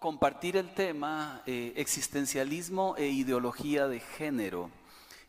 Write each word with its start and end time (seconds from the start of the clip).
compartir 0.00 0.56
el 0.56 0.72
tema 0.72 1.42
eh, 1.46 1.74
existencialismo 1.76 2.96
e 2.96 3.08
ideología 3.08 3.86
de 3.86 4.00
género. 4.00 4.70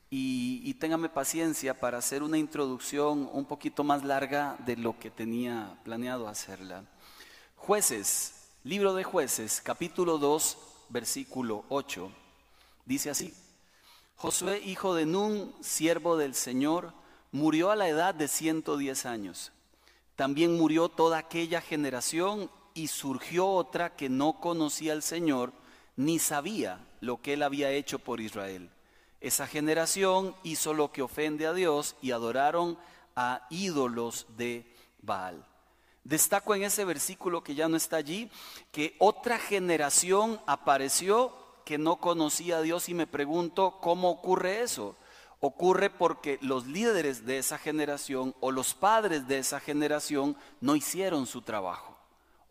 Y, 0.09 0.61
y 0.63 0.73
téngame 0.75 1.09
paciencia 1.09 1.77
para 1.77 1.97
hacer 1.97 2.23
una 2.23 2.37
introducción 2.37 3.29
un 3.31 3.45
poquito 3.45 3.83
más 3.83 4.03
larga 4.03 4.55
de 4.65 4.77
lo 4.77 4.97
que 4.97 5.11
tenía 5.11 5.77
planeado 5.83 6.27
hacerla. 6.27 6.85
Jueces, 7.57 8.47
libro 8.63 8.93
de 8.93 9.03
jueces, 9.03 9.61
capítulo 9.61 10.17
2, 10.17 10.57
versículo 10.89 11.65
8, 11.69 12.09
dice 12.85 13.09
así. 13.09 13.33
Josué, 14.15 14.61
hijo 14.65 14.95
de 14.95 15.05
Nun, 15.05 15.53
siervo 15.61 16.15
del 16.15 16.33
Señor, 16.33 16.93
murió 17.31 17.71
a 17.71 17.75
la 17.75 17.89
edad 17.89 18.15
de 18.15 18.27
110 18.27 19.05
años. 19.05 19.51
También 20.15 20.57
murió 20.57 20.89
toda 20.89 21.17
aquella 21.17 21.59
generación 21.59 22.49
y 22.73 22.87
surgió 22.87 23.47
otra 23.47 23.95
que 23.95 24.09
no 24.09 24.39
conocía 24.39 24.93
al 24.93 25.03
Señor 25.03 25.53
ni 25.95 26.19
sabía 26.19 26.79
lo 26.99 27.21
que 27.21 27.33
él 27.33 27.43
había 27.43 27.71
hecho 27.71 27.99
por 27.99 28.21
Israel. 28.21 28.69
Esa 29.19 29.45
generación 29.45 30.35
hizo 30.43 30.73
lo 30.73 30.91
que 30.91 31.01
ofende 31.01 31.45
a 31.45 31.53
Dios 31.53 31.95
y 32.01 32.11
adoraron 32.11 32.77
a 33.15 33.45
ídolos 33.49 34.25
de 34.37 34.65
Baal. 35.01 35.45
Destaco 36.03 36.55
en 36.55 36.63
ese 36.63 36.85
versículo 36.85 37.43
que 37.43 37.53
ya 37.53 37.67
no 37.67 37.77
está 37.77 37.97
allí, 37.97 38.31
que 38.71 38.95
otra 38.97 39.37
generación 39.37 40.41
apareció 40.47 41.35
que 41.65 41.77
no 41.77 41.97
conocía 41.97 42.57
a 42.57 42.61
Dios 42.61 42.89
y 42.89 42.95
me 42.95 43.05
pregunto 43.05 43.77
cómo 43.81 44.09
ocurre 44.09 44.61
eso. 44.61 44.95
Ocurre 45.39 45.89
porque 45.89 46.39
los 46.41 46.65
líderes 46.65 47.25
de 47.25 47.37
esa 47.37 47.59
generación 47.59 48.35
o 48.39 48.51
los 48.51 48.73
padres 48.73 49.27
de 49.27 49.37
esa 49.39 49.59
generación 49.59 50.35
no 50.59 50.75
hicieron 50.75 51.27
su 51.27 51.41
trabajo 51.41 51.90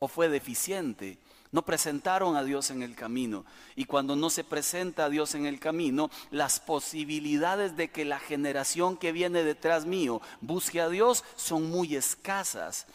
o 0.02 0.08
fue 0.08 0.30
deficiente. 0.30 1.18
No 1.52 1.62
presentaron 1.62 2.34
a 2.34 2.42
Dios 2.42 2.70
en 2.70 2.82
el 2.82 2.94
camino. 2.94 3.44
Y 3.76 3.84
cuando 3.84 4.16
no 4.16 4.30
se 4.30 4.44
presenta 4.44 5.04
a 5.04 5.08
Dios 5.10 5.34
en 5.34 5.44
el 5.44 5.60
camino, 5.60 6.10
las 6.30 6.58
posibilidades 6.58 7.76
de 7.76 7.90
que 7.90 8.06
la 8.06 8.18
generación 8.18 8.96
que 8.96 9.12
viene 9.12 9.44
detrás 9.44 9.84
mío 9.84 10.22
busque 10.40 10.80
a 10.80 10.88
Dios 10.88 11.22
son 11.36 11.68
muy 11.68 11.96
escasas. 11.96 12.86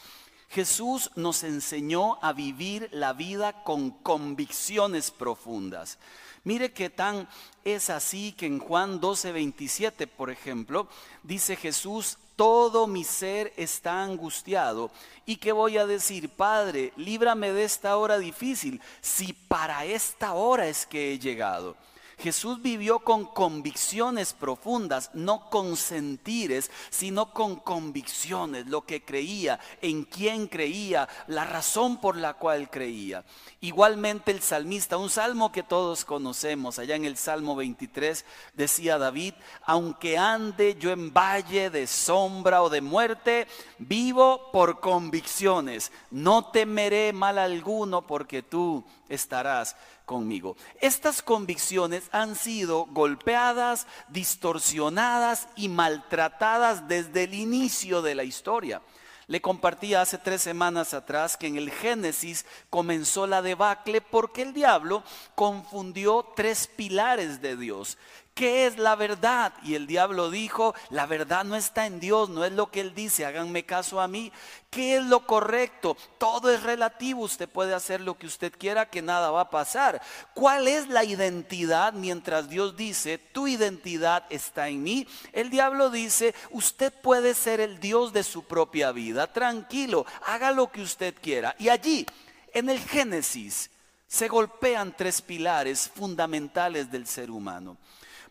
Jesús 0.50 1.12
nos 1.16 1.44
enseñó 1.44 2.18
a 2.24 2.34
vivir 2.34 2.90
la 2.92 3.14
vida 3.14 3.64
con 3.64 3.92
convicciones 3.92 5.12
profundas. 5.12 6.00
Mire 6.44 6.74
que 6.74 6.90
tan 6.90 7.28
es 7.64 7.92
así 7.92 8.32
que 8.32 8.48
en 8.48 8.58
Juan 8.58 9.00
12, 9.00 9.32
27, 9.32 10.08
por 10.08 10.32
ejemplo, 10.32 10.88
dice 11.22 11.56
Jesús, 11.56 12.18
todo 12.36 12.88
mi 12.88 13.04
ser 13.04 13.54
está 13.58 14.04
angustiado. 14.04 14.92
¿Y 15.26 15.38
qué 15.38 15.52
voy 15.52 15.78
a 15.78 15.86
decir? 15.86 16.30
Padre, 16.30 16.94
líbrame 16.98 17.52
de 17.52 17.64
esta 17.64 17.98
hora 17.98 18.18
difícil, 18.18 18.82
si 19.02 19.34
para 19.34 19.86
esta 19.86 20.34
hora 20.34 20.68
es 20.68 20.86
que 20.86 21.14
he 21.14 21.20
llegado. 21.20 21.76
Jesús 22.18 22.62
vivió 22.62 23.00
con 23.00 23.26
convicciones 23.26 24.34
profundas, 24.34 25.12
no 25.14 25.50
con 25.50 25.76
sentires, 25.76 26.72
sino 26.90 27.34
con 27.34 27.58
convicciones, 27.58 28.68
lo 28.68 28.86
que 28.86 29.04
creía, 29.04 29.60
en 29.82 30.04
quién 30.04 30.48
creía, 30.48 31.08
la 31.28 31.46
razón 31.46 31.98
por 32.00 32.16
la 32.16 32.36
cual 32.36 32.70
creía. 32.70 33.24
Igualmente 33.62 34.32
el 34.32 34.42
salmista, 34.42 34.98
un 34.98 35.10
salmo 35.10 35.52
que 35.52 35.64
todos 35.64 36.06
conocemos, 36.06 36.80
allá 36.80 36.96
en 36.96 37.06
el 37.06 37.18
Salmo 37.18 37.56
23 37.56 38.26
decía 38.54 38.98
David, 38.98 39.34
aunque 39.64 40.18
ande 40.18 40.76
yo 40.80 40.92
en 40.92 41.14
valle 41.14 41.70
de 41.70 41.88
sombra 41.88 42.62
o 42.62 42.70
de 42.70 42.82
muerte, 42.82 43.48
vivo 43.78 44.52
por 44.52 44.80
convicciones, 44.80 45.92
no 46.12 46.52
temeré 46.52 47.14
mal 47.14 47.38
alguno 47.38 48.06
porque 48.06 48.42
tú 48.42 48.84
estarás 49.10 49.76
conmigo. 50.06 50.56
Estas 50.80 51.22
convicciones 51.22 52.10
han 52.12 52.36
sido 52.36 52.86
golpeadas, 52.86 53.88
distorsionadas 54.10 55.48
y 55.56 55.70
maltratadas 55.70 56.88
desde 56.88 57.24
el 57.24 57.34
inicio 57.34 58.02
de 58.02 58.16
la 58.16 58.24
historia. 58.24 58.82
Le 59.28 59.42
compartí 59.42 59.96
hace 59.96 60.20
tres 60.20 60.42
semanas 60.44 60.94
atrás 60.94 61.36
que 61.36 61.48
en 61.48 61.58
el 61.58 61.72
Génesis 61.72 62.46
comenzó 62.70 63.26
la 63.26 63.42
debacle 63.42 64.00
porque 64.00 64.44
el 64.44 64.54
diablo 64.54 65.04
confundió 65.34 66.32
tres 66.36 66.68
pilares 66.68 67.42
de 67.42 67.58
Dios. 67.58 67.98
¿Qué 68.36 68.68
es 68.68 68.78
la 68.78 68.98
verdad? 68.98 69.54
Y 69.64 69.76
el 69.76 69.88
diablo 69.88 70.30
dijo, 70.30 70.76
la 70.90 71.06
verdad 71.06 71.46
no 71.46 71.56
está 71.56 71.86
en 71.86 72.02
Dios, 72.02 72.28
no 72.28 72.44
es 72.44 72.52
lo 72.52 72.70
que 72.70 72.82
él 72.82 72.94
dice, 72.94 73.26
háganme 73.26 73.64
caso 73.64 74.02
a 74.02 74.10
mí. 74.10 74.30
¿Qué 74.70 74.98
es 74.98 75.06
lo 75.06 75.26
correcto? 75.26 75.96
Todo 76.18 76.52
es 76.52 76.62
relativo, 76.62 77.22
usted 77.22 77.48
puede 77.48 77.74
hacer 77.74 78.02
lo 78.02 78.18
que 78.18 78.28
usted 78.28 78.52
quiera, 78.52 78.90
que 78.90 79.02
nada 79.02 79.32
va 79.32 79.40
a 79.40 79.50
pasar. 79.50 80.02
¿Cuál 80.34 80.68
es 80.68 80.90
la 80.90 81.06
identidad 81.06 81.94
mientras 81.94 82.50
Dios 82.50 82.76
dice, 82.76 83.20
tu 83.20 83.48
identidad 83.48 84.26
está 84.30 84.68
en 84.68 84.84
mí? 84.84 85.08
El 85.32 85.50
diablo 85.50 85.90
dice, 85.90 86.36
usted 86.52 86.92
puede 86.92 87.36
ser 87.36 87.62
el 87.62 87.80
Dios 87.80 88.12
de 88.12 88.24
su 88.24 88.44
propia 88.44 88.92
vida, 88.92 89.32
tranquilo, 89.32 90.06
haga 90.26 90.52
lo 90.52 90.70
que 90.70 90.82
usted 90.82 91.16
quiera. 91.22 91.56
Y 91.58 91.70
allí, 91.70 92.06
en 92.54 92.70
el 92.70 92.80
Génesis, 92.80 93.72
se 94.10 94.28
golpean 94.28 94.94
tres 94.96 95.22
pilares 95.22 95.90
fundamentales 95.96 96.92
del 96.92 97.08
ser 97.08 97.32
humano. 97.32 97.78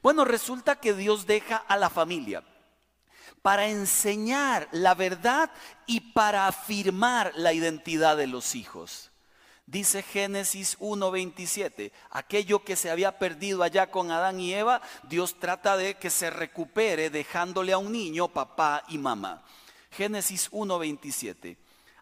Bueno, 0.04 0.26
resulta 0.26 0.76
que 0.76 0.92
Dios 0.92 1.26
deja 1.26 1.56
a 1.56 1.78
la 1.78 1.88
familia 1.88 2.44
para 3.41 3.69
enseñar 3.69 4.69
la 4.70 4.94
verdad 4.94 5.50
y 5.87 6.12
para 6.12 6.47
afirmar 6.47 7.32
la 7.37 7.54
identidad 7.54 8.14
de 8.14 8.26
los 8.26 8.54
hijos. 8.54 9.12
Dice 9.64 10.03
Génesis 10.03 10.76
1:27, 10.78 11.91
aquello 12.10 12.62
que 12.64 12.76
se 12.76 12.91
había 12.91 13.19
perdido 13.19 13.62
allá 13.62 13.91
con 13.91 14.10
Adán 14.10 14.41
y 14.41 14.53
Eva, 14.53 14.82
Dios 15.04 15.41
trata 15.41 15.78
de 15.78 15.94
que 15.94 16.10
se 16.10 16.28
recupere 16.28 17.09
dejándole 17.09 17.72
a 17.72 17.78
un 17.78 17.91
niño 17.91 18.28
papá 18.28 18.84
y 18.88 18.98
mamá. 18.98 19.43
Génesis 19.91 20.50
1:27. 20.53 21.56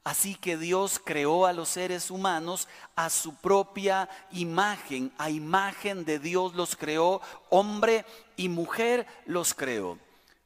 Así 0.05 0.35
que 0.35 0.57
Dios 0.57 1.01
creó 1.03 1.47
a 1.47 1.53
los 1.53 1.69
seres 1.69 2.11
humanos 2.11 2.67
a 2.97 3.09
su 3.09 3.37
propia 3.37 4.09
imagen, 4.33 5.13
a 5.17 5.31
imagen 5.31 6.05
de 6.05 6.19
Dios 6.19 6.55
los 6.55 6.75
creó, 6.75 7.21
hombre 7.51 8.05
y 8.37 8.49
mujer 8.49 9.07
los 9.27 9.55
creó. 9.55 9.99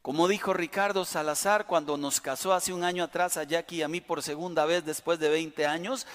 Como 0.02 0.28
dijo 0.28 0.52
Ricardo 0.52 1.04
Salazar 1.04 1.66
cuando 1.66 1.96
nos 1.96 2.20
casó 2.20 2.52
hace 2.52 2.72
un 2.72 2.84
año 2.84 3.02
atrás 3.02 3.38
a 3.38 3.44
Jackie 3.44 3.76
y 3.76 3.82
a 3.82 3.88
mí 3.88 4.02
por 4.02 4.22
segunda 4.22 4.66
vez 4.66 4.84
después 4.84 5.18
de 5.18 5.30
20 5.30 5.66
años, 5.66 6.06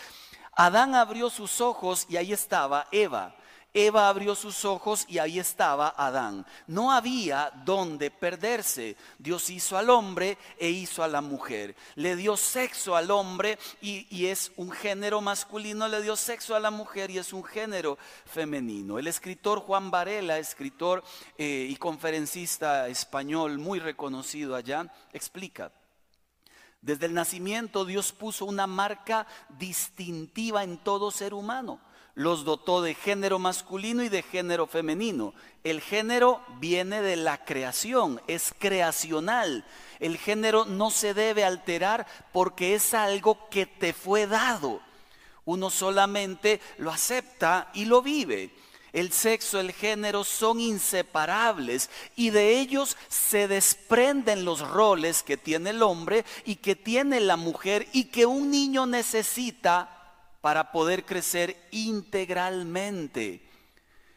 Adán 0.54 0.94
abrió 0.94 1.30
sus 1.30 1.62
ojos 1.62 2.06
y 2.10 2.18
ahí 2.18 2.34
estaba 2.34 2.88
Eva. 2.92 3.36
Eva 3.74 4.10
abrió 4.10 4.36
sus 4.36 4.66
ojos 4.66 5.06
y 5.08 5.20
ahí 5.20 5.40
estaba 5.40 5.94
Adán. 5.96 6.46
No 6.68 6.92
había 6.92 7.52
donde 7.64 8.12
perderse. 8.12 8.98
Dios 9.18 9.50
hizo 9.50 9.78
al 9.78 9.90
hombre 9.90 10.38
e 10.58 10.70
hizo 10.70 11.04
a 11.04 11.08
la 11.08 11.22
mujer. 11.22 11.76
Le 11.96 12.18
dio 12.18 12.36
sexo 12.36 12.98
al 12.98 13.12
hombre 13.12 13.58
y, 13.82 14.26
es 14.26 14.52
un 14.58 14.72
género 14.72 15.22
masculino. 15.22 15.88
Le 15.88 16.02
dio 16.02 16.18
sexo 16.18 16.54
a 16.54 16.60
la 16.60 16.70
mujer 16.70 17.12
y 17.12 17.18
es 17.18 17.32
un 17.32 17.46
género 17.46 17.98
femenino. 18.26 19.00
El 19.00 19.08
escritor 19.08 19.60
Juan 19.60 19.90
Varela, 19.90 20.38
escritor 20.38 21.02
eh, 21.38 21.68
y 21.70 21.76
conferencista 21.78 22.90
español 22.90 23.58
muy 23.58 23.80
reconocido 23.80 24.56
allá, 24.56 24.92
explica. 25.14 25.72
Desde 26.82 27.06
el 27.06 27.14
nacimiento 27.14 27.86
Dios 27.86 28.12
puso 28.12 28.44
una 28.44 28.68
marca 28.68 29.28
distintiva 29.50 30.64
en 30.64 30.78
todo 30.80 31.10
ser 31.12 31.34
humano 31.34 31.80
los 32.16 32.44
dotó 32.44 32.82
de 32.82 32.94
género 32.94 33.40
masculino 33.40 34.04
y 34.04 34.10
de 34.10 34.22
género 34.22 34.68
femenino. 34.68 35.34
El 35.64 35.82
género 35.82 36.42
viene 36.60 37.02
de 37.02 37.16
la 37.16 37.44
creación, 37.46 38.22
es 38.28 38.54
creacional. 38.58 39.66
El 40.00 40.18
género 40.18 40.66
no 40.66 40.92
se 40.92 41.14
debe 41.14 41.44
alterar 41.44 42.08
porque 42.32 42.76
es 42.76 42.94
algo 42.94 43.50
que 43.50 43.66
te 43.66 43.94
fue 43.94 44.28
dado. 44.28 44.82
Uno 45.46 45.70
solamente 45.70 46.62
lo 46.78 46.92
acepta 46.92 47.70
y 47.74 47.86
lo 47.86 48.02
vive. 48.02 48.52
El 48.94 49.14
sexo, 49.14 49.60
el 49.60 49.72
género 49.72 50.26
son 50.26 50.60
inseparables 50.60 51.90
y 52.18 52.30
de 52.30 52.60
ellos 52.60 52.98
se 53.08 53.48
desprenden 53.48 54.44
los 54.44 54.68
roles 54.68 55.24
que 55.24 55.38
tiene 55.38 55.70
el 55.70 55.82
hombre 55.82 56.26
y 56.46 56.58
que 56.58 56.76
tiene 56.76 57.22
la 57.22 57.38
mujer 57.38 57.88
y 57.94 58.06
que 58.06 58.26
un 58.26 58.52
niño 58.52 58.86
necesita 58.86 60.01
para 60.42 60.72
poder 60.72 61.06
crecer 61.06 61.56
integralmente. 61.72 63.48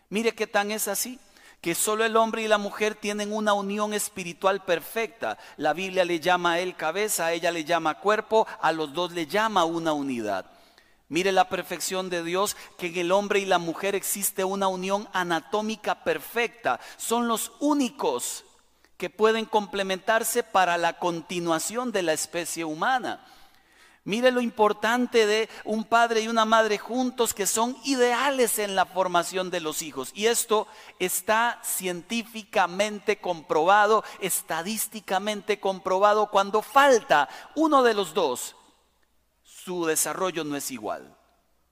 Mire 0.08 0.34
qué 0.34 0.46
tan 0.46 0.70
es 0.70 0.88
así, 0.88 1.20
que 1.60 1.74
solo 1.74 2.04
el 2.04 2.16
hombre 2.16 2.42
y 2.42 2.48
la 2.48 2.58
mujer 2.58 2.94
tienen 2.94 3.32
una 3.32 3.52
unión 3.52 3.94
espiritual 3.94 4.64
perfecta. 4.64 5.38
La 5.56 5.72
Biblia 5.72 6.04
le 6.04 6.20
llama 6.20 6.52
a 6.52 6.60
él 6.60 6.76
cabeza, 6.76 7.26
a 7.26 7.32
ella 7.32 7.50
le 7.50 7.64
llama 7.64 8.00
cuerpo, 8.00 8.46
a 8.60 8.72
los 8.72 8.92
dos 8.92 9.12
le 9.12 9.26
llama 9.26 9.64
una 9.64 9.92
unidad. 9.92 10.50
Mire 11.08 11.32
la 11.32 11.48
perfección 11.48 12.10
de 12.10 12.22
Dios, 12.22 12.56
que 12.78 12.88
en 12.88 12.96
el 12.96 13.12
hombre 13.12 13.38
y 13.38 13.44
la 13.44 13.58
mujer 13.58 13.94
existe 13.94 14.44
una 14.44 14.68
unión 14.68 15.08
anatómica 15.12 16.02
perfecta. 16.02 16.80
Son 16.96 17.28
los 17.28 17.52
únicos 17.60 18.44
que 18.96 19.10
pueden 19.10 19.44
complementarse 19.44 20.42
para 20.42 20.76
la 20.76 20.98
continuación 20.98 21.92
de 21.92 22.02
la 22.02 22.12
especie 22.12 22.64
humana. 22.64 23.24
Mire 24.04 24.30
lo 24.30 24.42
importante 24.42 25.26
de 25.26 25.48
un 25.64 25.84
padre 25.84 26.20
y 26.20 26.28
una 26.28 26.44
madre 26.44 26.76
juntos 26.76 27.32
que 27.32 27.46
son 27.46 27.76
ideales 27.84 28.58
en 28.58 28.74
la 28.74 28.84
formación 28.84 29.50
de 29.50 29.60
los 29.60 29.80
hijos. 29.80 30.10
Y 30.14 30.26
esto 30.26 30.66
está 30.98 31.58
científicamente 31.64 33.18
comprobado, 33.18 34.04
estadísticamente 34.20 35.58
comprobado. 35.58 36.30
Cuando 36.30 36.60
falta 36.60 37.30
uno 37.54 37.82
de 37.82 37.94
los 37.94 38.12
dos, 38.12 38.56
su 39.42 39.86
desarrollo 39.86 40.44
no 40.44 40.56
es 40.56 40.70
igual 40.70 41.16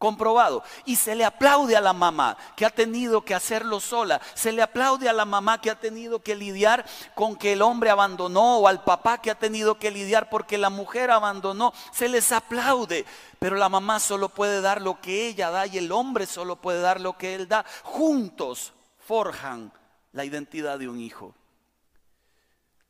comprobado. 0.02 0.64
Y 0.84 0.96
se 0.96 1.14
le 1.14 1.24
aplaude 1.24 1.76
a 1.76 1.80
la 1.80 1.92
mamá 1.92 2.36
que 2.56 2.66
ha 2.66 2.70
tenido 2.70 3.24
que 3.24 3.36
hacerlo 3.36 3.78
sola. 3.78 4.20
Se 4.34 4.50
le 4.50 4.60
aplaude 4.60 5.08
a 5.08 5.12
la 5.12 5.24
mamá 5.24 5.60
que 5.60 5.70
ha 5.70 5.78
tenido 5.78 6.24
que 6.24 6.34
lidiar 6.34 6.84
con 7.14 7.36
que 7.36 7.52
el 7.52 7.62
hombre 7.62 7.88
abandonó 7.88 8.58
o 8.58 8.66
al 8.66 8.82
papá 8.82 9.18
que 9.18 9.30
ha 9.30 9.36
tenido 9.36 9.78
que 9.78 9.92
lidiar 9.92 10.28
porque 10.28 10.58
la 10.58 10.70
mujer 10.70 11.12
abandonó. 11.12 11.72
Se 11.92 12.08
les 12.08 12.32
aplaude. 12.32 13.06
Pero 13.38 13.54
la 13.54 13.68
mamá 13.68 14.00
solo 14.00 14.28
puede 14.28 14.60
dar 14.60 14.82
lo 14.82 15.00
que 15.00 15.28
ella 15.28 15.50
da 15.50 15.68
y 15.68 15.78
el 15.78 15.92
hombre 15.92 16.26
solo 16.26 16.56
puede 16.56 16.80
dar 16.80 17.00
lo 17.00 17.16
que 17.16 17.36
él 17.36 17.46
da. 17.46 17.64
Juntos 17.84 18.72
forjan 19.06 19.72
la 20.10 20.24
identidad 20.24 20.80
de 20.80 20.88
un 20.88 20.98
hijo. 20.98 21.32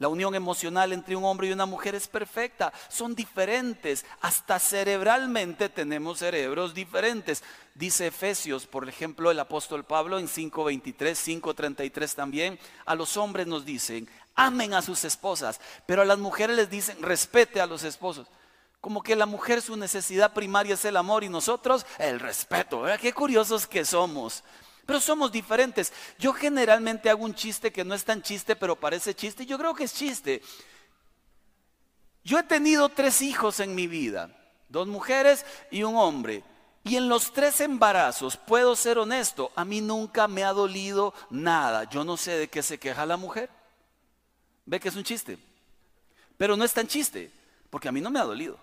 La 0.02 0.08
unión 0.08 0.34
emocional 0.34 0.92
entre 0.92 1.14
un 1.14 1.22
hombre 1.22 1.46
y 1.46 1.52
una 1.52 1.64
mujer 1.64 1.94
es 1.94 2.08
perfecta. 2.08 2.72
Son 2.88 3.14
diferentes. 3.14 4.04
Hasta 4.20 4.58
cerebralmente 4.58 5.68
tenemos 5.68 6.18
cerebros 6.18 6.74
diferentes. 6.74 7.44
Dice 7.76 8.08
Efesios, 8.08 8.66
por 8.66 8.88
ejemplo, 8.88 9.30
el 9.30 9.38
apóstol 9.38 9.84
Pablo 9.84 10.18
en 10.18 10.26
5.23, 10.26 11.40
5.33 11.40 12.14
también. 12.16 12.58
A 12.84 12.96
los 12.96 13.16
hombres 13.16 13.46
nos 13.46 13.64
dicen, 13.64 14.08
amen 14.34 14.74
a 14.74 14.82
sus 14.82 15.04
esposas. 15.04 15.60
Pero 15.86 16.02
a 16.02 16.04
las 16.04 16.18
mujeres 16.18 16.56
les 16.56 16.68
dicen, 16.68 17.00
respete 17.00 17.60
a 17.60 17.66
los 17.66 17.84
esposos. 17.84 18.26
Como 18.80 19.04
que 19.04 19.14
la 19.14 19.26
mujer 19.26 19.62
su 19.62 19.76
necesidad 19.76 20.32
primaria 20.32 20.74
es 20.74 20.84
el 20.84 20.96
amor 20.96 21.22
y 21.22 21.28
nosotros 21.28 21.86
el 22.00 22.18
respeto. 22.18 22.82
Qué 23.00 23.12
curiosos 23.12 23.68
que 23.68 23.84
somos. 23.84 24.42
Pero 24.86 25.00
somos 25.00 25.30
diferentes. 25.30 25.92
Yo 26.18 26.32
generalmente 26.32 27.08
hago 27.08 27.24
un 27.24 27.34
chiste 27.34 27.72
que 27.72 27.84
no 27.84 27.94
es 27.94 28.04
tan 28.04 28.22
chiste, 28.22 28.56
pero 28.56 28.76
parece 28.76 29.14
chiste. 29.14 29.46
Yo 29.46 29.58
creo 29.58 29.74
que 29.74 29.84
es 29.84 29.94
chiste. 29.94 30.42
Yo 32.24 32.38
he 32.38 32.42
tenido 32.42 32.88
tres 32.88 33.22
hijos 33.22 33.60
en 33.60 33.74
mi 33.74 33.86
vida, 33.86 34.30
dos 34.68 34.86
mujeres 34.86 35.44
y 35.70 35.82
un 35.82 35.96
hombre. 35.96 36.44
Y 36.84 36.96
en 36.96 37.08
los 37.08 37.32
tres 37.32 37.60
embarazos, 37.60 38.36
puedo 38.36 38.74
ser 38.74 38.98
honesto, 38.98 39.52
a 39.54 39.64
mí 39.64 39.80
nunca 39.80 40.26
me 40.26 40.42
ha 40.42 40.52
dolido 40.52 41.14
nada. 41.30 41.84
Yo 41.84 42.04
no 42.04 42.16
sé 42.16 42.32
de 42.32 42.48
qué 42.48 42.62
se 42.62 42.78
queja 42.78 43.06
la 43.06 43.16
mujer. 43.16 43.50
Ve 44.66 44.80
que 44.80 44.88
es 44.88 44.96
un 44.96 45.04
chiste. 45.04 45.38
Pero 46.36 46.56
no 46.56 46.64
es 46.64 46.72
tan 46.72 46.88
chiste, 46.88 47.30
porque 47.70 47.88
a 47.88 47.92
mí 47.92 48.00
no 48.00 48.10
me 48.10 48.18
ha 48.18 48.24
dolido. 48.24 48.58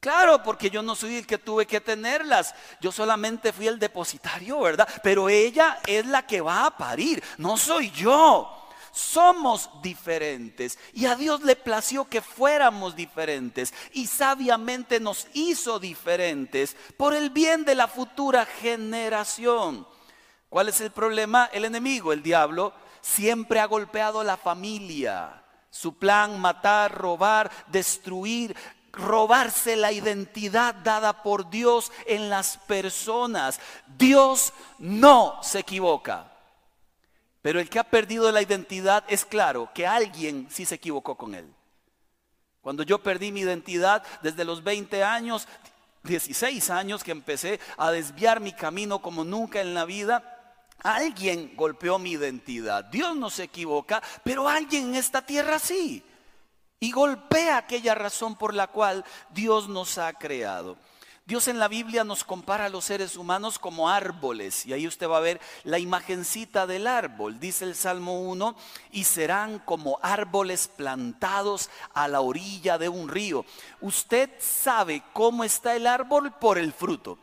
Claro, 0.00 0.42
porque 0.42 0.70
yo 0.70 0.80
no 0.82 0.96
soy 0.96 1.16
el 1.16 1.26
que 1.26 1.36
tuve 1.36 1.66
que 1.66 1.80
tenerlas. 1.80 2.54
Yo 2.80 2.90
solamente 2.90 3.52
fui 3.52 3.66
el 3.68 3.78
depositario, 3.78 4.58
¿verdad? 4.60 4.88
Pero 5.02 5.28
ella 5.28 5.78
es 5.86 6.06
la 6.06 6.26
que 6.26 6.40
va 6.40 6.64
a 6.64 6.76
parir, 6.76 7.22
no 7.36 7.58
soy 7.58 7.90
yo. 7.90 8.56
Somos 8.92 9.70
diferentes 9.82 10.76
y 10.94 11.06
a 11.06 11.14
Dios 11.14 11.42
le 11.42 11.54
plació 11.54 12.06
que 12.06 12.20
fuéramos 12.20 12.96
diferentes 12.96 13.72
y 13.92 14.08
sabiamente 14.08 14.98
nos 14.98 15.28
hizo 15.32 15.78
diferentes 15.78 16.76
por 16.96 17.14
el 17.14 17.30
bien 17.30 17.64
de 17.64 17.76
la 17.76 17.86
futura 17.86 18.46
generación. 18.46 19.86
¿Cuál 20.48 20.70
es 20.70 20.80
el 20.80 20.90
problema? 20.90 21.50
El 21.52 21.64
enemigo, 21.66 22.12
el 22.12 22.22
diablo, 22.22 22.72
siempre 23.00 23.60
ha 23.60 23.66
golpeado 23.66 24.24
la 24.24 24.36
familia. 24.36 25.44
Su 25.70 25.96
plan, 25.96 26.40
matar, 26.40 26.92
robar, 26.92 27.48
destruir, 27.68 28.56
robarse 28.92 29.76
la 29.76 29.92
identidad 29.92 30.74
dada 30.74 31.22
por 31.22 31.50
Dios 31.50 31.92
en 32.06 32.30
las 32.30 32.58
personas. 32.58 33.60
Dios 33.98 34.52
no 34.78 35.38
se 35.42 35.60
equivoca. 35.60 36.32
Pero 37.42 37.60
el 37.60 37.70
que 37.70 37.78
ha 37.78 37.84
perdido 37.84 38.30
la 38.32 38.42
identidad 38.42 39.04
es 39.08 39.24
claro 39.24 39.70
que 39.74 39.86
alguien 39.86 40.48
sí 40.50 40.66
se 40.66 40.74
equivocó 40.74 41.16
con 41.16 41.34
él. 41.34 41.46
Cuando 42.60 42.82
yo 42.82 43.02
perdí 43.02 43.32
mi 43.32 43.40
identidad 43.40 44.02
desde 44.22 44.44
los 44.44 44.62
20 44.62 45.02
años, 45.02 45.48
16 46.02 46.68
años 46.70 47.02
que 47.02 47.12
empecé 47.12 47.58
a 47.78 47.90
desviar 47.90 48.40
mi 48.40 48.52
camino 48.52 49.00
como 49.00 49.24
nunca 49.24 49.62
en 49.62 49.72
la 49.72 49.86
vida, 49.86 50.36
alguien 50.82 51.54
golpeó 51.56 51.98
mi 51.98 52.12
identidad. 52.12 52.84
Dios 52.84 53.16
no 53.16 53.30
se 53.30 53.44
equivoca, 53.44 54.02
pero 54.22 54.46
alguien 54.46 54.88
en 54.88 54.94
esta 54.96 55.22
tierra 55.22 55.58
sí 55.58 56.04
y 56.80 56.90
golpea 56.92 57.58
aquella 57.58 57.94
razón 57.94 58.34
por 58.34 58.54
la 58.54 58.66
cual 58.66 59.04
Dios 59.30 59.68
nos 59.68 59.98
ha 59.98 60.12
creado. 60.14 60.78
Dios 61.26 61.46
en 61.46 61.60
la 61.60 61.68
Biblia 61.68 62.02
nos 62.02 62.24
compara 62.24 62.64
a 62.64 62.68
los 62.70 62.86
seres 62.86 63.14
humanos 63.16 63.60
como 63.60 63.88
árboles 63.88 64.66
y 64.66 64.72
ahí 64.72 64.88
usted 64.88 65.08
va 65.08 65.18
a 65.18 65.20
ver 65.20 65.40
la 65.62 65.78
imagencita 65.78 66.66
del 66.66 66.88
árbol. 66.88 67.38
Dice 67.38 67.66
el 67.66 67.76
Salmo 67.76 68.20
1, 68.22 68.56
y 68.90 69.04
serán 69.04 69.60
como 69.60 70.00
árboles 70.02 70.66
plantados 70.66 71.70
a 71.94 72.08
la 72.08 72.20
orilla 72.20 72.78
de 72.78 72.88
un 72.88 73.08
río. 73.08 73.44
Usted 73.80 74.30
sabe 74.40 75.04
cómo 75.12 75.44
está 75.44 75.76
el 75.76 75.86
árbol 75.86 76.32
por 76.32 76.58
el 76.58 76.72
fruto. 76.72 77.16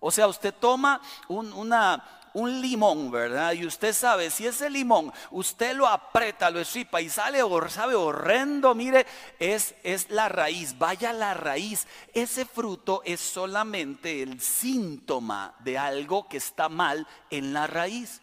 O 0.00 0.10
sea, 0.10 0.26
usted 0.26 0.52
toma 0.52 1.00
una, 1.28 2.21
un 2.34 2.60
limón, 2.60 3.10
¿verdad? 3.10 3.52
Y 3.52 3.66
usted 3.66 3.92
sabe, 3.92 4.30
si 4.30 4.46
ese 4.46 4.70
limón 4.70 5.12
usted 5.30 5.74
lo 5.74 5.86
aprieta, 5.86 6.50
lo 6.50 6.60
estripa 6.60 7.00
y 7.00 7.08
sale, 7.08 7.40
sabe, 7.68 7.94
horrendo, 7.94 8.74
mire, 8.74 9.06
es, 9.38 9.74
es 9.82 10.10
la 10.10 10.28
raíz, 10.28 10.78
vaya 10.78 11.12
la 11.12 11.34
raíz. 11.34 11.86
Ese 12.14 12.44
fruto 12.44 13.02
es 13.04 13.20
solamente 13.20 14.22
el 14.22 14.40
síntoma 14.40 15.54
de 15.60 15.78
algo 15.78 16.28
que 16.28 16.38
está 16.38 16.68
mal 16.68 17.06
en 17.30 17.52
la 17.52 17.66
raíz. 17.66 18.22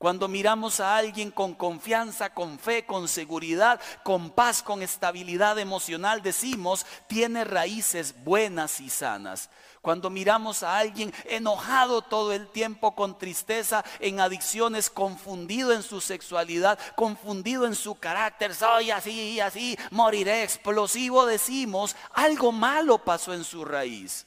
Cuando 0.00 0.28
miramos 0.28 0.80
a 0.80 0.96
alguien 0.96 1.30
con 1.30 1.52
confianza, 1.52 2.32
con 2.32 2.58
fe, 2.58 2.86
con 2.86 3.06
seguridad, 3.06 3.78
con 4.02 4.30
paz, 4.30 4.62
con 4.62 4.82
estabilidad 4.82 5.58
emocional, 5.58 6.22
decimos, 6.22 6.86
tiene 7.06 7.44
raíces 7.44 8.14
buenas 8.24 8.80
y 8.80 8.88
sanas. 8.88 9.50
Cuando 9.80 10.10
miramos 10.10 10.62
a 10.62 10.76
alguien 10.76 11.12
enojado 11.24 12.02
todo 12.02 12.32
el 12.32 12.48
tiempo, 12.48 12.94
con 12.94 13.16
tristeza, 13.16 13.82
en 13.98 14.20
adicciones, 14.20 14.90
confundido 14.90 15.72
en 15.72 15.82
su 15.82 16.02
sexualidad, 16.02 16.78
confundido 16.96 17.66
en 17.66 17.74
su 17.74 17.94
carácter, 17.94 18.54
soy 18.54 18.90
así, 18.90 19.40
así, 19.40 19.78
moriré 19.90 20.42
explosivo, 20.42 21.24
decimos, 21.24 21.96
algo 22.12 22.52
malo 22.52 22.98
pasó 22.98 23.32
en 23.32 23.42
su 23.42 23.64
raíz. 23.64 24.26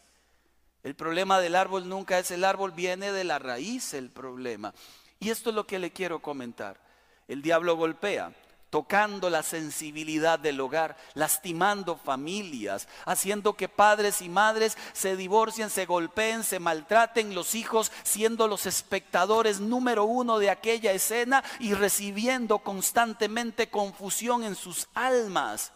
El 0.82 0.96
problema 0.96 1.40
del 1.40 1.56
árbol 1.56 1.88
nunca 1.88 2.18
es 2.18 2.32
el 2.32 2.44
árbol, 2.44 2.72
viene 2.72 3.12
de 3.12 3.24
la 3.24 3.38
raíz 3.38 3.94
el 3.94 4.10
problema. 4.10 4.74
Y 5.20 5.30
esto 5.30 5.52
es 5.52 5.56
lo 5.56 5.68
que 5.68 5.80
le 5.80 5.92
quiero 5.92 6.20
comentar. 6.20 6.82
El 7.28 7.44
diablo 7.44 7.78
golpea, 7.78 8.34
tocando 8.74 9.30
la 9.30 9.44
sensibilidad 9.44 10.40
del 10.40 10.60
hogar, 10.60 10.98
lastimando 11.14 11.96
familias, 11.96 12.88
haciendo 13.06 13.54
que 13.54 13.70
padres 13.70 14.20
y 14.24 14.30
madres 14.30 14.80
se 14.94 15.16
divorcien, 15.16 15.70
se 15.70 15.86
golpeen, 15.86 16.44
se 16.44 16.58
maltraten, 16.58 17.36
los 17.36 17.54
hijos 17.54 17.92
siendo 18.02 18.48
los 18.48 18.66
espectadores 18.66 19.60
número 19.60 20.06
uno 20.06 20.40
de 20.40 20.50
aquella 20.50 20.92
escena 20.92 21.44
y 21.60 21.76
recibiendo 21.76 22.58
constantemente 22.58 23.70
confusión 23.70 24.44
en 24.44 24.56
sus 24.56 24.88
almas. 24.96 25.72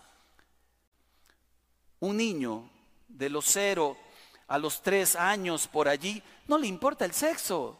Un 1.99 2.17
niño 2.17 2.67
de 3.07 3.29
los 3.29 3.45
cero 3.45 3.95
a 4.47 4.57
los 4.57 4.81
tres 4.81 5.15
años 5.15 5.67
por 5.67 5.87
allí, 5.87 6.23
no 6.47 6.57
le 6.57 6.65
importa 6.65 7.05
el 7.05 7.13
sexo. 7.13 7.79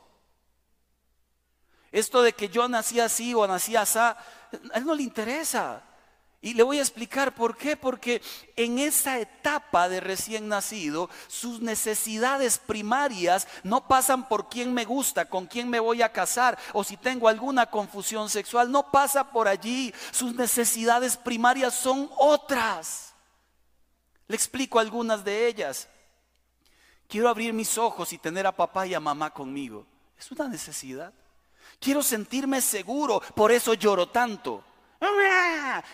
Esto 1.92 2.22
de 2.22 2.34
que 2.34 2.50
yo 2.50 2.68
nací 2.68 3.00
así 3.00 3.34
o 3.34 3.48
nací 3.48 3.76
así, 3.76 3.98
a 4.74 4.78
él 4.78 4.86
no 4.86 4.96
le 4.96 5.04
interesa. 5.04 5.84
Y 6.40 6.54
le 6.54 6.64
voy 6.64 6.78
a 6.78 6.82
explicar 6.82 7.34
por 7.34 7.58
qué. 7.58 7.76
Porque 7.76 8.22
en 8.56 8.80
esa 8.80 9.20
etapa 9.20 9.90
de 9.90 10.00
recién 10.00 10.48
nacido, 10.48 11.10
sus 11.28 11.62
necesidades 11.62 12.58
primarias 12.60 13.48
no 13.64 13.88
pasan 13.88 14.28
por 14.28 14.50
quién 14.50 14.74
me 14.74 14.86
gusta, 14.86 15.26
con 15.26 15.48
quién 15.48 15.70
me 15.70 15.80
voy 15.80 16.02
a 16.02 16.12
casar 16.12 16.58
o 16.74 16.84
si 16.84 16.96
tengo 16.96 17.28
alguna 17.28 17.66
confusión 17.66 18.30
sexual. 18.30 18.72
No 18.72 18.92
pasa 18.92 19.32
por 19.32 19.48
allí. 19.48 19.94
Sus 20.12 20.36
necesidades 20.36 21.18
primarias 21.18 21.74
son 21.74 22.10
otras. 22.18 23.14
Le 24.28 24.36
explico 24.36 24.80
algunas 24.80 25.24
de 25.24 25.48
ellas. 25.48 25.88
Quiero 27.08 27.30
abrir 27.30 27.54
mis 27.54 27.78
ojos 27.78 28.12
y 28.14 28.18
tener 28.18 28.46
a 28.46 28.56
papá 28.56 28.86
y 28.86 28.94
a 28.94 29.00
mamá 29.00 29.34
conmigo. 29.34 29.86
Es 30.20 30.32
una 30.32 30.48
necesidad. 30.48 31.14
Quiero 31.80 32.02
sentirme 32.02 32.62
seguro, 32.62 33.22
por 33.36 33.52
eso 33.52 33.74
lloro 33.74 34.10
tanto. 34.10 34.64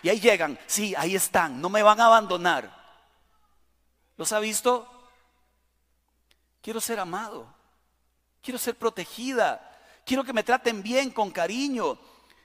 Y 0.02 0.10
ahí 0.10 0.20
llegan, 0.20 0.58
sí, 0.66 0.94
ahí 0.98 1.16
están, 1.16 1.62
no 1.62 1.70
me 1.70 1.84
van 1.84 2.00
a 2.00 2.06
abandonar. 2.06 2.84
¿Los 4.18 4.32
ha 4.32 4.40
visto? 4.40 4.88
Quiero 6.62 6.80
ser 6.80 7.00
amado, 7.00 7.46
quiero 8.42 8.58
ser 8.58 8.76
protegida, 8.76 9.78
quiero 10.06 10.24
que 10.24 10.32
me 10.32 10.44
traten 10.44 10.82
bien, 10.82 11.12
con 11.12 11.32
cariño, 11.32 12.00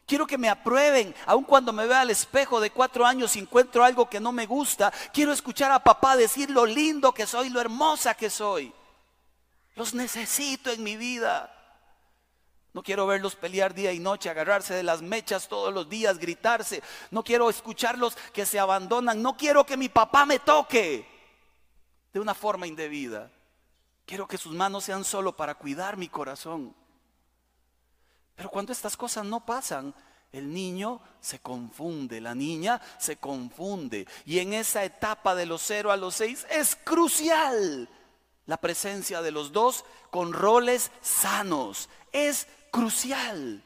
Quiero 0.09 0.27
que 0.27 0.39
me 0.39 0.49
aprueben, 0.49 1.15
aun 1.27 1.45
cuando 1.45 1.71
me 1.71 1.87
vea 1.87 2.01
al 2.01 2.09
espejo 2.09 2.61
de 2.61 2.71
cuatro 2.71 3.05
años 3.05 3.37
y 3.37 3.41
encuentro 3.41 3.85
algo 3.85 4.09
que 4.09 4.19
no 4.19 4.33
me 4.33 4.47
gusta. 4.47 4.91
Quiero 5.13 5.35
escuchar 5.35 5.71
a 5.71 5.85
papá 5.85 6.17
decir 6.17 6.49
lo 6.49 6.65
lindo 6.65 7.13
que 7.13 7.27
soy, 7.27 7.51
lo 7.51 7.61
hermosa 7.61 8.15
que 8.15 8.31
soy. 8.31 8.73
Los 9.77 9.93
necesito 9.93 10.71
en 10.71 10.83
mi 10.83 10.97
vida. 10.97 11.55
No 12.75 12.83
quiero 12.83 13.07
verlos 13.07 13.35
pelear 13.35 13.75
día 13.75 13.93
y 13.93 13.99
noche, 13.99 14.29
agarrarse 14.29 14.75
de 14.75 14.83
las 14.83 15.03
mechas 15.03 15.49
todos 15.49 15.73
los 15.73 15.89
días, 15.89 16.19
gritarse. 16.19 16.83
No 17.11 17.25
quiero 17.25 17.49
escucharlos 17.51 18.17
que 18.33 18.47
se 18.47 18.59
abandonan. 18.59 19.23
No 19.23 19.37
quiero 19.37 19.65
que 19.65 19.77
mi 19.77 19.89
papá 19.89 20.27
me 20.27 20.39
toque 20.39 21.07
de 22.13 22.21
una 22.21 22.35
forma 22.35 22.67
indebida. 22.67 23.31
Quiero 24.05 24.27
que 24.27 24.39
sus 24.39 24.55
manos 24.55 24.85
sean 24.85 25.05
solo 25.05 25.37
para 25.37 25.55
cuidar 25.55 25.97
mi 25.97 26.09
corazón. 26.09 26.75
Pero 28.35 28.51
cuando 28.51 28.73
estas 28.73 28.97
cosas 28.97 29.25
no 29.25 29.45
pasan, 29.45 29.95
el 30.31 30.53
niño 30.53 31.01
se 31.21 31.41
confunde, 31.41 32.21
la 32.21 32.35
niña 32.35 32.81
se 32.99 33.17
confunde. 33.17 34.07
Y 34.25 34.39
en 34.39 34.53
esa 34.53 34.85
etapa 34.85 35.35
de 35.35 35.47
los 35.47 35.63
0 35.63 35.91
a 35.91 35.97
los 35.97 36.15
6 36.17 36.47
es 36.51 36.77
crucial 36.77 37.89
la 38.47 38.57
presencia 38.57 39.21
de 39.21 39.31
los 39.31 39.53
dos 39.53 39.85
con 40.11 40.33
roles 40.33 40.91
sanos. 41.03 41.89
Es 42.13 42.47
crucial. 42.71 43.63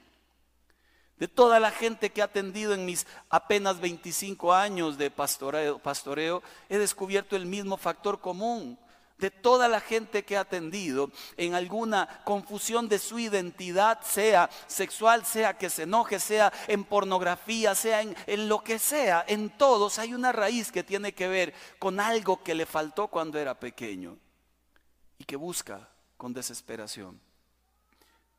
De 1.17 1.29
toda 1.29 1.61
la 1.61 1.71
gente 1.71 2.11
que 2.11 2.21
ha 2.21 2.27
atendido 2.27 2.75
en 2.75 2.85
mis 2.85 3.07
apenas 3.31 3.81
25 3.81 4.53
años 4.53 4.99
de 4.99 5.11
pastoreo, 5.11 5.79
pastoreo 5.79 6.43
he 6.69 6.79
descubierto 6.79 7.37
el 7.37 7.47
mismo 7.47 7.77
factor 7.77 8.21
común 8.21 8.77
de 9.23 9.31
toda 9.31 9.69
la 9.69 9.81
gente 9.81 10.25
que 10.25 10.37
ha 10.37 10.41
atendido 10.41 11.11
en 11.37 11.55
alguna 11.55 12.09
confusión 12.25 12.89
de 12.89 12.99
su 12.99 13.21
identidad, 13.21 14.01
sea 14.03 14.51
sexual, 14.67 15.25
sea 15.25 15.57
que 15.57 15.71
se 15.71 15.85
enoje, 15.85 16.19
sea 16.19 16.53
en 16.67 16.83
pornografía, 16.83 17.75
sea 17.77 18.03
en, 18.03 18.17
en, 18.27 18.49
lo 18.49 18.65
que 18.65 18.81
sea, 18.81 19.25
en 19.29 19.51
todos 19.51 20.01
hay 20.01 20.13
una 20.13 20.33
raíz 20.33 20.73
que 20.73 20.83
tiene 20.83 21.15
que 21.15 21.29
ver 21.29 21.55
con 21.79 22.01
algo 22.01 22.43
que 22.43 22.57
le 22.57 22.67
faltó 22.67 23.07
cuando 23.07 23.39
era 23.39 23.59
pequeño 23.59 24.19
y 25.19 25.25
que 25.25 25.37
busca 25.37 25.89
con 26.17 26.33
desesperación. 26.33 27.21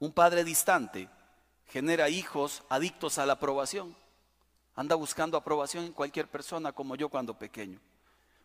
Un 0.03 0.12
padre 0.12 0.43
distante 0.43 1.07
genera 1.69 2.10
hijos 2.10 2.62
adictos 2.67 3.17
a 3.19 3.25
la 3.25 3.33
aprobación. 3.33 3.95
Anda 4.75 4.95
buscando 4.95 5.38
aprobación 5.38 5.86
en 5.86 5.93
cualquier 5.93 6.27
persona 6.27 6.74
como 6.74 6.98
yo 6.98 7.07
cuando 7.07 7.39
pequeño. 7.39 7.79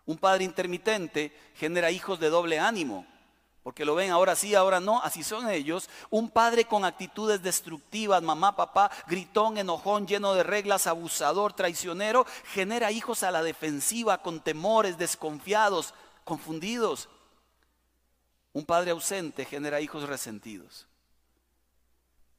Un 0.06 0.18
padre 0.18 0.44
intermitente 0.44 1.36
genera 1.56 1.90
hijos 1.90 2.20
de 2.20 2.30
doble 2.30 2.60
ánimo, 2.60 3.04
porque 3.64 3.84
lo 3.84 3.96
ven 3.96 4.12
ahora 4.12 4.36
sí, 4.36 4.54
ahora 4.54 4.78
no, 4.78 5.02
así 5.02 5.24
son 5.24 5.50
ellos. 5.50 5.90
Un 6.10 6.30
padre 6.30 6.64
con 6.64 6.84
actitudes 6.84 7.42
destructivas, 7.42 8.22
mamá, 8.22 8.54
papá, 8.54 8.88
gritón, 9.08 9.58
enojón, 9.58 10.06
lleno 10.06 10.34
de 10.34 10.44
reglas, 10.44 10.86
abusador, 10.86 11.54
traicionero, 11.54 12.24
genera 12.52 12.92
hijos 12.92 13.24
a 13.24 13.32
la 13.32 13.42
defensiva, 13.42 14.22
con 14.22 14.38
temores, 14.38 14.96
desconfiados, 14.96 15.92
confundidos. 16.22 17.08
Un 18.52 18.64
padre 18.64 18.92
ausente 18.92 19.44
genera 19.44 19.80
hijos 19.80 20.08
resentidos, 20.08 20.88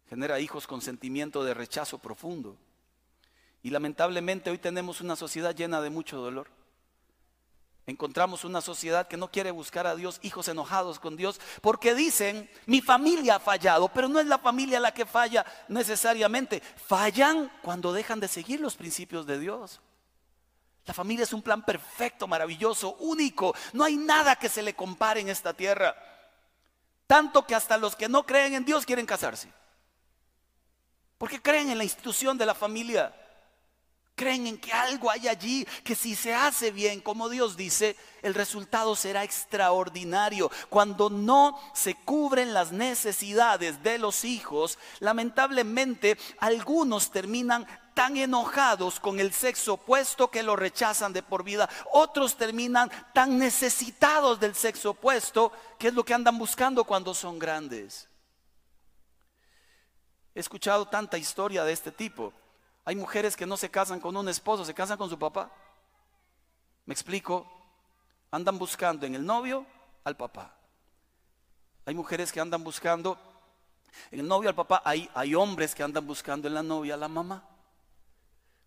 genera 0.10 0.40
hijos 0.40 0.66
con 0.66 0.82
sentimiento 0.82 1.44
de 1.44 1.54
rechazo 1.54 2.00
profundo. 2.00 2.58
Y 3.62 3.70
lamentablemente 3.70 4.50
hoy 4.50 4.58
tenemos 4.58 5.02
una 5.02 5.16
sociedad 5.16 5.56
llena 5.56 5.82
de 5.82 5.90
mucho 5.90 6.18
dolor. 6.18 6.48
Encontramos 7.86 8.44
una 8.44 8.62
sociedad 8.62 9.08
que 9.08 9.18
no 9.18 9.32
quiere 9.32 9.52
buscar 9.52 9.88
a 9.88 9.96
Dios, 9.96 10.20
hijos 10.22 10.48
enojados 10.48 11.00
con 11.00 11.16
Dios, 11.16 11.40
porque 11.62 11.96
dicen, 11.96 12.50
mi 12.66 12.82
familia 12.82 13.36
ha 13.36 13.40
fallado, 13.40 13.90
pero 13.90 14.08
no 14.08 14.20
es 14.20 14.28
la 14.28 14.38
familia 14.38 14.80
la 14.80 14.94
que 14.94 15.06
falla 15.06 15.46
necesariamente. 15.68 16.62
Fallan 16.62 17.52
cuando 17.62 17.92
dejan 17.92 18.20
de 18.20 18.28
seguir 18.28 18.60
los 18.60 18.76
principios 18.76 19.26
de 19.26 19.40
Dios. 19.40 19.82
La 20.86 20.94
familia 20.94 21.24
es 21.24 21.34
un 21.34 21.42
plan 21.42 21.64
perfecto, 21.64 22.28
maravilloso, 22.28 22.96
único. 22.96 23.54
No 23.74 23.84
hay 23.84 23.98
nada 23.98 24.36
que 24.36 24.50
se 24.50 24.64
le 24.64 24.76
compare 24.76 25.20
en 25.20 25.30
esta 25.30 25.54
tierra. 25.54 25.96
Tanto 27.06 27.46
que 27.46 27.56
hasta 27.56 27.78
los 27.78 27.96
que 27.96 28.10
no 28.10 28.26
creen 28.26 28.54
en 28.54 28.66
Dios 28.66 28.86
quieren 28.86 29.06
casarse. 29.06 29.52
Porque 31.20 31.42
creen 31.42 31.70
en 31.70 31.78
la 31.78 31.84
institución 31.84 32.38
de 32.38 32.46
la 32.46 32.56
familia. 32.56 33.14
Creen 34.16 34.48
en 34.48 34.58
que 34.58 34.72
algo 34.72 35.12
hay 35.12 35.28
allí, 35.28 35.66
que 35.84 35.96
si 35.96 36.16
se 36.16 36.34
hace 36.34 36.72
bien, 36.72 37.02
como 37.02 37.30
Dios 37.30 37.56
dice, 37.56 37.96
el 38.22 38.34
resultado 38.34 38.96
será 38.96 39.24
extraordinario. 39.24 40.50
Cuando 40.70 41.10
no 41.10 41.60
se 41.74 41.94
cubren 41.94 42.54
las 42.54 42.72
necesidades 42.72 43.84
de 43.84 43.98
los 43.98 44.24
hijos, 44.24 44.78
lamentablemente 45.00 46.18
algunos 46.40 47.12
terminan 47.12 47.68
tan 47.94 48.16
enojados 48.16 49.00
con 49.02 49.20
el 49.20 49.34
sexo 49.34 49.74
opuesto 49.74 50.32
que 50.32 50.44
lo 50.44 50.56
rechazan 50.56 51.12
de 51.12 51.24
por 51.24 51.44
vida. 51.44 51.70
Otros 51.92 52.38
terminan 52.38 52.90
tan 53.14 53.38
necesitados 53.38 54.40
del 54.40 54.56
sexo 54.56 54.92
opuesto 54.92 55.52
que 55.78 55.90
es 55.90 55.94
lo 55.94 56.06
que 56.06 56.14
andan 56.14 56.38
buscando 56.38 56.86
cuando 56.86 57.14
son 57.14 57.40
grandes. 57.40 58.09
He 60.36 60.40
escuchado 60.40 60.88
tanta 60.88 61.18
historia 61.18 61.64
de 61.64 61.74
este 61.74 61.92
tipo. 61.92 62.34
Hay 62.86 62.96
mujeres 62.96 63.36
que 63.36 63.46
no 63.46 63.58
se 63.58 63.70
casan 63.70 64.00
con 64.00 64.16
un 64.16 64.30
esposo, 64.30 64.66
se 64.66 64.74
casan 64.74 64.98
con 64.98 65.10
su 65.10 65.20
papá. 65.20 65.52
¿Me 66.86 66.94
explico? 66.94 67.46
Andan 68.32 68.58
buscando 68.58 69.06
en 69.06 69.16
el 69.16 69.26
novio 69.26 69.66
al 70.04 70.16
papá. 70.16 70.56
Hay 71.86 71.94
mujeres 71.94 72.32
que 72.32 72.40
andan 72.40 72.64
buscando 72.64 73.18
en 74.12 74.20
el 74.20 74.28
novio 74.28 74.50
al 74.50 74.56
papá. 74.56 74.82
Hay, 74.86 75.36
hombres 75.36 75.74
que 75.74 75.84
andan 75.84 76.06
buscando 76.06 76.48
en 76.48 76.54
la 76.54 76.64
novia 76.64 76.94
a 76.94 76.98
la 76.98 77.08
mamá. 77.08 77.44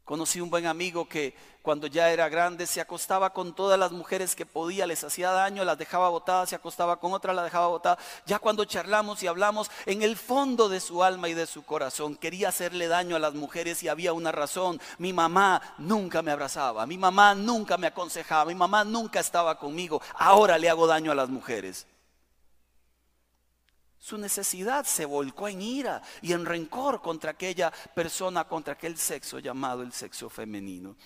Conocí 0.04 0.40
un 0.40 0.50
buen 0.50 0.66
amigo 0.66 1.08
que 1.08 1.34
cuando 1.62 1.86
ya 1.86 2.10
era 2.10 2.28
grande 2.28 2.66
se 2.66 2.80
acostaba 2.80 3.32
con 3.32 3.54
todas 3.54 3.78
las 3.78 3.92
mujeres 3.92 4.34
que 4.34 4.44
podía, 4.44 4.84
les 4.84 5.04
hacía 5.04 5.30
daño, 5.30 5.64
las 5.64 5.78
dejaba 5.78 6.08
botadas, 6.08 6.48
se 6.48 6.56
acostaba 6.56 6.98
con 6.98 7.12
otra, 7.12 7.32
la 7.32 7.44
dejaba 7.44 7.68
botada. 7.68 7.98
Ya 8.26 8.40
cuando 8.40 8.64
charlamos 8.64 9.22
y 9.22 9.28
hablamos, 9.28 9.70
en 9.86 10.02
el 10.02 10.16
fondo 10.16 10.68
de 10.68 10.80
su 10.80 11.04
alma 11.04 11.28
y 11.28 11.34
de 11.34 11.46
su 11.46 11.62
corazón 11.64 12.16
quería 12.16 12.48
hacerle 12.48 12.88
daño 12.88 13.14
a 13.14 13.20
las 13.20 13.34
mujeres 13.34 13.80
y 13.84 13.88
había 13.88 14.12
una 14.12 14.32
razón. 14.32 14.80
Mi 14.98 15.12
mamá 15.12 15.62
nunca 15.78 16.20
me 16.20 16.32
abrazaba, 16.32 16.84
mi 16.84 16.98
mamá 16.98 17.36
nunca 17.36 17.78
me 17.78 17.86
aconsejaba, 17.86 18.46
mi 18.46 18.56
mamá 18.56 18.82
nunca 18.84 19.20
estaba 19.20 19.56
conmigo. 19.56 20.02
Ahora 20.14 20.58
le 20.58 20.68
hago 20.68 20.88
daño 20.88 21.12
a 21.12 21.14
las 21.14 21.28
mujeres. 21.28 21.86
Su 24.02 24.18
necesidad 24.18 24.84
se 24.84 25.04
volcó 25.04 25.46
en 25.46 25.62
ira 25.62 26.02
y 26.22 26.32
en 26.32 26.44
rencor 26.44 27.00
contra 27.00 27.30
aquella 27.30 27.70
persona, 27.94 28.42
contra 28.42 28.74
aquel 28.74 28.98
sexo 28.98 29.38
llamado 29.38 29.82
el 29.82 29.92
sexo 29.92 30.28
femenino. 30.28 30.96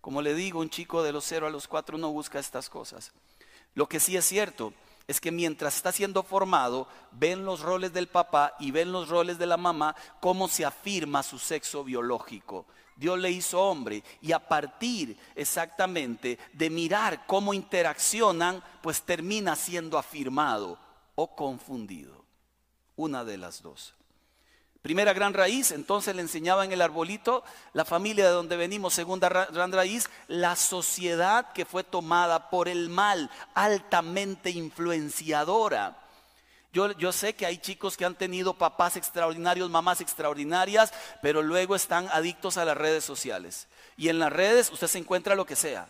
Como 0.00 0.20
le 0.20 0.34
digo, 0.34 0.58
un 0.58 0.68
chico 0.68 1.04
de 1.04 1.12
los 1.12 1.24
0 1.26 1.46
a 1.46 1.50
los 1.50 1.68
4 1.68 1.96
no 1.96 2.10
busca 2.10 2.40
estas 2.40 2.68
cosas. 2.68 3.12
Lo 3.74 3.88
que 3.88 4.00
sí 4.00 4.16
es 4.16 4.24
cierto 4.24 4.74
es 5.06 5.20
que 5.20 5.30
mientras 5.30 5.76
está 5.76 5.92
siendo 5.92 6.24
formado, 6.24 6.88
ven 7.12 7.44
los 7.44 7.60
roles 7.60 7.92
del 7.92 8.08
papá 8.08 8.56
y 8.58 8.72
ven 8.72 8.90
los 8.90 9.10
roles 9.10 9.38
de 9.38 9.46
la 9.46 9.56
mamá, 9.56 9.94
cómo 10.18 10.48
se 10.48 10.64
afirma 10.64 11.22
su 11.22 11.38
sexo 11.38 11.84
biológico. 11.84 12.66
Dios 12.96 13.16
le 13.16 13.30
hizo 13.30 13.62
hombre 13.62 14.02
y 14.20 14.32
a 14.32 14.40
partir 14.40 15.16
exactamente 15.36 16.40
de 16.52 16.68
mirar 16.68 17.26
cómo 17.28 17.54
interaccionan, 17.54 18.60
pues 18.82 19.02
termina 19.02 19.54
siendo 19.54 19.96
afirmado 19.96 20.80
o 21.14 21.36
confundido. 21.36 22.23
Una 22.96 23.24
de 23.24 23.38
las 23.38 23.62
dos. 23.62 23.94
Primera 24.84 25.14
gran 25.14 25.32
raíz, 25.32 25.70
entonces 25.70 26.14
le 26.14 26.20
enseñaba 26.20 26.62
en 26.62 26.70
el 26.70 26.82
arbolito 26.82 27.42
la 27.72 27.86
familia 27.86 28.26
de 28.26 28.32
donde 28.32 28.54
venimos. 28.54 28.92
Segunda 28.92 29.30
gran 29.30 29.72
raíz, 29.72 30.10
la 30.28 30.56
sociedad 30.56 31.52
que 31.54 31.64
fue 31.64 31.84
tomada 31.84 32.50
por 32.50 32.68
el 32.68 32.90
mal, 32.90 33.30
altamente 33.54 34.50
influenciadora. 34.50 35.96
Yo, 36.74 36.92
yo, 36.98 37.12
sé 37.12 37.34
que 37.34 37.46
hay 37.46 37.56
chicos 37.56 37.96
que 37.96 38.04
han 38.04 38.14
tenido 38.14 38.52
papás 38.52 38.96
extraordinarios, 38.96 39.70
mamás 39.70 40.02
extraordinarias, 40.02 40.92
pero 41.22 41.40
luego 41.40 41.74
están 41.74 42.06
adictos 42.12 42.58
a 42.58 42.66
las 42.66 42.76
redes 42.76 43.04
sociales. 43.04 43.68
Y 43.96 44.10
en 44.10 44.18
las 44.18 44.34
redes 44.34 44.70
usted 44.70 44.88
se 44.88 44.98
encuentra 44.98 45.34
lo 45.34 45.46
que 45.46 45.56
sea. 45.56 45.88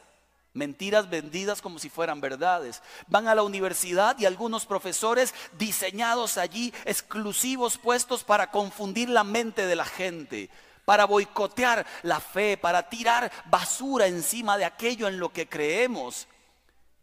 Mentiras 0.55 1.11
vendidas 1.11 1.61
como 1.61 1.81
si 1.81 1.91
fueran 1.91 2.21
verdades. 2.21 2.81
Van 3.09 3.27
a 3.27 3.35
la 3.35 3.43
universidad 3.43 4.17
y 4.21 4.25
algunos 4.25 4.67
profesores 4.67 5.35
diseñados 5.59 6.39
allí, 6.39 6.73
exclusivos 6.85 7.77
puestos 7.77 8.23
para 8.23 8.53
confundir 8.53 9.09
la 9.09 9.25
mente 9.25 9.67
de 9.67 9.75
la 9.75 9.85
gente, 9.85 10.49
para 10.85 11.07
boicotear 11.07 11.85
la 12.05 12.21
fe, 12.21 12.57
para 12.57 12.89
tirar 12.89 13.33
basura 13.47 14.07
encima 14.07 14.57
de 14.57 14.65
aquello 14.65 15.09
en 15.09 15.19
lo 15.19 15.33
que 15.33 15.49
creemos. 15.49 16.29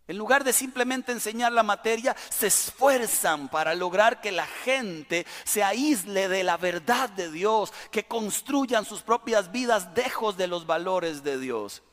En 0.07 0.17
lugar 0.17 0.45
de 0.45 0.53
simplemente 0.53 1.11
enseñar 1.11 1.51
la 1.51 1.63
materia, 1.63 2.15
se 2.29 2.47
esfuerzan 2.47 3.49
para 3.49 3.75
lograr 3.75 4.21
que 4.21 4.31
la 4.31 4.47
gente 4.47 5.25
se 5.43 5.61
aísle 5.61 6.29
de 6.29 6.45
la 6.45 6.55
verdad 6.55 7.09
de 7.09 7.29
Dios, 7.29 7.73
que 7.91 8.05
construyan 8.05 8.85
sus 8.85 9.01
propias 9.01 9.51
vidas 9.51 9.89
lejos 9.93 10.37
de 10.37 10.47
los 10.47 10.65
valores 10.65 11.21
de 11.23 11.37
Dios. 11.37 11.83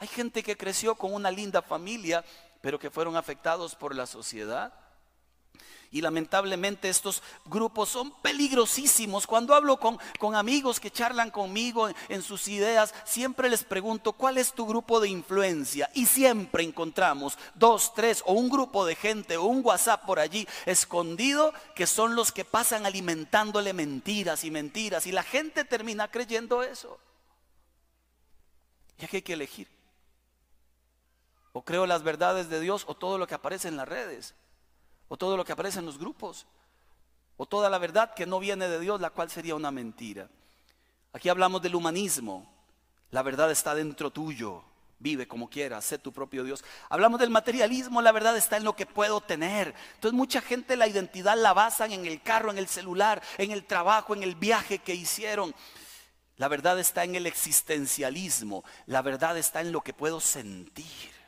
Hay 0.00 0.08
gente 0.08 0.42
que 0.42 0.56
creció 0.56 0.94
con 0.94 1.12
una 1.12 1.30
linda 1.30 1.60
familia, 1.60 2.24
pero 2.62 2.78
que 2.78 2.90
fueron 2.90 3.16
afectados 3.16 3.74
por 3.74 3.94
la 3.94 4.06
sociedad. 4.06 4.72
Y 5.92 6.00
lamentablemente 6.00 6.88
estos 6.88 7.22
grupos 7.44 7.90
son 7.90 8.10
peligrosísimos. 8.22 9.26
Cuando 9.26 9.54
hablo 9.54 9.78
con, 9.78 9.98
con 10.18 10.36
amigos 10.36 10.80
que 10.80 10.90
charlan 10.90 11.30
conmigo 11.30 11.90
en, 12.08 12.22
sus 12.22 12.48
ideas, 12.48 12.94
siempre 13.04 13.50
les 13.50 13.62
pregunto, 13.62 14.12
¿cuál 14.14 14.38
es 14.38 14.54
tu 14.54 14.66
grupo 14.66 15.00
de 15.00 15.10
influencia? 15.10 15.90
Y 15.92 16.06
siempre 16.06 16.62
encontramos 16.62 17.36
dos, 17.54 17.92
tres 17.92 18.22
o 18.24 18.32
un 18.32 18.48
grupo 18.48 18.86
de 18.86 18.94
gente 18.94 19.36
o 19.36 19.44
un 19.44 19.62
WhatsApp 19.62 20.06
por 20.06 20.18
allí 20.18 20.48
escondido 20.64 21.52
que 21.74 21.86
son 21.86 22.14
los 22.14 22.32
que 22.32 22.46
pasan 22.46 22.86
alimentándole 22.86 23.74
mentiras 23.74 24.44
y 24.44 24.50
mentiras. 24.50 25.06
Y 25.06 25.12
la 25.12 25.24
gente 25.24 25.64
termina 25.64 26.08
creyendo 26.08 26.62
eso. 26.62 26.98
Y 28.96 29.04
aquí 29.04 29.16
hay 29.16 29.22
que 29.22 29.34
elegir. 29.34 29.79
O 31.52 31.62
creo 31.64 31.86
las 31.86 32.02
verdades 32.02 32.48
de 32.48 32.60
Dios 32.60 32.84
o 32.86 32.94
todo 32.94 33.18
lo 33.18 33.26
que 33.26 33.34
aparece 33.34 33.68
en 33.68 33.76
las 33.76 33.88
redes 33.88 34.34
o 35.10 35.16
todo 35.16 35.36
lo 35.36 35.44
que 35.44 35.52
aparece 35.52 35.80
en 35.80 35.86
los 35.86 35.98
grupos, 35.98 36.46
o 37.36 37.44
toda 37.44 37.68
la 37.68 37.78
verdad 37.78 38.14
que 38.14 38.26
no 38.26 38.38
viene 38.38 38.68
de 38.68 38.78
Dios, 38.78 39.00
la 39.00 39.10
cual 39.10 39.28
sería 39.28 39.56
una 39.56 39.72
mentira. 39.72 40.28
Aquí 41.12 41.28
hablamos 41.28 41.60
del 41.62 41.74
humanismo, 41.74 42.48
la 43.10 43.24
verdad 43.24 43.50
está 43.50 43.74
dentro 43.74 44.12
tuyo, 44.12 44.62
vive 45.00 45.26
como 45.26 45.50
quieras, 45.50 45.84
sé 45.84 45.98
tu 45.98 46.12
propio 46.12 46.44
Dios. 46.44 46.64
Hablamos 46.88 47.18
del 47.18 47.30
materialismo, 47.30 48.00
la 48.00 48.12
verdad 48.12 48.36
está 48.36 48.56
en 48.56 48.62
lo 48.62 48.76
que 48.76 48.86
puedo 48.86 49.20
tener. 49.20 49.74
Entonces 49.96 50.16
mucha 50.16 50.40
gente 50.40 50.76
la 50.76 50.86
identidad 50.86 51.36
la 51.36 51.54
basan 51.54 51.90
en 51.90 52.06
el 52.06 52.22
carro, 52.22 52.52
en 52.52 52.58
el 52.58 52.68
celular, 52.68 53.20
en 53.36 53.50
el 53.50 53.64
trabajo, 53.64 54.14
en 54.14 54.22
el 54.22 54.36
viaje 54.36 54.78
que 54.78 54.94
hicieron. 54.94 55.52
La 56.36 56.46
verdad 56.46 56.78
está 56.78 57.02
en 57.02 57.16
el 57.16 57.26
existencialismo, 57.26 58.62
la 58.86 59.02
verdad 59.02 59.36
está 59.36 59.60
en 59.60 59.72
lo 59.72 59.80
que 59.80 59.92
puedo 59.92 60.20
sentir. 60.20 61.19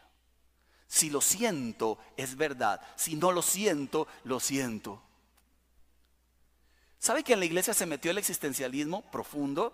Si 0.93 1.09
lo 1.09 1.23
siento, 1.23 1.97
es 2.19 2.37
verdad. 2.37 2.79
Si 2.97 3.15
no 3.15 3.33
lo 3.33 3.41
siento, 3.41 4.07
lo 4.25 4.39
siento. 4.41 5.01
¿Sabe 6.99 7.25
que 7.25 7.33
en 7.33 7.39
la 7.39 7.47
iglesia 7.47 7.73
se 7.73 7.87
metió 7.87 8.11
el 8.11 8.19
existencialismo 8.19 9.01
profundo? 9.11 9.73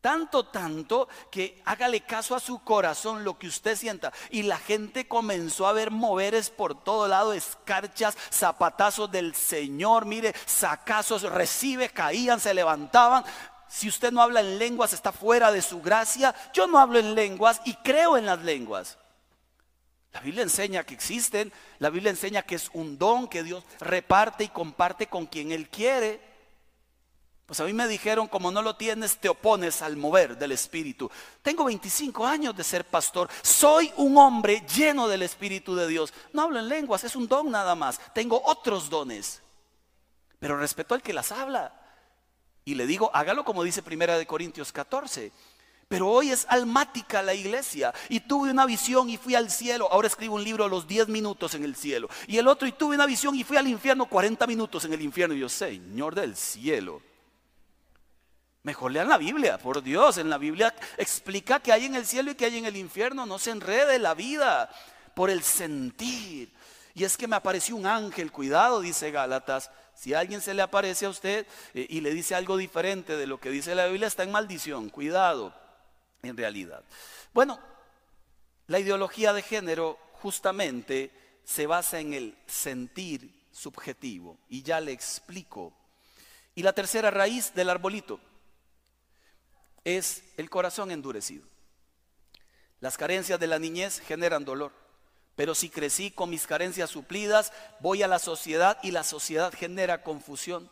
Tanto, 0.00 0.46
tanto 0.46 1.08
que 1.28 1.60
hágale 1.64 2.02
caso 2.02 2.36
a 2.36 2.40
su 2.40 2.62
corazón, 2.62 3.24
lo 3.24 3.36
que 3.36 3.48
usted 3.48 3.76
sienta. 3.76 4.12
Y 4.30 4.44
la 4.44 4.58
gente 4.58 5.08
comenzó 5.08 5.66
a 5.66 5.72
ver 5.72 5.90
moveres 5.90 6.50
por 6.50 6.84
todo 6.84 7.08
lado, 7.08 7.32
escarchas, 7.32 8.16
zapatazos 8.32 9.10
del 9.10 9.34
Señor, 9.34 10.04
mire, 10.04 10.36
sacazos, 10.46 11.22
recibe, 11.22 11.88
caían, 11.88 12.38
se 12.38 12.54
levantaban. 12.54 13.24
Si 13.66 13.88
usted 13.88 14.12
no 14.12 14.22
habla 14.22 14.38
en 14.38 14.56
lenguas, 14.56 14.92
está 14.92 15.10
fuera 15.10 15.50
de 15.50 15.62
su 15.62 15.82
gracia. 15.82 16.32
Yo 16.54 16.68
no 16.68 16.78
hablo 16.78 17.00
en 17.00 17.16
lenguas 17.16 17.60
y 17.64 17.74
creo 17.74 18.16
en 18.16 18.26
las 18.26 18.40
lenguas. 18.42 18.98
La 20.12 20.20
Biblia 20.20 20.42
enseña 20.42 20.84
que 20.84 20.94
existen, 20.94 21.52
la 21.78 21.88
Biblia 21.88 22.10
enseña 22.10 22.42
que 22.42 22.56
es 22.56 22.70
un 22.74 22.98
don 22.98 23.28
que 23.28 23.42
Dios 23.42 23.64
reparte 23.80 24.44
y 24.44 24.48
comparte 24.48 25.06
con 25.06 25.26
quien 25.26 25.52
Él 25.52 25.68
quiere. 25.68 26.20
Pues 27.46 27.60
a 27.60 27.64
mí 27.64 27.72
me 27.72 27.88
dijeron, 27.88 28.28
como 28.28 28.50
no 28.50 28.62
lo 28.62 28.76
tienes, 28.76 29.16
te 29.18 29.28
opones 29.28 29.82
al 29.82 29.96
mover 29.96 30.38
del 30.38 30.52
Espíritu. 30.52 31.10
Tengo 31.42 31.64
25 31.64 32.26
años 32.26 32.56
de 32.56 32.62
ser 32.62 32.84
pastor, 32.84 33.28
soy 33.42 33.92
un 33.96 34.16
hombre 34.16 34.64
lleno 34.74 35.08
del 35.08 35.22
Espíritu 35.22 35.74
de 35.74 35.88
Dios. 35.88 36.12
No 36.32 36.42
hablo 36.42 36.58
en 36.58 36.68
lenguas, 36.68 37.04
es 37.04 37.16
un 37.16 37.26
don 37.26 37.50
nada 37.50 37.74
más. 37.74 38.00
Tengo 38.14 38.40
otros 38.44 38.90
dones, 38.90 39.42
pero 40.38 40.58
respeto 40.58 40.94
al 40.94 41.02
que 41.02 41.12
las 41.12 41.32
habla. 41.32 41.78
Y 42.64 42.74
le 42.74 42.86
digo, 42.86 43.10
hágalo 43.12 43.44
como 43.44 43.64
dice 43.64 43.82
Primera 43.82 44.16
de 44.18 44.26
Corintios 44.26 44.72
14. 44.72 45.32
Pero 45.92 46.08
hoy 46.08 46.30
es 46.30 46.46
almática 46.48 47.20
la 47.20 47.34
iglesia. 47.34 47.92
Y 48.08 48.20
tuve 48.20 48.50
una 48.50 48.64
visión 48.64 49.10
y 49.10 49.18
fui 49.18 49.34
al 49.34 49.50
cielo. 49.50 49.92
Ahora 49.92 50.08
escribo 50.08 50.36
un 50.36 50.42
libro 50.42 50.66
los 50.66 50.88
10 50.88 51.08
minutos 51.08 51.54
en 51.54 51.64
el 51.64 51.76
cielo. 51.76 52.08
Y 52.26 52.38
el 52.38 52.48
otro, 52.48 52.66
y 52.66 52.72
tuve 52.72 52.94
una 52.94 53.04
visión 53.04 53.34
y 53.34 53.44
fui 53.44 53.58
al 53.58 53.68
infierno 53.68 54.06
40 54.06 54.46
minutos 54.46 54.86
en 54.86 54.94
el 54.94 55.02
infierno. 55.02 55.34
Y 55.34 55.40
yo, 55.40 55.50
Señor 55.50 56.14
del 56.14 56.34
cielo. 56.34 57.02
Mejor 58.62 58.90
lean 58.90 59.10
la 59.10 59.18
Biblia, 59.18 59.58
por 59.58 59.82
Dios. 59.82 60.16
En 60.16 60.30
la 60.30 60.38
Biblia 60.38 60.74
explica 60.96 61.60
que 61.60 61.72
hay 61.74 61.84
en 61.84 61.94
el 61.94 62.06
cielo 62.06 62.30
y 62.30 62.36
que 62.36 62.46
hay 62.46 62.56
en 62.56 62.64
el 62.64 62.78
infierno. 62.78 63.26
No 63.26 63.38
se 63.38 63.50
enrede 63.50 63.98
la 63.98 64.14
vida 64.14 64.70
por 65.14 65.28
el 65.28 65.42
sentir. 65.42 66.54
Y 66.94 67.04
es 67.04 67.18
que 67.18 67.28
me 67.28 67.36
apareció 67.36 67.76
un 67.76 67.84
ángel, 67.84 68.32
cuidado, 68.32 68.80
dice 68.80 69.10
Gálatas. 69.10 69.70
Si 69.94 70.14
alguien 70.14 70.40
se 70.40 70.54
le 70.54 70.62
aparece 70.62 71.04
a 71.04 71.10
usted 71.10 71.46
eh, 71.74 71.86
y 71.86 72.00
le 72.00 72.14
dice 72.14 72.34
algo 72.34 72.56
diferente 72.56 73.14
de 73.18 73.26
lo 73.26 73.38
que 73.38 73.50
dice 73.50 73.74
la 73.74 73.88
Biblia, 73.88 74.08
está 74.08 74.22
en 74.22 74.32
maldición. 74.32 74.88
Cuidado 74.88 75.60
en 76.22 76.36
realidad. 76.36 76.84
Bueno, 77.32 77.58
la 78.68 78.78
ideología 78.78 79.32
de 79.32 79.42
género 79.42 79.98
justamente 80.14 81.10
se 81.44 81.66
basa 81.66 81.98
en 81.98 82.14
el 82.14 82.38
sentir 82.46 83.46
subjetivo 83.50 84.38
y 84.48 84.62
ya 84.62 84.80
le 84.80 84.92
explico. 84.92 85.72
Y 86.54 86.62
la 86.62 86.72
tercera 86.72 87.10
raíz 87.10 87.52
del 87.54 87.70
arbolito 87.70 88.20
es 89.84 90.22
el 90.36 90.48
corazón 90.48 90.90
endurecido. 90.90 91.44
Las 92.80 92.96
carencias 92.96 93.40
de 93.40 93.46
la 93.46 93.58
niñez 93.58 94.00
generan 94.00 94.44
dolor, 94.44 94.72
pero 95.34 95.54
si 95.54 95.70
crecí 95.70 96.10
con 96.10 96.30
mis 96.30 96.46
carencias 96.46 96.90
suplidas, 96.90 97.52
voy 97.80 98.02
a 98.02 98.08
la 98.08 98.18
sociedad 98.18 98.78
y 98.82 98.90
la 98.90 99.02
sociedad 99.02 99.52
genera 99.52 100.02
confusión 100.02 100.70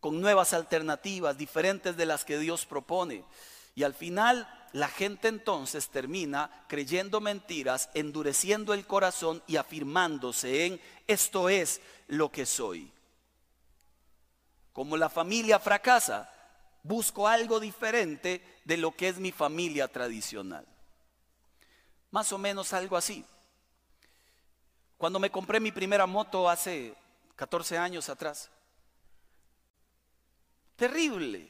con 0.00 0.20
nuevas 0.20 0.52
alternativas 0.52 1.36
diferentes 1.36 1.96
de 1.96 2.06
las 2.06 2.24
que 2.24 2.38
Dios 2.38 2.64
propone. 2.64 3.24
Y 3.74 3.82
al 3.82 3.94
final 3.94 4.48
la 4.76 4.88
gente 4.88 5.28
entonces 5.28 5.88
termina 5.88 6.50
creyendo 6.68 7.18
mentiras, 7.22 7.88
endureciendo 7.94 8.74
el 8.74 8.86
corazón 8.86 9.42
y 9.46 9.56
afirmándose 9.56 10.66
en 10.66 10.80
esto 11.06 11.48
es 11.48 11.80
lo 12.08 12.30
que 12.30 12.44
soy. 12.44 12.92
Como 14.74 14.98
la 14.98 15.08
familia 15.08 15.58
fracasa, 15.58 16.30
busco 16.82 17.26
algo 17.26 17.58
diferente 17.58 18.60
de 18.66 18.76
lo 18.76 18.94
que 18.94 19.08
es 19.08 19.18
mi 19.18 19.32
familia 19.32 19.88
tradicional. 19.88 20.66
Más 22.10 22.30
o 22.32 22.36
menos 22.36 22.74
algo 22.74 22.98
así. 22.98 23.24
Cuando 24.98 25.18
me 25.18 25.30
compré 25.30 25.58
mi 25.58 25.72
primera 25.72 26.04
moto 26.04 26.50
hace 26.50 26.94
14 27.34 27.78
años 27.78 28.10
atrás, 28.10 28.50
terrible, 30.76 31.48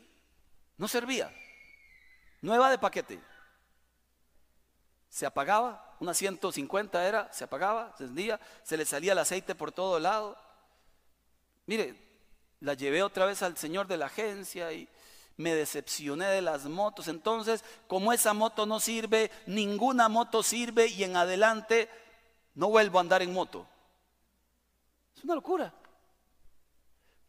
no 0.77 0.87
servía. 0.87 1.35
Nueva 2.43 2.71
de 2.71 2.79
paquete. 2.79 3.21
Se 5.09 5.27
apagaba, 5.27 5.97
una 6.01 6.13
150 6.13 7.07
era, 7.07 7.33
se 7.33 7.45
apagaba, 7.45 7.95
se 7.97 8.05
encendía, 8.05 8.41
se 8.63 8.77
le 8.77 8.85
salía 8.85 9.13
el 9.13 9.19
aceite 9.19 9.55
por 9.55 9.73
todo 9.73 9.99
lado. 9.99 10.37
Mire, 11.67 11.97
la 12.61 12.75
llevé 12.75 13.03
otra 13.03 13.27
vez 13.27 13.43
al 13.43 13.57
señor 13.57 13.87
de 13.87 13.97
la 13.97 14.07
agencia 14.07 14.73
y 14.73 14.89
me 15.37 15.55
decepcioné 15.55 16.27
de 16.27 16.43
las 16.43 16.67
motos. 16.67 17.09
Entonces, 17.09 17.65
como 17.87 18.13
esa 18.13 18.35
moto 18.35 18.67
no 18.67 18.81
sirve, 18.81 19.31
ninguna 19.47 20.09
moto 20.09 20.43
sirve 20.43 20.87
y 20.89 21.05
en 21.05 21.17
adelante 21.17 21.89
no 22.55 22.69
vuelvo 22.69 22.99
a 22.99 23.03
andar 23.03 23.23
en 23.23 23.33
moto. 23.33 23.67
Es 25.17 25.25
una 25.25 25.35
locura 25.35 25.73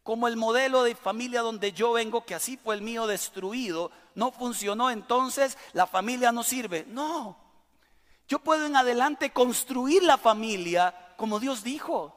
como 0.08 0.26
el 0.26 0.36
modelo 0.36 0.84
de 0.84 0.94
familia 0.94 1.42
donde 1.42 1.72
yo 1.72 1.92
vengo, 1.92 2.24
que 2.24 2.34
así 2.34 2.56
fue 2.56 2.74
el 2.74 2.80
mío 2.80 3.06
destruido, 3.06 3.90
no 4.18 4.32
funcionó, 4.32 4.90
entonces 4.90 5.56
la 5.72 5.86
familia 5.86 6.32
no 6.32 6.42
sirve. 6.42 6.84
No, 6.88 7.38
yo 8.26 8.40
puedo 8.40 8.66
en 8.66 8.74
adelante 8.74 9.30
construir 9.30 10.02
la 10.02 10.18
familia 10.18 11.14
como 11.16 11.38
Dios 11.38 11.62
dijo. 11.62 12.14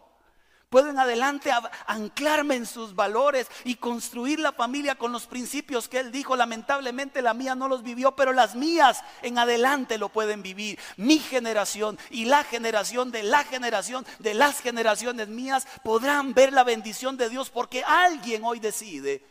Puedo 0.69 0.89
en 0.89 0.97
adelante 0.97 1.51
anclarme 1.85 2.55
en 2.55 2.65
sus 2.65 2.95
valores 2.95 3.47
y 3.65 3.75
construir 3.75 4.39
la 4.39 4.53
familia 4.53 4.95
con 4.95 5.11
los 5.11 5.27
principios 5.27 5.89
que 5.89 5.99
Él 5.99 6.11
dijo. 6.11 6.35
Lamentablemente 6.35 7.21
la 7.21 7.33
mía 7.33 7.55
no 7.55 7.67
los 7.67 7.83
vivió, 7.83 8.15
pero 8.15 8.31
las 8.31 8.55
mías 8.55 9.03
en 9.21 9.37
adelante 9.37 9.97
lo 9.97 10.09
pueden 10.09 10.41
vivir. 10.41 10.79
Mi 10.95 11.19
generación 11.19 11.99
y 12.09 12.25
la 12.25 12.45
generación 12.45 13.11
de 13.11 13.21
la 13.23 13.43
generación 13.43 14.05
de 14.19 14.33
las 14.33 14.61
generaciones 14.61 15.27
mías 15.27 15.67
podrán 15.83 16.33
ver 16.33 16.51
la 16.53 16.63
bendición 16.63 17.17
de 17.17 17.29
Dios 17.29 17.49
porque 17.49 17.83
alguien 17.83 18.43
hoy 18.45 18.59
decide 18.59 19.23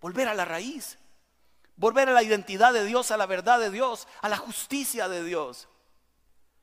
volver 0.00 0.28
a 0.28 0.34
la 0.34 0.46
raíz, 0.46 0.98
volver 1.76 2.08
a 2.08 2.12
la 2.12 2.22
identidad 2.22 2.72
de 2.72 2.84
Dios, 2.84 3.10
a 3.10 3.16
la 3.16 3.26
verdad 3.26 3.58
de 3.60 3.70
Dios, 3.70 4.08
a 4.22 4.28
la 4.28 4.36
justicia 4.36 5.08
de 5.08 5.22
Dios. 5.24 5.68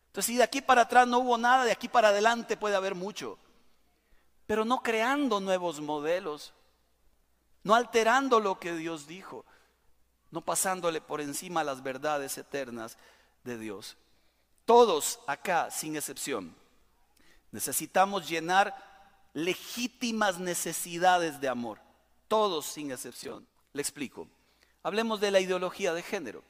Entonces, 0.07 0.25
si 0.27 0.37
de 0.37 0.43
aquí 0.43 0.61
para 0.61 0.81
atrás 0.81 1.07
no 1.07 1.19
hubo 1.19 1.37
nada, 1.37 1.65
de 1.65 1.71
aquí 1.71 1.87
para 1.87 2.09
adelante 2.09 2.57
puede 2.57 2.75
haber 2.75 2.95
mucho 2.95 3.39
pero 4.45 4.65
no 4.65 4.83
creando 4.83 5.39
nuevos 5.39 5.79
modelos, 5.81 6.53
no 7.63 7.75
alterando 7.75 8.39
lo 8.39 8.59
que 8.59 8.73
Dios 8.73 9.07
dijo, 9.07 9.45
no 10.31 10.41
pasándole 10.41 10.99
por 11.01 11.21
encima 11.21 11.63
las 11.63 11.81
verdades 11.81 12.37
eternas 12.37 12.97
de 13.43 13.57
Dios. 13.57 13.97
Todos 14.65 15.19
acá, 15.27 15.71
sin 15.71 15.95
excepción, 15.95 16.55
necesitamos 17.51 18.27
llenar 18.27 18.75
legítimas 19.33 20.39
necesidades 20.39 21.39
de 21.39 21.49
amor, 21.49 21.79
todos 22.27 22.65
sin 22.65 22.91
excepción. 22.91 23.47
Le 23.73 23.81
explico. 23.81 24.27
Hablemos 24.83 25.21
de 25.21 25.31
la 25.31 25.39
ideología 25.39 25.93
de 25.93 26.03
género. 26.03 26.43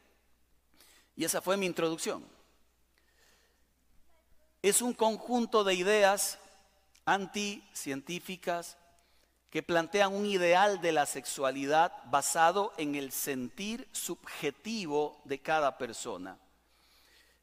Y 1.16 1.24
esa 1.24 1.42
fue 1.42 1.56
mi 1.56 1.68
introducción. 1.68 2.26
Es 4.64 4.82
un 4.82 4.94
conjunto 4.94 5.64
de 5.64 5.76
ideas 5.76 6.40
anticientíficas 7.06 8.78
que 9.52 9.62
plantean 9.62 10.14
un 10.14 10.26
ideal 10.26 10.82
de 10.82 10.92
la 10.92 11.06
sexualidad 11.06 11.94
basado 12.06 12.74
en 12.78 12.96
el 12.96 13.12
sentir 13.12 13.88
subjetivo 13.92 15.22
de 15.26 15.40
cada 15.40 15.78
persona. 15.78 16.40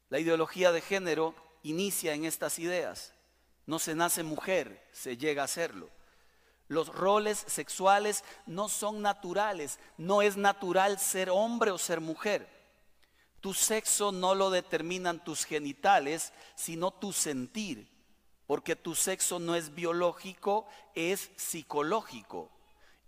La 0.09 0.19
ideología 0.19 0.73
de 0.73 0.81
género 0.81 1.33
inicia 1.63 2.13
en 2.13 2.25
estas 2.25 2.59
ideas. 2.59 3.13
No 3.65 3.79
se 3.79 3.95
nace 3.95 4.23
mujer, 4.23 4.85
se 4.91 5.15
llega 5.15 5.43
a 5.43 5.47
serlo. 5.47 5.89
Los 6.71 6.87
roles 6.87 7.43
sexuales 7.47 8.23
no 8.45 8.69
son 8.69 9.01
naturales, 9.01 9.77
no 9.97 10.21
es 10.21 10.37
natural 10.37 10.99
ser 10.99 11.29
hombre 11.29 11.71
o 11.71 11.77
ser 11.77 11.99
mujer. 11.99 12.47
Tu 13.41 13.53
sexo 13.53 14.13
no 14.13 14.35
lo 14.35 14.49
determinan 14.51 15.21
tus 15.21 15.43
genitales, 15.43 16.31
sino 16.55 16.91
tu 16.91 17.11
sentir 17.11 17.91
porque 18.47 18.77
tu 18.77 18.95
sexo 18.95 19.37
no 19.37 19.55
es 19.55 19.75
biológico, 19.75 20.65
es 20.95 21.29
psicológico. 21.35 22.49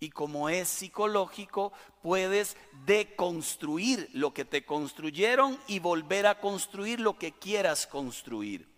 Y 0.01 0.09
como 0.09 0.49
es 0.49 0.67
psicológico, 0.67 1.71
puedes 2.01 2.57
deconstruir 2.85 4.09
lo 4.11 4.33
que 4.33 4.43
te 4.43 4.65
construyeron 4.65 5.57
y 5.67 5.79
volver 5.79 6.27
a 6.27 6.41
construir 6.41 6.99
lo 6.99 7.17
que 7.17 7.31
quieras 7.31 7.87
construir. 7.87 8.69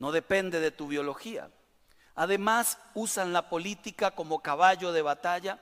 No 0.00 0.10
depende 0.10 0.58
de 0.58 0.72
tu 0.72 0.88
biología. 0.88 1.48
Además, 2.14 2.78
usan 2.94 3.32
la 3.32 3.48
política 3.48 4.10
como 4.10 4.42
caballo 4.42 4.92
de 4.92 5.02
batalla, 5.02 5.58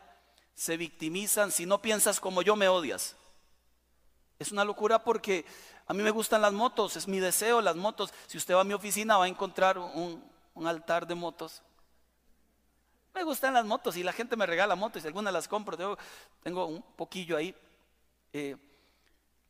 se 0.54 0.76
victimizan, 0.76 1.52
si 1.52 1.64
no 1.64 1.80
piensas 1.80 2.20
como 2.20 2.42
yo 2.42 2.56
me 2.56 2.68
odias. 2.68 3.16
Es 4.38 4.52
una 4.52 4.64
locura 4.64 5.04
porque 5.04 5.44
a 5.86 5.94
mí 5.94 6.02
me 6.02 6.10
gustan 6.10 6.42
las 6.42 6.52
motos, 6.52 6.96
es 6.96 7.06
mi 7.06 7.20
deseo 7.20 7.60
las 7.60 7.76
motos. 7.76 8.12
Si 8.26 8.38
usted 8.38 8.54
va 8.54 8.62
a 8.62 8.64
mi 8.64 8.74
oficina 8.74 9.16
va 9.16 9.24
a 9.24 9.28
encontrar 9.28 9.78
un, 9.78 10.22
altar 10.64 11.06
de 11.06 11.14
motos. 11.14 11.62
Me 13.14 13.22
gustan 13.22 13.54
las 13.54 13.64
motos 13.64 13.96
y 13.96 14.02
la 14.02 14.12
gente 14.12 14.36
me 14.36 14.46
regala 14.46 14.76
motos 14.76 15.02
y 15.02 15.06
algunas 15.06 15.32
las 15.32 15.48
compro. 15.48 15.96
Tengo, 16.42 16.66
un 16.66 16.82
poquillo 16.82 17.36
ahí. 17.36 17.54
Eh, 18.32 18.56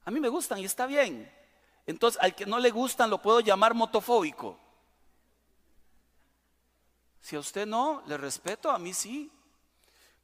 a 0.04 0.10
mí 0.10 0.18
me 0.18 0.28
gustan 0.28 0.58
y 0.58 0.64
está 0.64 0.86
bien. 0.86 1.30
Entonces, 1.86 2.20
al 2.22 2.34
que 2.34 2.46
no 2.46 2.58
le 2.58 2.70
gustan 2.70 3.10
lo 3.10 3.18
puedo 3.18 3.40
llamar 3.40 3.74
motofóbico. 3.74 4.58
Si 7.20 7.36
a 7.36 7.40
usted 7.40 7.66
no, 7.66 8.02
le 8.06 8.16
respeto, 8.16 8.70
a 8.70 8.78
mí 8.78 8.94
sí. 8.94 9.30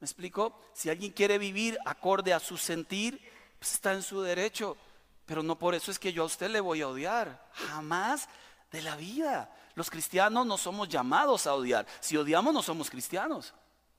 ¿Me 0.01 0.05
explico? 0.05 0.59
Si 0.73 0.91
alguien 0.91 1.13
quiere 1.13 1.39
vivir 1.39 1.79
acorde 1.85 2.33
a 2.33 2.41
su 2.41 2.57
sentir, 2.57 3.21
pues 3.59 3.75
está 3.75 3.93
en 3.93 4.03
su 4.03 4.21
derecho. 4.21 4.77
Pero 5.25 5.43
no 5.43 5.59
por 5.59 5.75
eso 5.75 5.91
es 5.91 5.99
que 5.99 6.13
yo 6.13 6.23
a 6.23 6.27
usted 6.27 6.51
le 6.51 6.61
voy 6.61 6.83
a 6.83 6.89
odiar. 6.89 7.49
Jamás 7.53 8.29
de 8.71 8.83
la 8.83 8.97
vida. 8.97 9.55
Los 9.75 9.91
cristianos 9.91 10.47
no 10.47 10.57
somos 10.57 10.89
llamados 10.89 11.47
a 11.47 11.55
odiar. 11.55 11.87
Si 12.01 12.17
odiamos 12.17 12.55
no 12.55 12.63
somos 12.63 12.91
cristianos. 12.91 13.53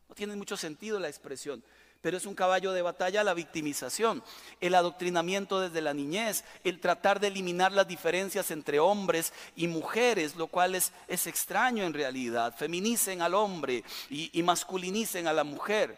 No 0.07 0.15
tiene 0.15 0.35
mucho 0.35 0.55
sentido 0.55 0.99
la 0.99 1.09
expresión. 1.09 1.63
Pero 2.01 2.17
es 2.17 2.25
un 2.25 2.35
caballo 2.35 2.71
de 2.73 2.81
batalla 2.81 3.23
la 3.23 3.33
victimización, 3.33 4.23
el 4.61 4.75
adoctrinamiento 4.75 5.59
desde 5.59 5.81
la 5.81 5.93
niñez, 5.93 6.43
el 6.63 6.79
tratar 6.79 7.19
de 7.19 7.27
eliminar 7.27 7.71
las 7.71 7.87
diferencias 7.87 8.51
entre 8.51 8.79
hombres 8.79 9.33
y 9.55 9.67
mujeres, 9.67 10.35
lo 10.35 10.47
cual 10.47 10.75
es, 10.75 10.91
extraño 11.07 11.83
en 11.83 11.93
realidad. 11.93 12.55
Feminicen 12.55 13.21
al 13.21 13.33
hombre 13.33 13.83
y, 14.09 14.29
y 14.37 14.43
masculinicen 14.43 15.27
a 15.27 15.33
la 15.33 15.43
mujer. 15.43 15.97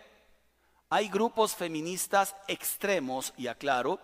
Hay 0.90 1.10
grupos 1.10 1.56
feministas 1.56 2.36
extremos, 2.48 3.34
y 3.38 3.48
aclaro, 3.48 4.00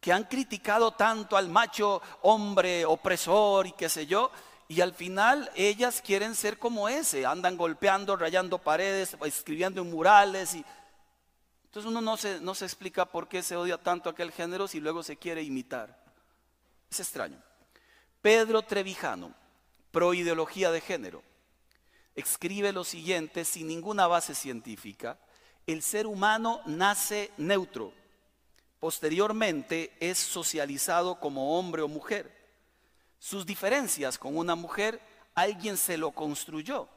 que 0.00 0.12
han 0.12 0.24
criticado 0.24 0.92
tanto 0.92 1.36
al 1.36 1.48
macho 1.48 2.00
hombre 2.22 2.84
opresor 2.86 3.66
y 3.66 3.72
qué 3.72 3.88
sé 3.88 4.06
yo, 4.06 4.30
y 4.70 4.82
al 4.82 4.94
final 4.94 5.50
ellas 5.56 6.00
quieren 6.00 6.36
ser 6.36 6.56
como 6.56 6.88
ese, 6.88 7.26
andan 7.26 7.56
golpeando, 7.56 8.14
rayando 8.14 8.58
paredes, 8.58 9.16
escribiendo 9.24 9.82
en 9.82 9.90
murales. 9.90 10.54
Y... 10.54 10.64
Entonces 11.64 11.90
uno 11.90 12.00
no 12.00 12.16
se, 12.16 12.38
no 12.38 12.54
se 12.54 12.66
explica 12.66 13.04
por 13.04 13.26
qué 13.26 13.42
se 13.42 13.56
odia 13.56 13.78
tanto 13.78 14.08
aquel 14.08 14.30
género 14.30 14.68
si 14.68 14.78
luego 14.78 15.02
se 15.02 15.16
quiere 15.16 15.42
imitar. 15.42 16.00
Es 16.88 17.00
extraño. 17.00 17.42
Pedro 18.22 18.62
Trevijano, 18.62 19.34
pro 19.90 20.14
ideología 20.14 20.70
de 20.70 20.80
género, 20.80 21.24
escribe 22.14 22.72
lo 22.72 22.84
siguiente 22.84 23.44
sin 23.44 23.66
ninguna 23.66 24.06
base 24.06 24.36
científica. 24.36 25.18
El 25.66 25.82
ser 25.82 26.06
humano 26.06 26.60
nace 26.66 27.32
neutro, 27.38 27.92
posteriormente 28.78 29.96
es 29.98 30.18
socializado 30.18 31.18
como 31.18 31.58
hombre 31.58 31.82
o 31.82 31.88
mujer. 31.88 32.39
Sus 33.20 33.44
diferencias 33.44 34.18
con 34.18 34.36
una 34.36 34.54
mujer, 34.54 35.00
alguien 35.34 35.76
se 35.76 35.98
lo 35.98 36.10
construyó. 36.10 36.88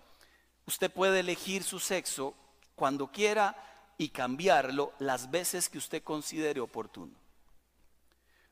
Usted 0.65 0.89
puede 0.89 1.19
elegir 1.19 1.63
su 1.63 1.79
sexo 1.79 2.33
cuando 2.75 3.12
quiera 3.12 3.55
y 3.97 4.07
cambiarlo 4.07 4.93
las 4.99 5.29
veces 5.29 5.67
que 5.67 5.77
usted 5.77 6.01
considere 6.01 6.62
oportuno. 6.62 7.13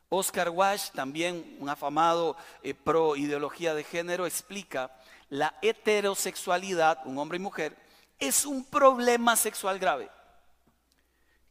Oscar 0.09 0.49
Walsh, 0.49 0.89
también 0.89 1.55
un 1.59 1.69
afamado 1.69 2.35
eh, 2.61 2.73
pro 2.73 3.15
ideología 3.15 3.73
de 3.73 3.85
género, 3.85 4.25
explica 4.25 4.91
la 5.29 5.57
heterosexualidad, 5.61 6.99
un 7.05 7.17
hombre 7.17 7.37
y 7.37 7.39
mujer, 7.39 7.77
es 8.19 8.45
un 8.45 8.65
problema 8.65 9.37
sexual 9.37 9.79
grave 9.79 10.11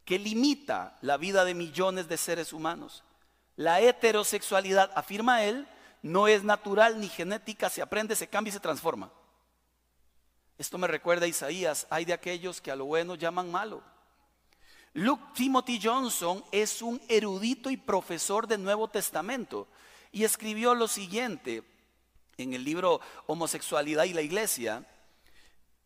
que 0.05 0.19
limita 0.19 0.99
la 1.01 1.17
vida 1.17 1.45
de 1.45 1.55
millones 1.55 2.07
de 2.07 2.17
seres 2.17 2.53
humanos. 2.53 3.03
La 3.55 3.81
heterosexualidad, 3.81 4.91
afirma 4.93 5.43
él, 5.43 5.67
no 6.01 6.27
es 6.27 6.43
natural 6.43 6.99
ni 6.99 7.07
genética, 7.07 7.69
se 7.69 7.81
aprende, 7.81 8.15
se 8.15 8.27
cambia 8.27 8.49
y 8.49 8.53
se 8.53 8.59
transforma. 8.59 9.11
Esto 10.57 10.77
me 10.77 10.87
recuerda 10.87 11.25
a 11.25 11.29
Isaías, 11.29 11.87
hay 11.89 12.05
de 12.05 12.13
aquellos 12.13 12.61
que 12.61 12.71
a 12.71 12.75
lo 12.75 12.85
bueno 12.85 13.15
llaman 13.15 13.51
malo. 13.51 13.83
Luke 14.93 15.23
Timothy 15.33 15.79
Johnson 15.81 16.43
es 16.51 16.81
un 16.81 17.01
erudito 17.07 17.69
y 17.69 17.77
profesor 17.77 18.47
del 18.47 18.63
Nuevo 18.63 18.87
Testamento 18.89 19.67
y 20.11 20.23
escribió 20.23 20.75
lo 20.75 20.87
siguiente 20.87 21.63
en 22.37 22.53
el 22.53 22.63
libro 22.63 22.99
Homosexualidad 23.27 24.03
y 24.03 24.13
la 24.13 24.21
Iglesia. 24.21 24.85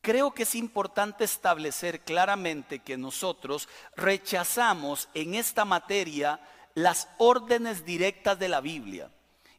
Creo 0.02 0.34
que 0.34 0.44
es 0.44 0.56
importante 0.56 1.24
establecer 1.24 2.02
claramente 2.02 2.80
que 2.80 2.98
nosotros 2.98 3.70
rechazamos 3.96 5.10
en 5.14 5.36
esta 5.36 5.66
materia 5.66 6.40
las 6.74 7.08
órdenes 7.18 7.86
directas 7.86 8.40
de 8.40 8.50
la 8.50 8.62
Biblia 8.62 9.12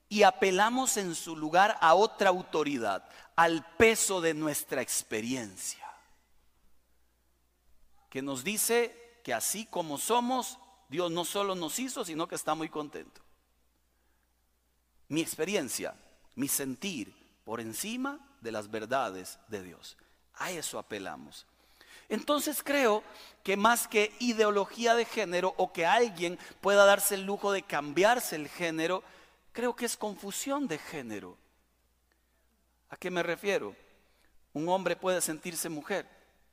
y 0.08 0.22
apelamos 0.22 0.96
en 0.96 1.14
su 1.14 1.36
lugar 1.36 1.76
a 1.80 1.94
otra 1.94 2.30
autoridad, 2.30 3.08
al 3.34 3.64
peso 3.76 4.20
de 4.20 4.34
nuestra 4.34 4.80
experiencia, 4.80 5.84
que 8.08 8.22
nos 8.22 8.44
dice 8.44 9.20
que 9.24 9.34
así 9.34 9.66
como 9.66 9.98
somos, 9.98 10.58
Dios 10.88 11.10
no 11.10 11.24
solo 11.24 11.54
nos 11.54 11.78
hizo, 11.78 12.04
sino 12.04 12.28
que 12.28 12.36
está 12.36 12.54
muy 12.54 12.68
contento. 12.68 13.20
Mi 15.08 15.20
experiencia, 15.20 15.94
mi 16.34 16.48
sentir 16.48 17.14
por 17.44 17.60
encima 17.60 18.18
de 18.40 18.52
las 18.52 18.70
verdades 18.70 19.38
de 19.48 19.62
Dios. 19.62 19.96
A 20.34 20.50
eso 20.50 20.78
apelamos. 20.78 21.46
Entonces 22.08 22.62
creo 22.62 23.02
que 23.42 23.56
más 23.56 23.88
que 23.88 24.12
ideología 24.20 24.94
de 24.94 25.04
género 25.04 25.54
o 25.56 25.72
que 25.72 25.86
alguien 25.86 26.38
pueda 26.60 26.84
darse 26.84 27.16
el 27.16 27.24
lujo 27.24 27.52
de 27.52 27.62
cambiarse 27.62 28.36
el 28.36 28.48
género, 28.48 29.02
creo 29.56 29.74
que 29.74 29.86
es 29.86 29.96
confusión 29.96 30.68
de 30.68 30.76
género. 30.76 31.38
¿A 32.90 32.96
qué 32.98 33.10
me 33.10 33.22
refiero? 33.22 33.74
Un 34.52 34.68
hombre 34.68 34.96
puede 34.96 35.22
sentirse 35.22 35.70
mujer 35.70 36.06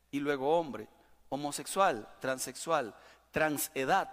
y 0.10 0.22
luego 0.22 0.58
hombre, 0.58 0.88
homosexual, 1.28 2.08
transexual, 2.22 2.96
transedad, 3.32 4.10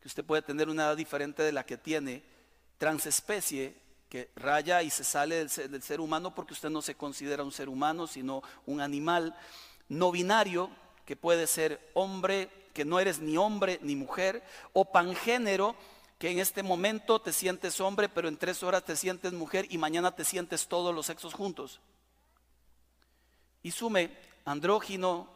que 0.00 0.06
usted 0.06 0.24
puede 0.24 0.42
tener 0.42 0.68
una 0.68 0.84
edad 0.84 0.96
diferente 0.96 1.42
de 1.42 1.50
la 1.50 1.66
que 1.66 1.78
tiene, 1.78 2.22
transespecie, 2.78 3.76
que 4.08 4.30
raya 4.36 4.82
y 4.84 4.90
se 4.90 5.02
sale 5.02 5.44
del 5.44 5.82
ser, 5.82 6.00
humano 6.00 6.32
porque 6.32 6.52
usted 6.52 6.70
no 6.70 6.82
se 6.82 6.94
considera 6.94 7.42
un 7.42 7.50
ser 7.50 7.68
humano, 7.68 8.06
sino 8.06 8.44
un 8.66 8.80
animal 8.80 9.36
no 9.88 10.12
binario, 10.12 10.70
que 11.04 11.16
puede 11.16 11.48
ser 11.48 11.90
hombre, 11.94 12.50
que 12.72 12.84
no 12.84 13.00
eres 13.00 13.18
ni 13.18 13.36
hombre 13.36 13.80
ni 13.82 13.96
mujer, 13.96 14.44
o 14.74 14.84
pangénero, 14.92 15.74
que 16.20 16.30
en 16.30 16.38
este 16.38 16.62
momento 16.62 17.18
te 17.18 17.32
sientes 17.32 17.80
hombre, 17.80 18.10
pero 18.10 18.28
en 18.28 18.36
tres 18.36 18.62
horas 18.62 18.84
te 18.84 18.94
sientes 18.94 19.32
mujer 19.32 19.66
y 19.70 19.78
mañana 19.78 20.14
te 20.14 20.26
sientes 20.26 20.68
todos 20.68 20.94
los 20.94 21.06
sexos 21.06 21.32
juntos. 21.32 21.80
Y 23.62 23.70
sume, 23.70 24.14
andrógino, 24.44 25.30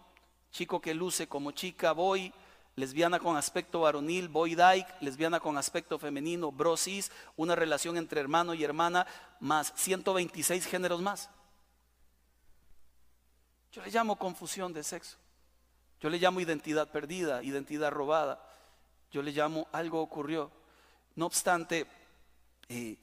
chico 0.52 0.82
que 0.82 0.92
luce 0.92 1.26
como 1.26 1.52
chica, 1.52 1.92
voy, 1.92 2.34
lesbiana 2.76 3.18
con 3.18 3.38
aspecto 3.38 3.80
varonil, 3.80 4.28
boy 4.28 4.54
dyke, 4.54 4.94
lesbiana 5.00 5.40
con 5.40 5.56
aspecto 5.56 5.98
femenino, 5.98 6.52
brosis, 6.52 7.10
una 7.34 7.56
relación 7.56 7.96
entre 7.96 8.20
hermano 8.20 8.52
y 8.52 8.62
hermana, 8.62 9.06
más 9.40 9.72
126 9.76 10.66
géneros 10.66 11.00
más. 11.00 11.30
Yo 13.72 13.82
le 13.82 13.90
llamo 13.90 14.16
confusión 14.16 14.74
de 14.74 14.84
sexo. 14.84 15.16
Yo 15.98 16.10
le 16.10 16.18
llamo 16.18 16.40
identidad 16.40 16.90
perdida, 16.90 17.42
identidad 17.42 17.90
robada. 17.90 18.38
Yo 19.10 19.22
le 19.22 19.32
llamo 19.32 19.66
algo 19.72 20.02
ocurrió. 20.02 20.50
No 21.16 21.26
obstante, 21.26 21.86
eh, 22.68 22.96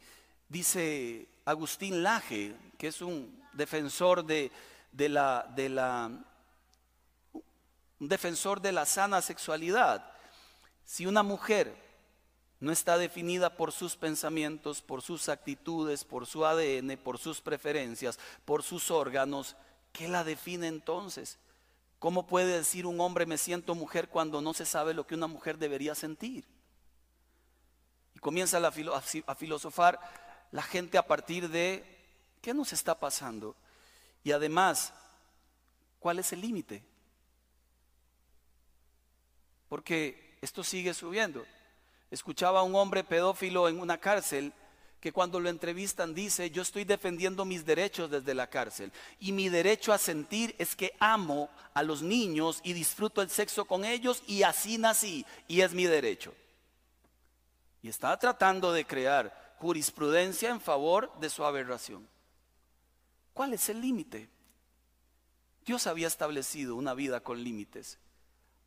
dice 0.50 1.28
Agustín 1.46 2.04
Laje, 2.04 2.54
que 2.78 2.88
es 2.88 3.02
un 3.02 3.42
defensor 3.54 4.26
de, 4.26 4.52
la, 4.92 5.50
de 5.56 5.70
la, 5.70 6.12
un 8.00 8.08
defensor 8.08 8.62
de 8.62 8.72
la 8.72 8.86
sana 8.86 9.22
sexualidad. 9.22 10.12
Si 10.84 11.06
una 11.06 11.24
mujer 11.24 11.74
no 12.60 12.72
está 12.72 12.98
definida 12.98 13.56
por 13.56 13.72
sus 13.72 13.96
pensamientos, 13.96 14.82
por 14.82 15.02
sus 15.02 15.30
actitudes, 15.30 16.04
por 16.04 16.28
su 16.28 16.46
ADN, 16.46 16.98
por 16.98 17.18
sus 17.18 17.42
preferencias, 17.42 18.20
por 18.46 18.62
sus 18.62 18.92
órganos, 18.92 19.56
¿qué 19.94 20.08
la 20.08 20.24
define 20.24 20.68
entonces? 20.68 21.40
¿Cómo 21.98 22.28
puede 22.28 22.58
decir 22.58 22.86
un 22.86 23.00
hombre 23.00 23.26
me 23.26 23.38
siento 23.38 23.74
mujer 23.74 24.10
cuando 24.10 24.42
no 24.42 24.54
se 24.54 24.66
sabe 24.66 24.94
lo 24.94 25.08
que 25.08 25.16
una 25.16 25.28
mujer 25.28 25.58
debería 25.58 25.96
sentir? 25.96 26.46
Comienza 28.22 28.60
a 28.60 29.36
filosofar 29.36 30.00
la 30.52 30.62
gente 30.62 30.98
a 30.98 31.06
partir 31.06 31.50
de 31.50 31.84
qué 32.42 32.54
nos 32.54 32.72
está 32.72 32.98
pasando 32.98 33.56
y 34.24 34.32
además, 34.32 34.94
¿cuál 36.00 36.20
es 36.20 36.32
el 36.32 36.42
límite? 36.42 36.84
Porque 39.68 40.38
esto 40.42 40.64
sigue 40.64 40.94
subiendo. 40.94 41.46
Escuchaba 42.12 42.60
a 42.60 42.64
un 42.64 42.76
hombre 42.76 43.04
pedófilo 43.04 43.68
en 43.68 43.80
una 43.80 43.98
cárcel 43.98 44.54
que 45.00 45.12
cuando 45.12 45.40
lo 45.40 45.50
entrevistan 45.50 46.14
dice, 46.14 46.52
yo 46.52 46.62
estoy 46.62 46.84
defendiendo 46.84 47.44
mis 47.44 47.66
derechos 47.66 48.12
desde 48.12 48.36
la 48.36 48.48
cárcel. 48.48 48.92
Y 49.20 49.32
mi 49.32 49.50
derecho 49.50 49.94
a 49.94 49.98
sentir 49.98 50.54
es 50.60 50.76
que 50.76 50.94
amo 51.00 51.50
a 51.74 51.82
los 51.82 52.04
niños 52.04 52.60
y 52.64 52.74
disfruto 52.74 53.24
el 53.24 53.30
sexo 53.32 53.66
con 53.66 53.84
ellos 53.84 54.22
y 54.28 54.44
así 54.44 54.78
nací 54.78 55.26
y 55.48 55.62
es 55.62 55.74
mi 55.74 55.86
derecho. 55.86 56.36
Y 57.82 57.90
está 57.90 58.18
tratando 58.18 58.72
de 58.74 58.86
crear 58.86 59.56
jurisprudencia 59.60 60.50
en 60.50 60.62
favor 60.62 61.12
de 61.20 61.30
su 61.30 61.44
aberración. 61.44 62.08
¿Cuál 63.34 63.54
es 63.54 63.70
el 63.70 63.82
límite? 63.82 64.30
Dios 65.66 65.88
había 65.88 66.08
establecido 66.08 66.76
una 66.76 66.94
vida 66.94 67.22
con 67.22 67.44
límites. 67.44 68.00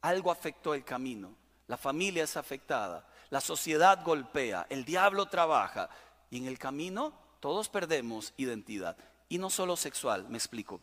Algo 0.00 0.30
afectó 0.30 0.74
el 0.74 0.84
camino. 0.84 1.36
La 1.66 1.76
familia 1.76 2.24
es 2.24 2.36
afectada. 2.36 3.06
La 3.30 3.40
sociedad 3.40 4.04
golpea. 4.04 4.66
El 4.70 4.84
diablo 4.84 5.26
trabaja. 5.26 5.88
Y 6.30 6.38
en 6.38 6.46
el 6.46 6.58
camino 6.58 7.12
todos 7.40 7.68
perdemos 7.68 8.32
identidad. 8.36 8.96
Y 9.28 9.38
no 9.38 9.50
solo 9.50 9.76
sexual, 9.76 10.28
me 10.28 10.38
explico. 10.38 10.80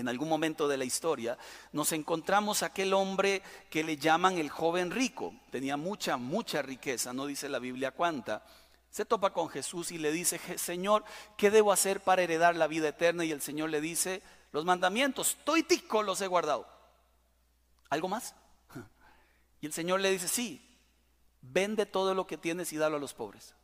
En 0.00 0.08
algún 0.08 0.30
momento 0.30 0.66
de 0.66 0.78
la 0.78 0.84
historia 0.84 1.36
nos 1.72 1.92
encontramos 1.92 2.62
aquel 2.62 2.94
hombre 2.94 3.42
que 3.68 3.84
le 3.84 3.98
llaman 3.98 4.38
el 4.38 4.48
joven 4.48 4.90
rico. 4.90 5.34
Tenía 5.50 5.76
mucha, 5.76 6.16
mucha 6.16 6.62
riqueza, 6.62 7.12
no 7.12 7.26
dice 7.26 7.50
la 7.50 7.58
Biblia 7.58 7.90
cuánta. 7.90 8.42
Se 8.90 9.04
topa 9.04 9.34
con 9.34 9.50
Jesús 9.50 9.92
y 9.92 9.98
le 9.98 10.10
dice, 10.10 10.40
Señor, 10.58 11.04
¿qué 11.36 11.50
debo 11.50 11.70
hacer 11.70 12.00
para 12.00 12.22
heredar 12.22 12.56
la 12.56 12.66
vida 12.66 12.88
eterna? 12.88 13.26
Y 13.26 13.30
el 13.30 13.42
Señor 13.42 13.68
le 13.68 13.82
dice, 13.82 14.22
los 14.52 14.64
mandamientos, 14.64 15.36
toitico 15.44 16.02
los 16.02 16.20
he 16.22 16.26
guardado. 16.26 16.66
¿Algo 17.90 18.08
más? 18.08 18.34
Y 19.60 19.66
el 19.66 19.74
Señor 19.74 20.00
le 20.00 20.10
dice, 20.10 20.28
sí, 20.28 20.66
vende 21.42 21.84
todo 21.84 22.14
lo 22.14 22.26
que 22.26 22.38
tienes 22.38 22.72
y 22.72 22.78
dalo 22.78 22.96
a 22.96 23.00
los 23.00 23.12
pobres. 23.12 23.54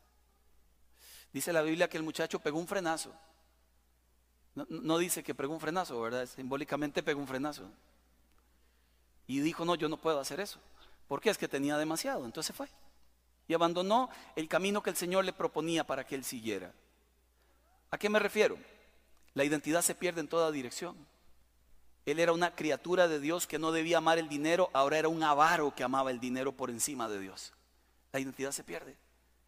Dice 1.33 1.51
la 1.55 1.63
Biblia 1.63 1.89
que 1.89 1.97
el 1.97 2.03
muchacho 2.03 2.41
pegó 2.41 2.59
un 2.59 2.69
frenazo. 2.69 3.15
No, 4.57 4.97
dice 4.97 5.23
que 5.23 5.35
pegó 5.35 5.53
un 5.53 5.61
frenazo, 5.61 6.01
¿verdad? 6.01 6.27
Simbólicamente 6.27 7.03
pegó 7.03 7.21
un 7.21 7.27
frenazo. 7.27 7.65
Y 9.27 9.41
dijo, 9.41 9.67
no, 9.67 9.75
yo 9.75 9.89
no 9.89 9.99
puedo 9.99 10.19
hacer 10.19 10.41
eso. 10.41 10.59
Porque 11.09 11.29
es 11.29 11.37
que 11.37 11.47
tenía 11.47 11.77
demasiado. 11.77 12.25
Entonces 12.25 12.57
fue. 12.57 12.67
Y 13.49 13.55
abandonó 13.55 14.09
el 14.35 14.49
camino 14.49 14.83
que 14.83 14.91
el 14.91 14.97
Señor 14.97 15.27
le 15.27 15.35
proponía 15.35 15.85
para 15.85 16.05
que 16.05 16.15
él 16.15 16.25
siguiera. 16.25 16.73
¿A 17.91 17.99
qué 17.99 18.09
me 18.09 18.19
refiero? 18.19 18.57
La 19.35 19.45
identidad 19.45 19.83
se 19.83 19.95
pierde 19.95 20.23
en 20.23 20.29
toda 20.29 20.51
dirección. 20.51 20.97
Él 22.07 22.19
era 22.19 22.33
una 22.33 22.55
criatura 22.55 23.09
de 23.09 23.21
Dios 23.21 23.47
que 23.47 23.59
no 23.59 23.73
debía 23.73 23.99
amar 23.99 24.19
el 24.19 24.29
dinero, 24.29 24.71
ahora 24.73 24.99
era 24.99 25.09
un 25.09 25.23
avaro 25.23 25.75
que 25.75 25.85
amaba 25.85 26.11
el 26.11 26.21
dinero 26.21 26.53
por 26.53 26.71
encima 26.71 27.09
de 27.09 27.21
Dios. 27.21 27.53
La 28.13 28.21
identidad 28.21 28.53
se 28.53 28.65
pierde 28.65 28.97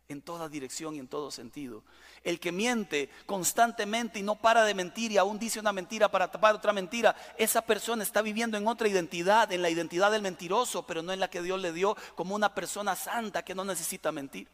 en 0.09 0.23
toda 0.23 0.49
dirección 0.49 0.95
y 0.95 1.01
en 1.01 1.07
todo 1.07 1.31
sentido. 1.31 1.85
El 2.25 2.41
que 2.41 2.51
miente 2.51 3.11
constantemente 3.27 4.19
y 4.19 4.23
no 4.23 4.37
para 4.37 4.65
de 4.65 4.73
mentir 4.73 5.13
y 5.13 5.19
aún 5.19 5.39
dice 5.39 5.61
una 5.61 5.73
mentira 5.73 6.11
para 6.11 6.31
tapar 6.31 6.55
otra 6.55 6.73
mentira, 6.73 7.15
esa 7.37 7.61
persona 7.61 8.03
está 8.03 8.23
viviendo 8.23 8.57
en 8.57 8.67
otra 8.67 8.89
identidad, 8.89 9.53
en 9.53 9.61
la 9.61 9.69
identidad 9.69 10.11
del 10.11 10.23
mentiroso, 10.23 10.87
pero 10.87 11.03
no 11.03 11.13
en 11.13 11.21
la 11.21 11.29
que 11.29 11.43
Dios 11.43 11.61
le 11.61 11.73
dio 11.73 11.95
como 12.15 12.35
una 12.35 12.55
persona 12.55 12.97
santa 12.97 13.45
que 13.45 13.55
no 13.55 13.65
necesita 13.65 14.11
mentir. 14.11 14.49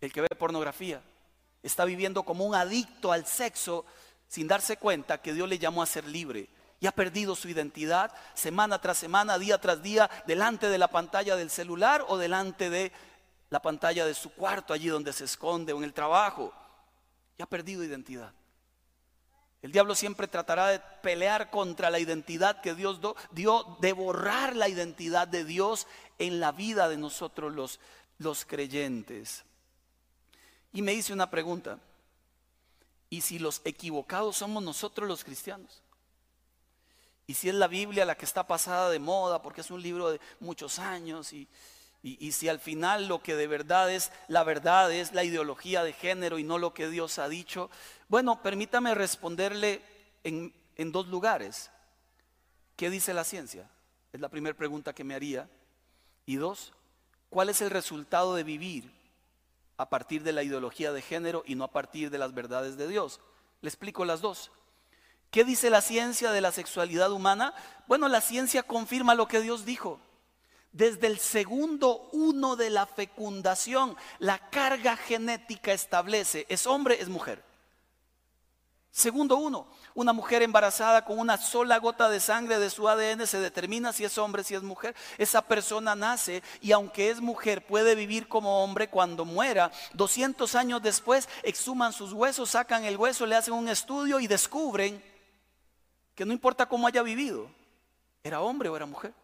El 0.00 0.12
que 0.12 0.20
ve 0.20 0.28
pornografía 0.38 1.02
está 1.62 1.84
viviendo 1.84 2.22
como 2.22 2.46
un 2.46 2.54
adicto 2.54 3.10
al 3.10 3.26
sexo 3.26 3.84
sin 4.28 4.46
darse 4.46 4.76
cuenta 4.76 5.20
que 5.20 5.34
Dios 5.34 5.48
le 5.48 5.58
llamó 5.58 5.82
a 5.82 5.86
ser 5.86 6.06
libre 6.06 6.48
y 6.78 6.86
ha 6.86 6.92
perdido 6.92 7.34
su 7.34 7.48
identidad 7.48 8.12
semana 8.34 8.80
tras 8.80 8.96
semana, 8.96 9.38
día 9.38 9.60
tras 9.60 9.82
día, 9.82 10.08
delante 10.26 10.68
de 10.68 10.78
la 10.78 10.88
pantalla 10.88 11.36
del 11.36 11.50
celular 11.50 12.04
o 12.08 12.16
delante 12.16 12.70
de 12.70 12.92
la 13.50 13.60
pantalla 13.60 14.06
de 14.06 14.14
su 14.14 14.32
cuarto, 14.32 14.72
allí 14.72 14.88
donde 14.88 15.12
se 15.12 15.24
esconde 15.24 15.72
o 15.72 15.78
en 15.78 15.84
el 15.84 15.92
trabajo. 15.92 16.52
Y 17.36 17.42
ha 17.42 17.46
perdido 17.46 17.84
identidad. 17.84 18.32
El 19.60 19.72
diablo 19.72 19.94
siempre 19.94 20.26
tratará 20.26 20.68
de 20.68 20.80
pelear 21.02 21.50
contra 21.50 21.90
la 21.90 21.98
identidad 21.98 22.62
que 22.62 22.74
Dios 22.74 22.98
dio, 23.32 23.76
de 23.80 23.92
borrar 23.92 24.56
la 24.56 24.68
identidad 24.68 25.28
de 25.28 25.44
Dios 25.44 25.86
en 26.18 26.40
la 26.40 26.52
vida 26.52 26.88
de 26.88 26.96
nosotros 26.96 27.52
los, 27.52 27.80
los 28.18 28.46
creyentes. 28.46 29.44
Y 30.72 30.80
me 30.80 30.94
hice 30.94 31.12
una 31.12 31.28
pregunta. 31.28 31.78
¿Y 33.10 33.22
si 33.22 33.40
los 33.40 33.60
equivocados 33.64 34.36
somos 34.36 34.62
nosotros 34.62 35.08
los 35.08 35.24
cristianos? 35.24 35.82
Y 37.26 37.34
si 37.34 37.48
es 37.48 37.54
la 37.54 37.66
Biblia 37.66 38.04
la 38.04 38.16
que 38.16 38.24
está 38.24 38.46
pasada 38.46 38.88
de 38.88 38.98
moda, 38.98 39.42
porque 39.42 39.60
es 39.60 39.70
un 39.70 39.82
libro 39.82 40.10
de 40.10 40.20
muchos 40.38 40.78
años 40.78 41.32
y, 41.32 41.48
y, 42.02 42.32
si 42.32 42.48
al 42.48 42.60
final 42.60 43.08
lo 43.08 43.22
que 43.22 43.36
de 43.36 43.46
verdad 43.46 43.92
es 43.92 44.10
la 44.26 44.42
verdad 44.42 44.90
es 44.90 45.12
la 45.12 45.22
ideología 45.22 45.84
de 45.84 45.92
género 45.92 46.38
y 46.38 46.44
no 46.44 46.56
lo 46.56 46.72
que 46.72 46.88
Dios 46.88 47.18
ha 47.18 47.28
dicho, 47.28 47.70
bueno, 48.08 48.42
permítame 48.42 48.94
responderle 48.94 49.82
en, 50.24 50.54
en 50.76 50.92
dos 50.92 51.08
lugares. 51.08 51.70
¿Qué 52.76 52.88
dice 52.88 53.12
la 53.12 53.24
ciencia? 53.24 53.68
Es 54.14 54.20
la 54.20 54.30
primera 54.30 54.56
pregunta 54.56 54.94
que 54.94 55.04
me 55.04 55.14
haría. 55.14 55.50
Y 56.24 56.36
dos, 56.36 56.72
¿cuál 57.28 57.50
es 57.50 57.60
el 57.60 57.68
resultado 57.68 58.34
de 58.34 58.44
vivir 58.44 58.90
a 59.76 59.90
partir 59.90 60.22
de 60.22 60.32
la 60.32 60.42
ideología 60.42 60.92
de 60.92 61.02
género 61.02 61.42
y 61.46 61.54
no 61.54 61.64
a 61.64 61.72
partir 61.72 62.08
de 62.08 62.18
las 62.18 62.32
verdades 62.32 62.78
de 62.78 62.88
Dios? 62.88 63.20
Le 63.60 63.68
explico 63.68 64.06
las 64.06 64.22
dos. 64.22 64.50
¿Qué 65.30 65.44
dice 65.44 65.68
la 65.68 65.82
ciencia 65.82 66.32
de 66.32 66.40
la 66.40 66.50
sexualidad 66.50 67.12
humana? 67.12 67.54
Bueno, 67.86 68.08
la 68.08 68.22
ciencia 68.22 68.62
confirma 68.62 69.14
lo 69.14 69.28
que 69.28 69.42
Dios 69.42 69.66
dijo. 69.66 70.00
Desde 70.72 71.08
el 71.08 71.18
segundo 71.18 72.08
uno 72.12 72.54
de 72.54 72.70
la 72.70 72.86
fecundación, 72.86 73.96
la 74.18 74.38
carga 74.50 74.96
genética 74.96 75.72
establece, 75.72 76.46
es 76.48 76.66
hombre, 76.66 77.00
es 77.00 77.08
mujer. 77.08 77.42
Segundo 78.92 79.36
uno, 79.36 79.68
una 79.94 80.12
mujer 80.12 80.42
embarazada 80.42 81.04
con 81.04 81.18
una 81.20 81.38
sola 81.38 81.78
gota 81.78 82.08
de 82.08 82.18
sangre 82.18 82.58
de 82.58 82.70
su 82.70 82.88
ADN 82.88 83.24
se 83.26 83.38
determina 83.38 83.92
si 83.92 84.04
es 84.04 84.18
hombre, 84.18 84.42
si 84.42 84.56
es 84.56 84.62
mujer. 84.62 84.96
Esa 85.16 85.42
persona 85.42 85.94
nace 85.94 86.42
y 86.60 86.72
aunque 86.72 87.08
es 87.10 87.20
mujer 87.20 87.64
puede 87.64 87.94
vivir 87.94 88.26
como 88.26 88.64
hombre 88.64 88.90
cuando 88.90 89.24
muera. 89.24 89.70
200 89.94 90.56
años 90.56 90.82
después 90.82 91.28
exhuman 91.44 91.92
sus 91.92 92.12
huesos, 92.12 92.50
sacan 92.50 92.84
el 92.84 92.96
hueso, 92.96 93.26
le 93.26 93.36
hacen 93.36 93.54
un 93.54 93.68
estudio 93.68 94.18
y 94.18 94.26
descubren 94.26 95.02
que 96.16 96.24
no 96.24 96.32
importa 96.32 96.66
cómo 96.66 96.88
haya 96.88 97.02
vivido, 97.02 97.48
era 98.24 98.40
hombre 98.40 98.68
o 98.68 98.76
era 98.76 98.86
mujer. 98.86 99.14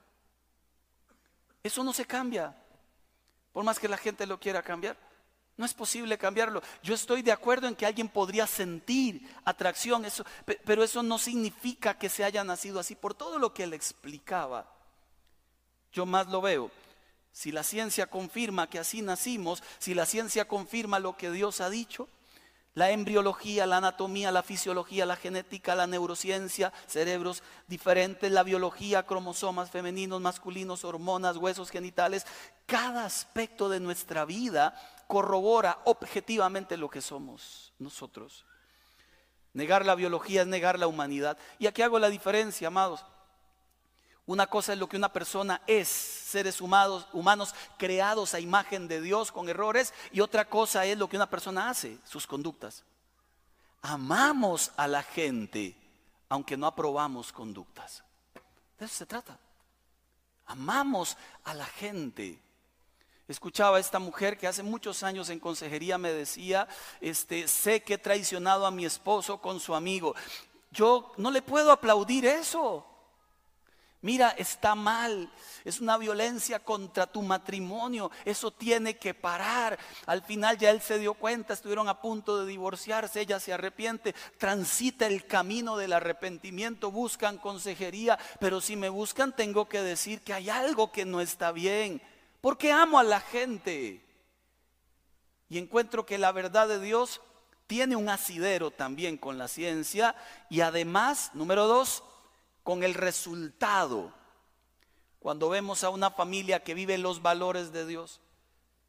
Eso 1.67 1.83
no 1.83 1.93
se 1.93 2.07
cambia. 2.07 2.55
Por 3.53 3.65
más 3.65 3.79
que 3.79 3.89
la 3.89 3.97
gente 3.97 4.27
lo 4.27 4.39
quiera 4.39 4.63
cambiar. 4.63 4.97
No 5.57 5.65
es 5.65 5.75
posible 5.75 6.17
cambiarlo. 6.17 6.63
Yo 6.83 6.95
estoy 6.95 7.23
de 7.23 7.33
acuerdo 7.33 7.67
en 7.67 7.75
que 7.75 7.87
alguien 7.87 8.09
podría 8.09 8.47
sentir 8.47 9.29
atracción, 9.45 10.05
eso, 10.05 10.25
pero 10.65 10.85
eso 10.85 11.03
no 11.03 11.19
significa 11.19 11.99
que 11.99 12.09
se 12.09 12.23
haya 12.23 12.45
nacido 12.45 12.79
así 12.79 12.95
por 12.95 13.15
todo 13.15 13.39
lo 13.39 13.53
que 13.53 13.65
él 13.65 13.73
explicaba. 13.73 14.71
Yo 15.93 16.07
más 16.07 16.29
lo 16.29 16.41
veo. 16.41 16.71
Si 17.33 17.51
la 17.51 17.63
ciencia 17.65 18.07
confirma 18.07 18.69
que 18.69 18.79
así 18.79 19.03
nacimos, 19.03 19.63
si 19.79 19.95
la 19.95 20.07
ciencia 20.07 20.47
confirma 20.47 21.01
lo 21.01 21.17
que 21.17 21.31
Dios 21.31 21.61
ha 21.61 21.71
dicho, 21.71 22.09
la 22.77 22.91
embriología, 22.91 23.65
la 23.67 23.79
anatomía, 23.79 24.31
la 24.31 24.43
fisiología, 24.43 25.07
la 25.07 25.17
genética, 25.17 25.75
la 25.75 25.87
neurociencia, 25.87 26.75
cerebros 26.87 27.43
diferentes, 27.67 28.31
la 28.31 28.43
biología, 28.43 29.07
cromosomas 29.07 29.71
femeninos, 29.71 30.21
masculinos, 30.21 30.85
hormonas, 30.85 31.39
huesos 31.39 31.71
genitales. 31.71 32.27
Cada 32.67 33.07
aspecto 33.07 33.71
de 33.71 33.81
nuestra 33.81 34.27
vida 34.27 34.79
corrobora 35.07 35.79
objetivamente 35.87 36.77
lo 36.77 36.91
que 36.91 37.01
somos 37.01 37.73
nosotros. 37.79 38.45
Negar 39.55 39.87
la 39.87 39.95
biología 39.95 40.43
es 40.43 40.47
negar 40.47 40.79
la 40.79 40.87
humanidad. 40.87 41.39
Y 41.59 41.69
aquí 41.69 41.81
hago 41.81 41.99
la 41.99 42.11
diferencia, 42.11 42.69
amados. 42.69 43.07
Una 44.27 44.49
cosa 44.49 44.73
es 44.73 44.79
lo 44.79 44.89
que 44.89 44.97
una 44.97 45.13
persona 45.13 45.63
es, 45.67 45.89
seres 45.89 46.61
humanos, 46.61 47.07
humanos 47.13 47.55
creados 47.79 48.35
a 48.35 48.41
imagen 48.41 48.89
de 48.89 49.01
Dios 49.01 49.31
con 49.31 49.49
errores, 49.49 49.95
y 50.11 50.21
otra 50.21 50.49
cosa 50.49 50.85
es 50.85 50.99
lo 50.99 51.09
que 51.09 51.17
una 51.17 51.31
persona 51.31 51.71
hace, 51.71 51.99
sus 52.05 52.27
conductas. 52.27 52.85
amamos 53.83 54.73
a 54.77 54.89
la 54.89 55.03
gente 55.03 55.77
aunque 56.29 56.57
no 56.57 56.67
aprobamos 56.67 57.33
conductas. 57.33 58.03
De 58.79 58.87
eso 58.87 58.95
se 58.95 59.07
trata. 59.07 59.39
Amamos 60.47 61.17
a 61.45 61.55
la 61.55 61.67
gente. 61.67 62.41
Escuchaba 63.29 63.79
a 63.79 63.81
esta 63.81 63.99
mujer 63.99 64.39
que 64.39 64.47
hace 64.47 64.63
muchos 64.63 65.03
años 65.03 65.31
en 65.31 65.41
consejería 65.41 65.99
me 65.99 66.13
decía, 66.13 66.69
este, 67.01 67.49
sé 67.49 67.83
que 67.83 67.95
he 67.95 67.99
traicionado 67.99 68.67
a 68.67 68.71
mi 68.71 68.85
esposo 68.85 69.41
con 69.41 69.59
su 69.59 69.75
amigo. 69.75 70.15
Yo 70.71 71.13
no 71.17 71.31
le 71.31 71.43
puedo 71.43 71.73
aplaudir 71.73 72.27
eso. 72.27 72.87
Mira, 74.03 74.31
está 74.31 74.75
mal. 74.75 75.31
Es 75.65 75.81
una 75.81 75.97
violencia 75.99 76.61
contra 76.61 77.07
tu 77.07 77.23
matrimonio. 77.23 78.11
Eso 78.25 78.51
tiene 78.51 78.97
que 78.99 79.15
parar. 79.15 79.79
Al 80.07 80.23
final 80.23 80.59
ya 80.59 80.71
él 80.71 80.81
se 80.81 80.99
dio 80.99 81.15
cuenta, 81.15 81.55
estuvieron 81.55 81.89
a 81.89 82.01
punto 82.01 82.39
de 82.39 82.47
divorciarse, 82.47 83.21
ella 83.21 83.41
se 83.41 83.53
arrepiente, 83.53 84.15
transita 84.39 85.07
el 85.07 85.27
camino 85.27 85.77
del 85.77 85.93
arrepentimiento, 85.93 86.91
buscan 86.91 87.39
consejería, 87.39 88.19
pero 88.39 88.61
si 88.61 88.77
me 88.77 88.89
buscan 88.89 89.35
tengo 89.35 89.69
que 89.69 89.83
decir 89.83 90.21
que 90.21 90.35
hay 90.35 90.51
algo 90.51 90.93
que 90.93 91.05
no 91.05 91.21
está 91.21 91.53
bien 91.53 92.01
porque 92.47 92.71
amo 92.71 93.01
a 93.01 93.03
la 93.03 93.19
gente. 93.19 94.01
Y 95.49 95.59
encuentro 95.59 96.07
que 96.07 96.17
la 96.17 96.31
verdad 96.31 96.69
de 96.69 96.79
Dios 96.79 97.21
tiene 97.67 97.97
un 97.97 98.09
asidero 98.09 98.71
también 98.71 99.17
con 99.17 99.37
la 99.37 99.49
ciencia 99.49 100.15
y 100.49 100.61
además, 100.61 101.33
número 101.35 101.67
dos, 101.67 102.05
con 102.67 102.83
el 102.83 102.95
resultado. 102.95 104.13
Cuando 105.21 105.49
vemos 105.49 105.85
a 105.85 105.91
una 105.91 106.11
familia 106.11 106.65
que 106.65 106.75
vive 106.75 106.99
los 106.99 107.23
valores 107.23 107.71
de 107.71 107.87
Dios, 107.87 108.21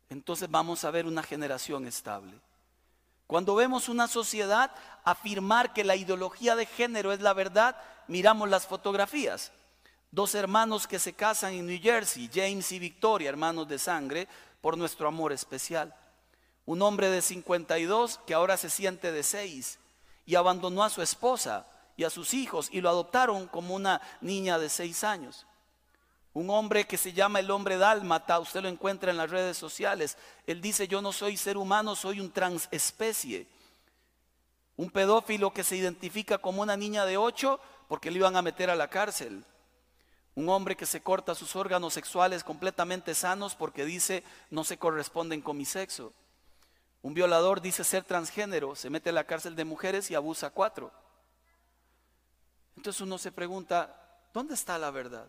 entonces 0.10 0.50
vamos 0.50 0.84
a 0.84 0.90
ver 0.90 1.06
una 1.06 1.22
generación 1.22 1.86
estable. 1.86 2.34
Cuando 3.28 3.54
vemos 3.54 3.88
una 3.88 4.08
sociedad 4.08 4.72
afirmar 5.04 5.74
que 5.74 5.84
la 5.84 5.96
ideología 5.96 6.56
de 6.56 6.66
género 6.66 7.12
es 7.12 7.22
la 7.22 7.34
verdad, 7.34 7.78
miramos 8.08 8.50
las 8.50 8.66
fotografías 8.66 9.52
Dos 10.10 10.34
hermanos 10.34 10.88
que 10.88 10.98
se 10.98 11.14
casan 11.14 11.54
en 11.54 11.68
New 11.68 11.80
Jersey, 11.80 12.32
James 12.34 12.72
y 12.72 12.80
Victoria, 12.80 13.30
hermanos 13.30 13.68
de 13.68 13.78
sangre, 13.78 14.28
por 14.62 14.76
nuestro 14.76 15.08
amor 15.08 15.34
especial. 15.34 15.94
Un 16.66 16.82
hombre 16.82 17.12
de 17.12 17.22
52 17.22 18.22
que 18.26 18.34
ahora 18.34 18.58
se 18.58 18.72
siente 18.72 19.12
de 19.12 19.22
6 19.22 19.78
y 20.26 20.34
abandonó 20.34 20.84
a 20.84 20.90
su 20.90 21.04
esposa 21.04 21.68
y 21.98 22.04
a 22.04 22.10
sus 22.10 22.34
hijos 22.34 22.70
y 22.72 22.80
lo 22.80 22.90
adoptaron 22.90 23.48
como 23.48 23.76
una 23.76 24.00
niña 24.22 24.58
de 24.60 24.70
6 24.70 25.04
años. 25.04 25.46
Un 26.34 26.52
hombre 26.52 26.86
que 26.86 26.98
se 26.98 27.14
llama 27.14 27.40
el 27.40 27.50
hombre 27.50 27.78
dálmata, 27.78 28.40
usted 28.40 28.62
lo 28.62 28.70
encuentra 28.70 29.10
en 29.10 29.18
las 29.18 29.32
redes 29.32 29.58
sociales. 29.58 30.16
Él 30.46 30.62
dice, 30.62 30.88
yo 30.88 31.02
no 31.02 31.12
soy 31.12 31.36
ser 31.36 31.58
humano, 31.58 31.96
soy 31.96 32.20
un 32.20 32.32
transespecie. 32.32 33.48
Un 34.76 34.92
pedófilo 34.92 35.52
que 35.52 35.64
se 35.64 35.76
identifica 35.76 36.38
como 36.38 36.62
una 36.62 36.78
niña 36.78 37.06
de 37.06 37.18
8 37.18 37.60
porque 37.88 38.12
le 38.12 38.18
iban 38.18 38.38
a 38.38 38.44
meter 38.44 38.70
a 38.70 38.76
la 38.76 38.88
cárcel. 38.88 39.44
Un 40.36 40.50
hombre 40.50 40.78
que 40.78 40.86
se 40.86 41.02
corta 41.02 41.34
sus 41.34 41.56
órganos 41.56 41.96
sexuales 41.96 42.44
completamente 42.44 43.16
sanos 43.16 43.56
porque 43.56 43.86
dice 43.86 44.24
no 44.52 44.64
se 44.64 44.78
corresponden 44.78 45.42
con 45.42 45.58
mi 45.58 45.66
sexo. 45.66 46.14
Un 47.02 47.16
violador 47.16 47.62
dice 47.62 47.84
ser 47.84 48.04
transgénero, 48.04 48.76
se 48.76 48.92
mete 48.92 49.10
a 49.10 49.14
la 49.14 49.24
cárcel 49.24 49.56
de 49.56 49.66
mujeres 49.66 50.12
y 50.12 50.16
abusa 50.16 50.48
a 50.48 50.52
cuatro. 50.52 50.92
Entonces 52.78 53.02
uno 53.02 53.18
se 53.18 53.32
pregunta, 53.32 53.94
¿dónde 54.34 54.54
está 54.54 54.78
la 54.78 54.92
verdad? 54.92 55.28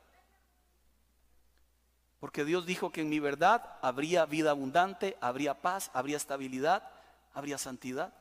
Porque 2.20 2.44
Dios 2.44 2.66
dijo 2.66 2.92
que 2.92 3.00
en 3.00 3.08
mi 3.08 3.20
verdad 3.20 3.78
habría 3.80 4.26
vida 4.26 4.50
abundante, 4.50 5.16
habría 5.20 5.60
paz, 5.60 5.90
habría 5.94 6.18
estabilidad, 6.18 6.88
habría 7.32 7.56
santidad. 7.56 8.12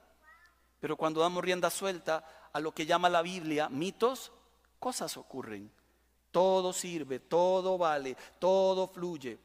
Pero 0.80 0.96
cuando 0.96 1.20
damos 1.20 1.44
rienda 1.44 1.70
suelta 1.70 2.24
a 2.54 2.60
lo 2.62 2.72
que 2.72 2.86
llama 2.86 3.10
la 3.10 3.22
Biblia 3.22 3.68
mitos, 3.68 4.32
cosas 4.80 5.18
ocurren. 5.18 5.70
Todo 6.32 6.72
sirve, 6.72 7.20
todo 7.20 7.78
vale, 7.78 8.16
todo 8.40 8.88
fluye. 8.88 9.40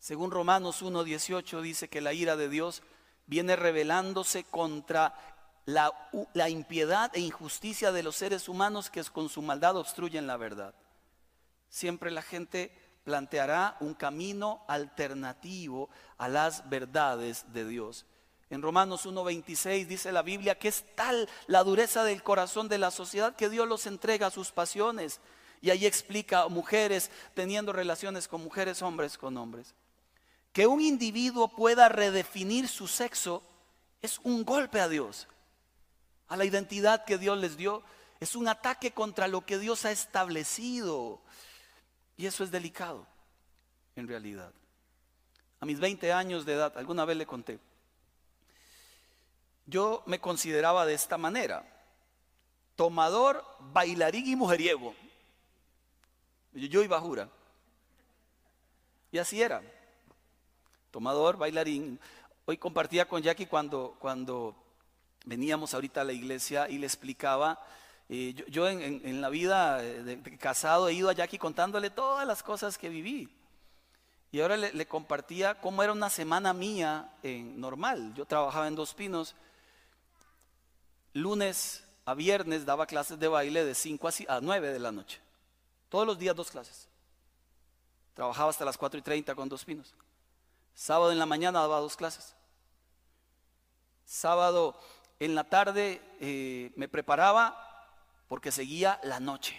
Según 0.00 0.32
Romanos 0.32 0.82
1.18 0.82 1.60
dice 1.60 1.88
que 1.88 2.00
la 2.00 2.12
ira 2.12 2.34
de 2.36 2.48
Dios 2.48 2.82
viene 3.26 3.54
revelándose 3.54 4.42
contra 4.44 5.14
la, 5.64 6.48
impiedad 6.48 7.10
e 7.14 7.20
injusticia 7.20 7.92
de 7.92 8.02
los 8.02 8.16
seres 8.16 8.48
humanos 8.48 8.90
que 8.90 9.02
con 9.04 9.28
su 9.28 9.42
maldad 9.42 9.76
obstruyen 9.76 10.26
la 10.26 10.36
verdad. 10.36 10.74
Siempre 11.68 12.10
la 12.10 12.22
gente 12.22 12.76
planteará 13.04 13.76
un 13.80 13.94
camino 13.94 14.64
alternativo 14.68 15.88
a 16.18 16.28
las 16.28 16.68
verdades 16.68 17.52
de 17.52 17.66
Dios. 17.66 18.06
En 18.50 18.60
Romanos 18.60 19.06
1.26 19.06 19.86
dice 19.86 20.12
la 20.12 20.22
Biblia 20.22 20.58
que 20.58 20.68
es 20.68 20.84
tal 20.94 21.28
la 21.46 21.64
dureza 21.64 22.04
del 22.04 22.22
corazón 22.22 22.68
de 22.68 22.78
la 22.78 22.90
sociedad 22.90 23.34
que 23.34 23.48
Dios 23.48 23.66
los 23.66 23.86
entrega 23.86 24.26
a 24.26 24.30
sus 24.30 24.52
pasiones 24.52 25.20
y 25.62 25.70
ahí 25.70 25.86
explica 25.86 26.48
mujeres 26.48 27.10
teniendo 27.34 27.72
relaciones 27.72 28.28
con 28.28 28.42
mujeres, 28.42 28.82
hombres 28.82 29.16
con 29.16 29.36
hombres. 29.38 29.74
Que 30.52 30.66
un 30.66 30.82
individuo 30.82 31.48
pueda 31.48 31.88
redefinir 31.88 32.68
su 32.68 32.88
sexo 32.88 33.42
es 34.02 34.18
un 34.22 34.44
golpe 34.44 34.80
a 34.80 34.88
Dios, 34.88 35.28
a 36.32 36.36
la 36.38 36.46
identidad 36.46 37.04
que 37.04 37.18
Dios 37.18 37.36
les 37.36 37.58
dio. 37.58 37.82
Es 38.18 38.36
un 38.36 38.48
ataque 38.48 38.92
contra 38.92 39.28
lo 39.28 39.44
que 39.44 39.58
Dios 39.58 39.84
ha 39.84 39.90
establecido. 39.90 41.20
Y 42.16 42.24
eso 42.24 42.42
es 42.42 42.50
delicado, 42.50 43.06
en 43.96 44.08
realidad. 44.08 44.50
A 45.60 45.66
mis 45.66 45.78
20 45.78 46.10
años 46.10 46.46
de 46.46 46.54
edad, 46.54 46.72
alguna 46.78 47.04
vez 47.04 47.18
le 47.18 47.26
conté, 47.26 47.60
yo 49.66 50.02
me 50.06 50.20
consideraba 50.20 50.86
de 50.86 50.94
esta 50.94 51.18
manera, 51.18 51.66
tomador, 52.76 53.44
bailarín 53.60 54.26
y 54.26 54.34
mujeriego. 54.34 54.94
Yo 56.54 56.82
iba 56.82 56.96
a 56.96 57.00
jura. 57.00 57.28
Y 59.10 59.18
así 59.18 59.42
era. 59.42 59.60
Tomador, 60.90 61.36
bailarín. 61.36 62.00
Hoy 62.46 62.56
compartía 62.56 63.06
con 63.06 63.20
Jackie 63.20 63.44
cuando, 63.44 63.96
cuando 63.98 64.61
veníamos 65.24 65.74
ahorita 65.74 66.00
a 66.00 66.04
la 66.04 66.12
iglesia 66.12 66.68
y 66.68 66.78
le 66.78 66.86
explicaba. 66.86 67.64
Eh, 68.08 68.34
yo, 68.48 68.68
en, 68.68 69.20
la 69.20 69.28
vida 69.28 69.78
de, 69.78 70.20
casado 70.38 70.88
he 70.88 70.94
ido 70.94 71.08
a 71.08 71.14
Jackie 71.14 71.38
contándole 71.38 71.90
todas 71.90 72.26
las 72.26 72.42
cosas 72.42 72.78
que 72.78 72.88
viví. 72.88 73.28
Y 74.30 74.40
ahora 74.40 74.56
le, 74.56 74.86
compartía 74.86 75.60
cómo 75.60 75.82
era 75.82 75.92
una 75.92 76.10
semana 76.10 76.52
mía 76.52 77.10
normal. 77.22 78.14
Yo 78.14 78.24
trabajaba 78.24 78.66
en 78.66 78.74
Dos 78.74 78.94
Pinos. 78.94 79.34
Lunes 81.12 81.84
a 82.04 82.14
viernes 82.14 82.64
daba 82.64 82.86
clases 82.86 83.18
de 83.18 83.28
baile 83.28 83.64
de 83.64 83.74
5 83.74 84.08
a 84.28 84.40
9 84.40 84.72
de 84.72 84.78
la 84.78 84.92
noche. 84.92 85.20
Todos 85.88 86.06
los 86.06 86.18
días 86.18 86.34
dos 86.34 86.50
clases. 86.50 86.88
Trabajaba 88.14 88.50
hasta 88.50 88.64
las 88.64 88.78
4 88.78 88.98
y 88.98 89.02
30 89.02 89.34
con 89.34 89.48
dos 89.48 89.64
pinos. 89.64 89.94
Sábado 90.74 91.12
en 91.12 91.18
la 91.18 91.26
mañana 91.26 91.60
daba 91.60 91.80
dos 91.80 91.96
clases. 91.96 92.34
Sábado 94.04 94.78
en 95.20 95.34
la 95.34 95.44
tarde 95.44 96.00
eh, 96.20 96.72
me 96.76 96.88
preparaba 96.88 97.56
porque 98.28 98.50
seguía 98.50 99.00
la 99.02 99.20
noche. 99.20 99.56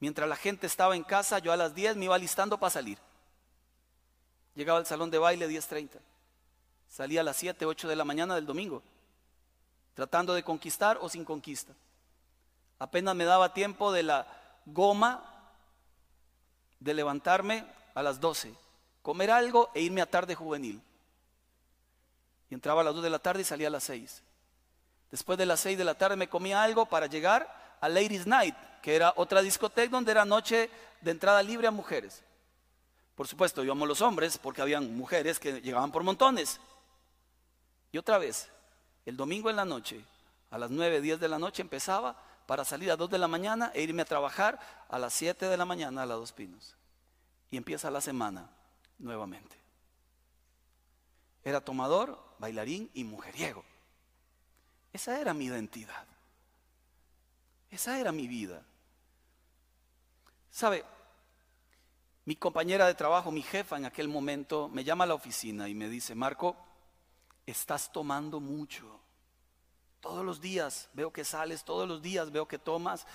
Mientras 0.00 0.28
la 0.28 0.36
gente 0.36 0.66
estaba 0.66 0.96
en 0.96 1.04
casa, 1.04 1.38
yo 1.38 1.52
a 1.52 1.56
las 1.56 1.74
10 1.74 1.96
me 1.96 2.06
iba 2.06 2.18
listando 2.18 2.58
para 2.58 2.70
salir. 2.70 2.98
Llegaba 4.54 4.78
al 4.78 4.86
salón 4.86 5.10
de 5.10 5.18
baile 5.18 5.48
10.30. 5.48 6.00
Salía 6.88 7.20
a 7.20 7.24
las 7.24 7.36
7, 7.36 7.64
8 7.64 7.88
de 7.88 7.96
la 7.96 8.04
mañana 8.04 8.34
del 8.34 8.44
domingo, 8.44 8.82
tratando 9.94 10.34
de 10.34 10.42
conquistar 10.42 10.98
o 11.00 11.08
sin 11.08 11.24
conquista. 11.24 11.72
Apenas 12.78 13.14
me 13.14 13.24
daba 13.24 13.54
tiempo 13.54 13.92
de 13.92 14.02
la 14.02 14.26
goma 14.66 15.24
de 16.80 16.94
levantarme 16.94 17.64
a 17.94 18.02
las 18.02 18.20
12, 18.20 18.52
comer 19.02 19.30
algo 19.30 19.70
e 19.72 19.82
irme 19.82 20.02
a 20.02 20.10
tarde 20.10 20.34
juvenil. 20.34 20.82
Entraba 22.54 22.82
a 22.82 22.84
las 22.84 22.94
2 22.94 23.02
de 23.02 23.10
la 23.10 23.18
tarde 23.18 23.42
y 23.42 23.44
salía 23.44 23.68
a 23.68 23.70
las 23.70 23.84
6. 23.84 24.22
Después 25.10 25.38
de 25.38 25.46
las 25.46 25.60
6 25.60 25.78
de 25.78 25.84
la 25.84 25.94
tarde 25.94 26.16
me 26.16 26.28
comía 26.28 26.62
algo 26.62 26.86
para 26.86 27.06
llegar 27.06 27.76
a 27.80 27.88
Ladies 27.88 28.26
Night, 28.26 28.54
que 28.82 28.94
era 28.94 29.12
otra 29.16 29.42
discoteca 29.42 29.90
donde 29.90 30.12
era 30.12 30.24
noche 30.24 30.70
de 31.00 31.10
entrada 31.10 31.42
libre 31.42 31.66
a 31.66 31.70
mujeres. 31.70 32.22
Por 33.14 33.28
supuesto, 33.28 33.62
íbamos 33.62 33.86
los 33.88 34.00
hombres 34.00 34.38
porque 34.38 34.62
habían 34.62 34.96
mujeres 34.96 35.38
que 35.38 35.60
llegaban 35.60 35.92
por 35.92 36.02
montones. 36.02 36.60
Y 37.90 37.98
otra 37.98 38.18
vez, 38.18 38.50
el 39.04 39.16
domingo 39.16 39.50
en 39.50 39.56
la 39.56 39.64
noche, 39.64 40.04
a 40.50 40.58
las 40.58 40.70
9, 40.70 41.00
10 41.00 41.20
de 41.20 41.28
la 41.28 41.38
noche 41.38 41.62
empezaba 41.62 42.16
para 42.46 42.64
salir 42.64 42.90
a 42.90 42.96
2 42.96 43.10
de 43.10 43.18
la 43.18 43.28
mañana 43.28 43.70
e 43.74 43.82
irme 43.82 44.02
a 44.02 44.06
trabajar 44.06 44.58
a 44.88 44.98
las 44.98 45.12
7 45.14 45.46
de 45.46 45.56
la 45.56 45.64
mañana 45.64 46.02
a 46.02 46.06
las 46.06 46.18
Dos 46.18 46.32
Pinos. 46.32 46.76
Y 47.50 47.56
empieza 47.56 47.90
la 47.90 48.00
semana 48.00 48.48
nuevamente. 48.98 49.56
Era 51.44 51.60
tomador, 51.60 52.18
bailarín 52.42 52.90
y 52.92 53.04
mujeriego. 53.04 53.64
Esa 54.92 55.20
era 55.20 55.32
mi 55.32 55.44
identidad. 55.44 56.04
Esa 57.70 58.00
era 58.00 58.10
mi 58.10 58.26
vida. 58.26 58.62
¿Sabe? 60.50 60.84
Mi 62.24 62.34
compañera 62.34 62.88
de 62.88 62.94
trabajo, 62.94 63.30
mi 63.30 63.42
jefa 63.42 63.76
en 63.76 63.84
aquel 63.84 64.08
momento, 64.08 64.68
me 64.68 64.82
llama 64.82 65.04
a 65.04 65.06
la 65.06 65.14
oficina 65.14 65.68
y 65.68 65.74
me 65.74 65.88
dice, 65.88 66.16
Marco, 66.16 66.56
estás 67.46 67.92
tomando 67.92 68.40
mucho. 68.40 69.00
Todos 70.00 70.24
los 70.24 70.40
días 70.40 70.90
veo 70.94 71.12
que 71.12 71.24
sales, 71.24 71.62
todos 71.62 71.88
los 71.88 72.02
días 72.02 72.32
veo 72.32 72.48
que 72.48 72.58
tomas. 72.58 73.06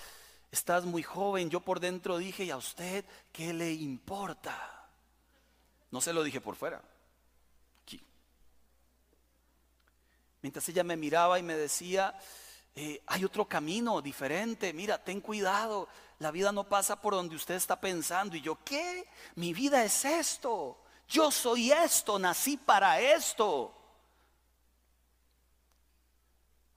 Estás 0.50 0.86
muy 0.86 1.02
joven. 1.02 1.50
Yo 1.50 1.60
por 1.60 1.80
dentro 1.80 2.16
dije, 2.16 2.44
¿y 2.44 2.50
a 2.50 2.56
usted 2.56 3.04
qué 3.30 3.52
le 3.52 3.74
importa? 3.74 4.88
No 5.90 6.00
se 6.00 6.14
lo 6.14 6.22
dije 6.22 6.40
por 6.40 6.56
fuera. 6.56 6.82
Aquí. 7.82 8.02
Mientras 10.42 10.68
ella 10.68 10.84
me 10.84 10.96
miraba 10.96 11.38
y 11.38 11.42
me 11.42 11.56
decía, 11.56 12.18
eh, 12.74 13.02
hay 13.06 13.24
otro 13.24 13.48
camino 13.48 14.00
diferente, 14.00 14.72
mira, 14.72 15.02
ten 15.02 15.20
cuidado, 15.20 15.88
la 16.20 16.30
vida 16.30 16.52
no 16.52 16.68
pasa 16.68 17.00
por 17.00 17.14
donde 17.14 17.34
usted 17.34 17.54
está 17.54 17.80
pensando. 17.80 18.36
Y 18.36 18.40
yo, 18.40 18.58
¿qué? 18.64 19.08
Mi 19.34 19.52
vida 19.52 19.84
es 19.84 20.04
esto, 20.04 20.78
yo 21.08 21.30
soy 21.30 21.72
esto, 21.72 22.18
nací 22.18 22.56
para 22.56 23.00
esto. 23.00 23.74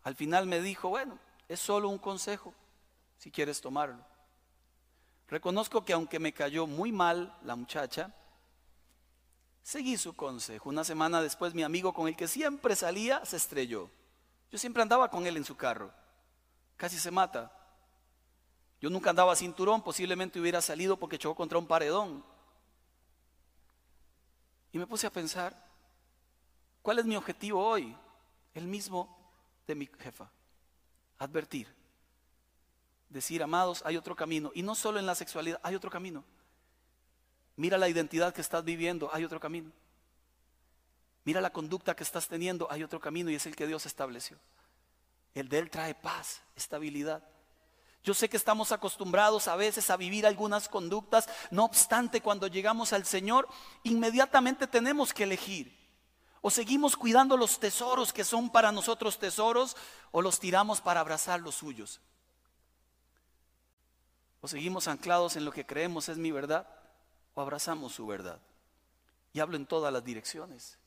Al 0.03 0.16
final 0.16 0.47
me 0.47 0.62
dijo, 0.62 0.89
bueno, 0.89 1.20
es 1.47 1.59
solo 1.59 1.89
un 1.89 1.99
consejo, 1.99 2.53
si 3.18 3.30
quieres 3.30 3.62
tomarlo. 3.62 4.03
Reconozco 5.28 5.86
que 5.86 5.93
aunque 5.93 6.20
me 6.20 6.34
cayó 6.34 6.66
muy 6.66 6.91
mal 6.91 7.38
la 7.43 7.55
muchacha, 7.55 8.14
seguí 9.64 9.97
su 9.97 10.14
consejo. 10.16 10.70
Una 10.70 10.84
semana 10.84 11.22
después 11.22 11.53
mi 11.53 11.64
amigo 11.64 11.93
con 11.93 12.07
el 12.07 12.16
que 12.16 12.28
siempre 12.28 12.76
salía 12.76 13.24
se 13.26 13.38
estrelló. 13.38 13.89
Yo 14.51 14.57
siempre 14.57 14.82
andaba 14.82 15.09
con 15.09 15.26
él 15.26 15.38
en 15.38 15.45
su 15.45 15.55
carro. 15.55 15.93
Casi 16.78 16.97
se 16.97 17.12
mata. 17.12 17.51
Yo 18.82 18.89
nunca 18.89 19.12
andaba 19.12 19.36
cinturón, 19.36 19.84
posiblemente 19.84 20.39
hubiera 20.39 20.62
salido 20.62 20.97
porque 20.97 21.20
chocó 21.20 21.36
contra 21.36 21.59
un 21.59 21.68
paredón. 21.68 22.24
Y 24.72 24.80
me 24.80 24.88
puse 24.88 25.05
a 25.05 25.12
pensar, 25.12 25.55
¿cuál 26.82 26.99
es 26.99 27.05
mi 27.05 27.16
objetivo 27.16 27.64
hoy? 27.64 27.95
El 28.53 28.66
mismo 28.66 29.16
de 29.68 29.76
mi 29.76 29.89
jefa. 29.99 30.32
Advertir. 31.20 31.68
Decir, 33.09 33.43
amados, 33.43 33.84
hay 33.86 33.97
otro 33.97 34.16
camino. 34.16 34.51
Y 34.55 34.64
no 34.64 34.74
solo 34.74 34.97
en 34.97 35.05
la 35.05 35.16
sexualidad, 35.16 35.59
hay 35.64 35.76
otro 35.76 35.91
camino. 35.91 36.24
Mira 37.62 37.78
la 37.78 37.88
identidad 37.88 38.34
que 38.34 38.41
estás 38.41 38.66
viviendo, 38.66 39.12
hay 39.14 39.24
otro 39.24 39.39
camino. 39.39 39.72
Mira 41.26 41.41
la 41.41 41.53
conducta 41.53 41.95
que 41.95 42.01
estás 42.01 42.28
teniendo, 42.28 42.68
hay 42.72 42.82
otro 42.82 42.99
camino 42.99 43.30
y 43.30 43.36
es 43.36 43.45
el 43.45 43.55
que 43.55 43.68
Dios 43.68 43.86
estableció. 43.86 44.36
El 45.36 45.47
de 45.47 45.59
Él 45.59 45.70
trae 45.70 45.93
paz, 45.93 46.41
estabilidad. 46.55 47.24
Yo 48.03 48.16
sé 48.16 48.30
que 48.30 48.38
estamos 48.38 48.72
acostumbrados 48.72 49.47
a 49.47 49.55
veces 49.55 49.91
a 49.91 49.97
vivir 49.97 50.26
algunas 50.26 50.70
conductas, 50.70 51.30
no 51.51 51.64
obstante 51.64 52.20
cuando 52.20 52.47
llegamos 52.47 52.93
al 52.93 53.05
Señor, 53.05 53.47
inmediatamente 53.84 54.66
tenemos 54.66 55.14
que 55.14 55.26
elegir. 55.26 55.78
O 56.41 56.49
seguimos 56.49 56.97
cuidando 56.97 57.38
los 57.38 57.59
tesoros 57.59 58.12
que 58.12 58.24
son 58.24 58.49
para 58.49 58.72
nosotros 58.72 59.20
tesoros, 59.20 59.78
o 60.09 60.24
los 60.24 60.39
tiramos 60.39 60.82
para 60.82 61.01
abrazar 61.01 61.39
los 61.41 61.53
suyos. 61.53 62.01
O 64.41 64.47
seguimos 64.47 64.88
anclados 64.88 65.36
en 65.36 65.45
lo 65.45 65.51
que 65.51 65.68
creemos 65.68 66.09
es 66.09 66.18
mi 66.18 66.32
verdad, 66.32 66.80
o 67.34 67.41
abrazamos 67.41 67.93
su 67.93 68.05
verdad. 68.05 68.39
Y 69.34 69.39
hablo 69.39 69.55
en 69.55 69.65
todas 69.65 69.91
las 69.93 70.03
direcciones. 70.03 70.77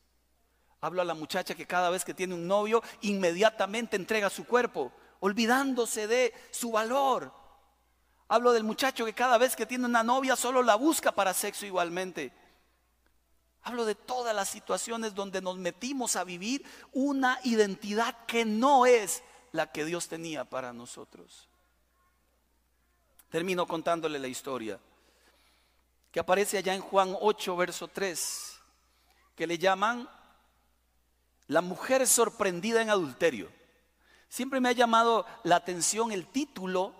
Hablo 0.81 1.01
a 1.01 1.05
la 1.05 1.13
muchacha 1.13 1.55
que 1.55 1.65
cada 1.65 1.89
vez 1.89 2.05
que 2.05 2.13
tiene 2.13 2.35
un 2.35 2.47
novio, 2.47 2.83
inmediatamente 3.01 3.95
entrega 3.95 4.29
su 4.29 4.45
cuerpo, 4.45 4.91
olvidándose 5.19 6.07
de 6.07 6.33
su 6.51 6.71
valor. 6.71 7.33
Hablo 8.27 8.51
del 8.51 8.63
muchacho 8.63 9.05
que 9.05 9.13
cada 9.13 9.37
vez 9.37 9.55
que 9.55 9.65
tiene 9.65 9.85
una 9.85 10.03
novia 10.03 10.35
solo 10.35 10.61
la 10.61 10.75
busca 10.75 11.11
para 11.11 11.33
sexo 11.33 11.65
igualmente. 11.65 12.31
Hablo 13.63 13.85
de 13.85 13.95
todas 13.95 14.35
las 14.35 14.49
situaciones 14.49 15.15
donde 15.15 15.41
nos 15.41 15.57
metimos 15.57 16.15
a 16.15 16.23
vivir 16.23 16.63
una 16.93 17.39
identidad 17.43 18.25
que 18.27 18.45
no 18.45 18.85
es 18.85 19.23
la 19.51 19.71
que 19.71 19.85
Dios 19.85 20.07
tenía 20.07 20.45
para 20.45 20.71
nosotros. 20.71 21.47
Termino 23.29 23.65
contándole 23.65 24.19
la 24.19 24.27
historia 24.27 24.79
que 26.15 26.21
aparece 26.21 26.57
allá 26.57 26.73
en 26.73 26.79
Juan 26.79 27.13
8, 27.19 27.57
verso 27.57 27.89
3, 27.89 28.57
que 29.35 29.45
le 29.45 29.57
llaman 29.57 30.09
la 31.47 31.59
mujer 31.59 32.07
sorprendida 32.07 32.81
en 32.81 32.89
adulterio. 32.89 33.51
Siempre 34.29 34.61
me 34.61 34.69
ha 34.69 34.71
llamado 34.71 35.25
la 35.43 35.57
atención 35.57 36.13
el 36.13 36.25
título, 36.25 36.95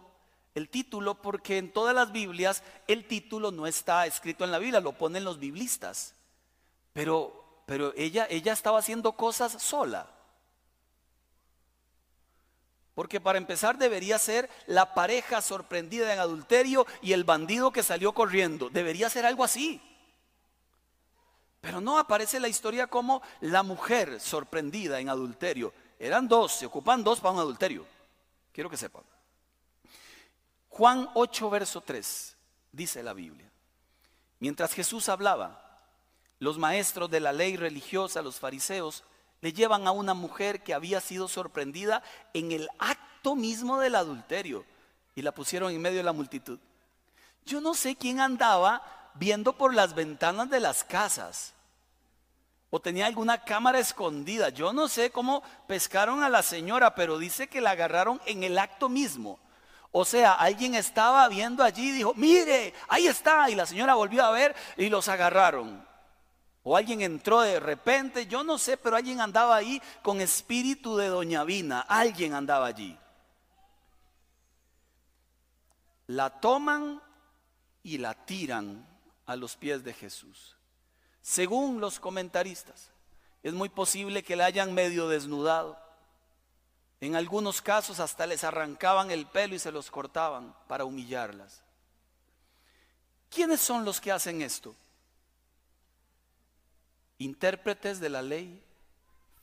el 0.54 0.68
título 0.68 1.22
porque 1.22 1.58
en 1.58 1.72
todas 1.72 1.96
las 1.96 2.12
Biblias 2.12 2.62
el 2.90 3.08
título 3.08 3.52
no 3.52 3.68
está 3.68 4.06
escrito 4.06 4.44
en 4.44 4.52
la 4.52 4.60
Biblia, 4.60 4.82
lo 4.82 4.98
ponen 4.98 5.24
los 5.24 5.40
biblistas. 5.40 6.14
Pero, 6.92 7.64
pero 7.68 7.94
ella, 7.96 8.28
ella 8.30 8.52
estaba 8.52 8.80
haciendo 8.80 9.14
cosas 9.14 9.64
sola. 9.64 10.10
Porque 12.96 13.20
para 13.20 13.38
empezar 13.38 13.78
debería 13.78 14.18
ser 14.18 14.50
la 14.68 14.94
pareja 14.94 15.42
sorprendida 15.42 16.14
en 16.14 16.20
adulterio 16.20 16.88
y 17.02 17.12
el 17.12 17.26
bandido 17.26 17.72
que 17.72 17.84
salió 17.84 18.14
corriendo. 18.14 18.70
Debería 18.70 19.10
ser 19.10 19.26
algo 19.26 19.44
así. 19.44 19.82
Pero 21.60 21.82
no 21.82 22.00
aparece 22.00 22.40
la 22.40 22.48
historia 22.48 22.88
como 22.88 23.22
la 23.42 23.64
mujer 23.64 24.22
sorprendida 24.22 25.00
en 25.00 25.10
adulterio. 25.10 25.74
Eran 26.00 26.28
dos, 26.28 26.54
se 26.54 26.66
ocupan 26.66 27.04
dos 27.04 27.20
para 27.20 27.34
un 27.34 27.40
adulterio. 27.40 27.86
Quiero 28.54 28.70
que 28.70 28.78
sepan. 28.78 29.04
Juan 30.70 31.10
8, 31.16 31.50
verso 31.50 31.82
3, 31.82 32.38
dice 32.72 33.04
la 33.04 33.14
Biblia. 33.14 33.50
Mientras 34.40 34.74
Jesús 34.74 35.10
hablaba, 35.10 35.82
los 36.40 36.58
maestros 36.58 37.10
de 37.10 37.20
la 37.20 37.34
ley 37.34 37.58
religiosa, 37.58 38.22
los 38.22 38.40
fariseos, 38.40 39.04
le 39.46 39.54
llevan 39.54 39.86
a 39.86 39.92
una 39.92 40.16
mujer 40.16 40.64
que 40.64 40.74
había 40.74 41.00
sido 41.00 41.28
sorprendida 41.28 42.02
en 42.34 42.52
el 42.52 42.68
acto 42.80 43.36
mismo 43.36 43.80
del 43.80 43.94
adulterio 43.94 44.66
y 45.14 45.22
la 45.22 45.34
pusieron 45.34 45.72
en 45.72 45.80
medio 45.80 45.98
de 45.98 46.04
la 46.04 46.14
multitud. 46.14 46.58
Yo 47.46 47.62
no 47.62 47.76
sé 47.76 47.96
quién 47.96 48.20
andaba 48.20 48.82
viendo 49.14 49.54
por 49.54 49.76
las 49.76 49.94
ventanas 49.94 50.50
de 50.50 50.60
las 50.60 50.84
casas 50.84 51.54
o 52.72 52.80
tenía 52.80 53.06
alguna 53.06 53.44
cámara 53.44 53.78
escondida. 53.78 54.50
Yo 54.50 54.74
no 54.74 54.88
sé 54.88 55.12
cómo 55.12 55.44
pescaron 55.68 56.24
a 56.24 56.30
la 56.30 56.42
señora, 56.42 56.96
pero 56.96 57.20
dice 57.20 57.46
que 57.46 57.62
la 57.62 57.70
agarraron 57.70 58.20
en 58.26 58.44
el 58.44 58.58
acto 58.58 58.90
mismo. 58.90 59.38
O 59.92 60.06
sea, 60.06 60.34
alguien 60.34 60.74
estaba 60.74 61.30
viendo 61.30 61.64
allí 61.64 61.90
y 61.90 61.98
dijo, 61.98 62.16
mire, 62.16 62.74
ahí 62.88 63.06
está. 63.06 63.48
Y 63.52 63.54
la 63.54 63.68
señora 63.68 63.94
volvió 63.94 64.26
a 64.26 64.32
ver 64.32 64.56
y 64.76 64.90
los 64.90 65.08
agarraron. 65.08 65.86
O 66.68 66.76
alguien 66.76 67.04
entró 67.04 67.42
de 67.42 67.60
repente, 67.60 68.26
yo 68.26 68.44
no 68.44 68.58
sé, 68.58 68.76
pero 68.76 68.96
alguien 68.96 69.22
andaba 69.22 69.56
ahí 69.56 69.80
con 70.02 70.20
espíritu 70.20 70.98
de 70.98 71.10
doña 71.10 71.44
Vina. 71.44 71.82
Alguien 71.82 72.34
andaba 72.34 72.66
allí. 72.66 72.98
La 76.08 76.42
toman 76.42 77.04
y 77.84 78.00
la 78.00 78.16
tiran 78.16 78.84
a 79.28 79.36
los 79.36 79.56
pies 79.56 79.84
de 79.84 79.94
Jesús. 79.94 80.56
Según 81.22 81.80
los 81.80 82.00
comentaristas, 82.00 82.90
es 83.44 83.54
muy 83.54 83.70
posible 83.70 84.24
que 84.24 84.36
la 84.36 84.46
hayan 84.46 84.74
medio 84.74 85.08
desnudado. 85.08 85.78
En 87.00 87.16
algunos 87.16 87.62
casos 87.62 88.00
hasta 88.00 88.26
les 88.26 88.44
arrancaban 88.44 89.12
el 89.12 89.28
pelo 89.28 89.54
y 89.54 89.60
se 89.60 89.72
los 89.72 89.92
cortaban 89.92 90.56
para 90.68 90.84
humillarlas. 90.84 91.62
¿Quiénes 93.30 93.62
son 93.62 93.86
los 93.86 94.02
que 94.02 94.12
hacen 94.12 94.42
esto? 94.42 94.76
Intérpretes 97.18 98.00
de 98.00 98.10
la 98.10 98.22
ley, 98.22 98.64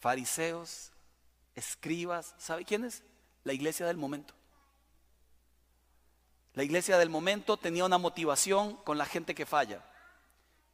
fariseos, 0.00 0.90
escribas, 1.54 2.34
¿sabe 2.38 2.64
quiénes? 2.64 3.02
La 3.44 3.52
iglesia 3.52 3.86
del 3.86 3.96
momento. 3.96 4.34
La 6.54 6.64
iglesia 6.64 6.98
del 6.98 7.08
momento 7.08 7.56
tenía 7.56 7.84
una 7.84 7.98
motivación 7.98 8.76
con 8.76 8.98
la 8.98 9.06
gente 9.06 9.34
que 9.34 9.46
falla. 9.46 9.82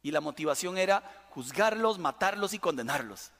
Y 0.01 0.11
la 0.11 0.21
motivación 0.21 0.77
era 0.77 1.03
juzgarlos, 1.29 1.99
matarlos 1.99 2.53
y 2.53 2.59
condenarlos. 2.59 3.31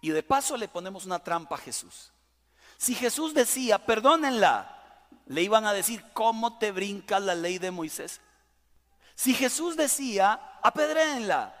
Y 0.00 0.10
de 0.10 0.22
paso 0.22 0.56
le 0.56 0.68
ponemos 0.68 1.06
una 1.06 1.20
trampa 1.20 1.56
a 1.56 1.58
Jesús. 1.58 2.12
Si 2.76 2.94
Jesús 2.94 3.34
decía, 3.34 3.84
perdónenla, 3.86 4.72
le 5.26 5.42
iban 5.42 5.66
a 5.66 5.72
decir, 5.72 6.04
¿cómo 6.12 6.58
te 6.58 6.72
brinca 6.72 7.18
la 7.20 7.34
ley 7.34 7.58
de 7.58 7.70
Moisés? 7.70 8.20
Si 9.14 9.32
Jesús 9.34 9.76
decía, 9.76 10.58
apedréenla, 10.62 11.54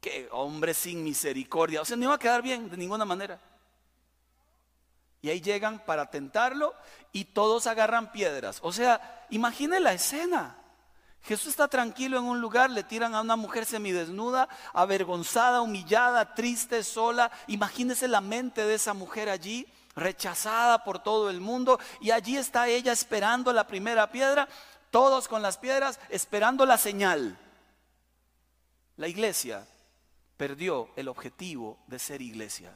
Qué 0.00 0.28
hombre 0.32 0.72
sin 0.72 1.04
misericordia. 1.04 1.82
O 1.82 1.84
sea, 1.84 1.96
no 1.96 2.04
iba 2.04 2.14
a 2.14 2.18
quedar 2.18 2.42
bien 2.42 2.70
de 2.70 2.76
ninguna 2.76 3.04
manera. 3.04 3.38
Y 5.22 5.28
ahí 5.28 5.40
llegan 5.40 5.84
para 5.84 6.10
tentarlo 6.10 6.74
y 7.12 7.26
todos 7.26 7.66
agarran 7.66 8.10
piedras. 8.10 8.58
O 8.62 8.72
sea, 8.72 9.26
imagine 9.28 9.78
la 9.78 9.92
escena. 9.92 10.56
Jesús 11.22 11.48
está 11.48 11.68
tranquilo 11.68 12.18
en 12.18 12.24
un 12.24 12.40
lugar, 12.40 12.70
le 12.70 12.82
tiran 12.82 13.14
a 13.14 13.20
una 13.20 13.36
mujer 13.36 13.66
semidesnuda, 13.66 14.48
avergonzada, 14.72 15.60
humillada, 15.60 16.34
triste, 16.34 16.82
sola. 16.82 17.30
Imagínese 17.46 18.08
la 18.08 18.22
mente 18.22 18.64
de 18.64 18.74
esa 18.74 18.94
mujer 18.94 19.28
allí, 19.28 19.66
rechazada 19.94 20.82
por 20.82 21.02
todo 21.02 21.28
el 21.28 21.42
mundo. 21.42 21.78
Y 22.00 22.10
allí 22.10 22.38
está 22.38 22.68
ella 22.68 22.92
esperando 22.92 23.52
la 23.52 23.66
primera 23.66 24.10
piedra, 24.10 24.48
todos 24.90 25.28
con 25.28 25.42
las 25.42 25.58
piedras, 25.58 26.00
esperando 26.08 26.64
la 26.64 26.78
señal. 26.78 27.38
La 28.96 29.06
iglesia 29.06 29.66
perdió 30.40 30.88
el 30.96 31.06
objetivo 31.08 31.78
de 31.86 31.98
ser 31.98 32.22
iglesia. 32.22 32.74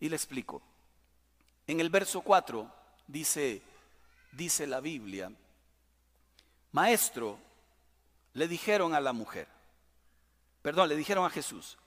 Y 0.00 0.08
le 0.08 0.16
explico. 0.16 0.60
En 1.64 1.78
el 1.78 1.90
verso 1.90 2.22
4 2.22 2.68
dice, 3.06 3.62
dice 4.32 4.66
la 4.66 4.80
Biblia, 4.80 5.30
maestro, 6.72 7.38
le 8.32 8.48
dijeron 8.48 8.96
a 8.96 9.00
la 9.00 9.12
mujer, 9.12 9.46
perdón, 10.60 10.88
le 10.88 10.96
dijeron 10.96 11.24
a 11.24 11.30
Jesús, 11.30 11.78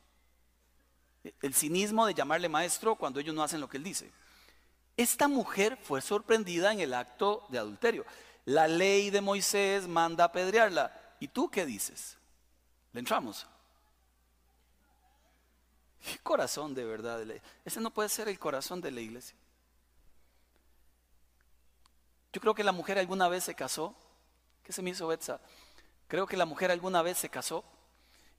el 1.41 1.53
cinismo 1.53 2.05
de 2.05 2.13
llamarle 2.13 2.47
maestro 2.47 2.95
cuando 2.95 3.19
ellos 3.19 3.35
no 3.35 3.43
hacen 3.43 3.59
lo 3.59 3.67
que 3.67 3.75
él 3.75 3.83
dice. 3.83 4.09
Esta 4.95 5.27
mujer 5.27 5.77
fue 5.83 6.01
sorprendida 6.01 6.71
en 6.71 6.79
el 6.79 6.93
acto 6.93 7.45
de 7.49 7.57
adulterio. 7.57 8.05
La 8.45 8.69
ley 8.69 9.09
de 9.09 9.19
Moisés 9.19 9.89
manda 9.89 10.23
apedrearla. 10.23 11.17
¿Y 11.19 11.27
tú 11.27 11.49
qué 11.49 11.65
dices? 11.65 12.17
¿Le 12.95 12.99
entramos? 12.99 13.45
¿Qué 16.01 16.17
corazón 16.19 16.73
de 16.73 16.85
verdad? 16.85 17.21
Ese 17.65 17.81
no 17.81 17.91
puede 17.91 18.07
ser 18.07 18.29
el 18.29 18.39
corazón 18.39 18.79
de 18.79 18.89
la 18.89 19.01
iglesia. 19.01 19.35
Yo 22.31 22.39
creo 22.39 22.55
que 22.55 22.63
la 22.63 22.71
mujer 22.71 22.97
alguna 22.97 23.27
vez 23.27 23.43
se 23.43 23.53
casó. 23.53 23.93
¿Qué 24.63 24.71
se 24.71 24.81
me 24.81 24.91
hizo 24.91 25.07
Betsa? 25.07 25.41
Creo 26.07 26.25
que 26.25 26.37
la 26.37 26.45
mujer 26.45 26.71
alguna 26.71 27.01
vez 27.01 27.17
se 27.17 27.27
casó 27.27 27.65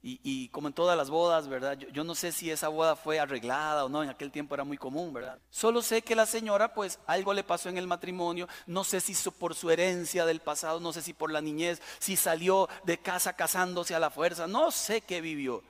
y, 0.03 0.49
como 0.51 0.68
en 0.68 0.74
todas 0.74 0.97
las 0.97 1.11
bodas, 1.11 1.49
¿verdad? 1.49 1.76
Yo, 1.76 2.05
no 2.05 2.14
sé 2.14 2.30
si 2.30 2.49
esa 2.49 2.68
boda 2.68 2.94
fue 2.94 3.18
arreglada 3.18 3.84
o 3.84 3.88
no, 3.88 4.05
en 4.05 4.09
aquel 4.09 4.30
tiempo 4.30 4.55
era 4.55 4.62
muy 4.62 4.78
común, 4.78 5.12
¿verdad? 5.12 5.38
Solo 5.51 5.82
sé 5.82 6.03
que 6.03 6.14
la 6.14 6.26
señora, 6.26 6.74
pues 6.74 7.01
algo 7.07 7.34
le 7.34 7.42
pasó 7.42 7.68
en 7.68 7.76
el 7.76 7.88
matrimonio, 7.88 8.49
no 8.66 8.84
sé 8.84 9.01
si 9.01 9.16
por 9.30 9.57
su 9.57 9.68
herencia 9.68 10.24
del 10.24 10.40
pasado, 10.40 10.78
no 10.78 10.92
sé 10.92 11.03
si 11.03 11.12
por 11.12 11.32
la 11.32 11.40
niñez, 11.40 11.82
si 11.99 12.16
salió 12.16 12.68
de 12.84 12.99
casa 12.99 13.32
casándose 13.32 13.97
a 13.97 13.99
la 13.99 14.11
fuerza, 14.11 14.47
no 14.47 14.70
sé 14.70 15.01
qué 15.01 15.20
vivió. 15.20 15.64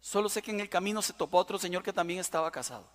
Solo 0.00 0.28
sé 0.28 0.42
que 0.42 0.50
en 0.50 0.60
el 0.60 0.68
camino 0.68 1.00
se 1.00 1.12
topó 1.12 1.38
otro 1.38 1.58
señor 1.58 1.84
que 1.84 1.92
también 1.92 2.18
estaba 2.18 2.50
casado. 2.50 2.88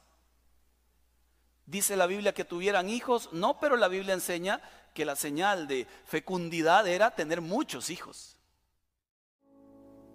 Dice 1.65 1.95
la 1.95 2.07
Biblia 2.07 2.33
que 2.33 2.43
tuvieran 2.43 2.89
hijos, 2.89 3.29
no, 3.31 3.61
pero 3.61 3.77
la 3.77 3.87
Biblia 3.87 4.13
enseña 4.13 4.61
que 4.93 5.05
la 5.05 5.15
señal 5.15 5.67
de 5.67 5.87
fecundidad 6.05 6.85
era 6.85 7.11
tener 7.11 7.39
muchos 7.39 7.89
hijos. 7.89 8.37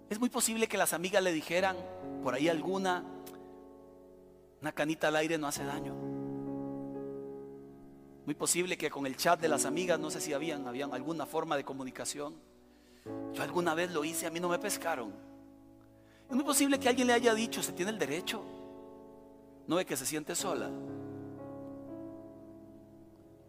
Es 0.09 0.19
muy 0.19 0.29
posible 0.29 0.67
que 0.67 0.77
las 0.77 0.93
amigas 0.93 1.21
le 1.21 1.33
dijeran, 1.33 1.75
por 2.23 2.33
ahí 2.33 2.47
alguna, 2.47 3.03
una 4.61 4.71
canita 4.71 5.09
al 5.09 5.17
aire 5.17 5.37
no 5.37 5.47
hace 5.47 5.65
daño. 5.65 5.93
Muy 8.25 8.35
posible 8.35 8.77
que 8.77 8.89
con 8.89 9.05
el 9.05 9.15
chat 9.17 9.39
de 9.39 9.47
las 9.47 9.65
amigas, 9.65 9.99
no 9.99 10.09
sé 10.09 10.21
si 10.21 10.33
habían, 10.33 10.67
habían 10.67 10.93
alguna 10.93 11.25
forma 11.25 11.55
de 11.57 11.63
comunicación. 11.63 12.35
Yo 13.33 13.43
alguna 13.43 13.73
vez 13.73 13.91
lo 13.91 14.03
hice, 14.03 14.27
a 14.27 14.31
mí 14.31 14.39
no 14.39 14.49
me 14.49 14.59
pescaron. 14.59 15.13
Es 16.29 16.35
muy 16.35 16.43
posible 16.43 16.79
que 16.79 16.89
alguien 16.89 17.07
le 17.07 17.13
haya 17.13 17.33
dicho, 17.33 17.61
se 17.63 17.73
tiene 17.73 17.91
el 17.91 17.99
derecho. 17.99 18.43
No 19.65 19.77
ve 19.77 19.85
que 19.85 19.97
se 19.97 20.05
siente 20.05 20.35
sola. 20.35 20.69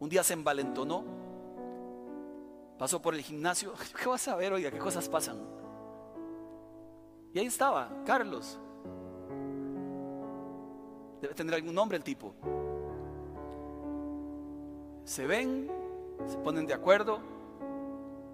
Un 0.01 0.09
día 0.09 0.23
se 0.23 0.35
envalentonó, 0.35 1.05
pasó 2.79 3.03
por 3.03 3.15
el 3.15 3.23
gimnasio. 3.23 3.75
¿Qué 4.01 4.09
vas 4.09 4.27
a 4.29 4.37
ver, 4.37 4.53
oiga? 4.53 4.71
¿Qué 4.71 4.79
cosas 4.79 5.09
pasan? 5.09 5.58
Y 7.33 7.39
ahí 7.39 7.47
estaba, 7.47 7.91
Carlos. 8.05 8.59
Debe 11.21 11.35
tener 11.35 11.55
algún 11.55 11.75
nombre 11.75 11.97
el 11.97 12.05
tipo. 12.05 12.35
Se 15.05 15.27
ven, 15.27 15.71
se 16.27 16.37
ponen 16.39 16.67
de 16.67 16.75
acuerdo, 16.75 17.19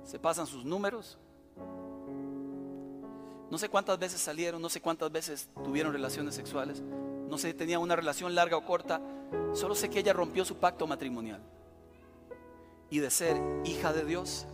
se 0.04 0.18
pasan 0.18 0.46
sus 0.46 0.64
números. 0.64 1.18
No 3.50 3.58
sé 3.58 3.68
cuántas 3.68 3.98
veces 3.98 4.20
salieron, 4.20 4.60
no 4.60 4.68
sé 4.68 4.80
cuántas 4.80 5.10
veces 5.12 5.48
tuvieron 5.62 5.92
relaciones 5.92 6.34
sexuales, 6.34 6.82
no 6.82 7.38
sé 7.38 7.48
si 7.48 7.54
tenían 7.54 7.80
una 7.80 7.94
relación 7.94 8.34
larga 8.34 8.56
o 8.56 8.64
corta, 8.64 9.00
solo 9.52 9.74
sé 9.74 9.88
que 9.88 10.00
ella 10.00 10.12
rompió 10.12 10.44
su 10.44 10.56
pacto 10.56 10.86
matrimonial. 10.86 11.42
Y 12.90 12.98
de 12.98 13.10
ser 13.10 13.40
hija 13.64 13.92
de 13.92 14.04
Dios, 14.04 14.46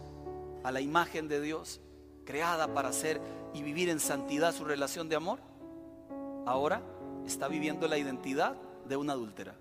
a 0.63 0.73
la 0.73 0.81
imagen 0.81 1.29
de 1.29 1.41
Dios, 1.41 1.81
creada 2.25 2.75
para 2.75 2.93
ser 2.93 3.21
y 3.55 3.63
vivir 3.63 3.89
en 3.89 4.01
santidad 4.01 4.55
su 4.55 4.65
relación 4.65 5.09
de 5.09 5.17
amor, 5.17 5.41
ahora 6.47 6.83
está 7.27 7.49
viviendo 7.49 7.89
la 7.89 7.99
identidad 7.99 8.57
de 8.87 8.97
una 8.97 9.13
adúltera. 9.13 9.55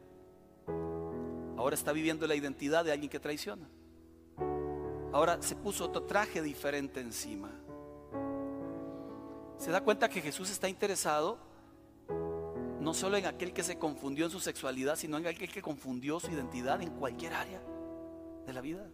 Ahora 1.58 1.76
está 1.76 1.92
viviendo 1.92 2.26
la 2.28 2.36
identidad 2.36 2.86
de 2.86 2.92
alguien 2.92 3.10
que 3.10 3.20
traiciona. 3.20 3.68
Ahora 5.12 5.42
se 5.42 5.56
puso 5.56 5.86
otro 5.86 6.04
traje 6.04 6.42
diferente 6.42 7.02
encima. 7.02 7.52
Se 9.58 9.72
da 9.72 9.82
cuenta 9.82 10.08
que 10.08 10.22
Jesús 10.22 10.50
está 10.50 10.70
interesado 10.70 11.38
no 12.80 12.94
solo 12.94 13.18
en 13.18 13.26
aquel 13.26 13.52
que 13.52 13.64
se 13.64 13.78
confundió 13.78 14.26
en 14.26 14.32
su 14.32 14.40
sexualidad, 14.40 14.96
sino 14.96 15.18
en 15.18 15.28
aquel 15.28 15.52
que 15.52 15.62
confundió 15.62 16.20
su 16.20 16.32
identidad 16.32 16.82
en 16.82 16.92
cualquier 16.92 17.34
área 17.34 17.62
de 18.46 18.54
la 18.54 18.62
vida. 18.62 18.88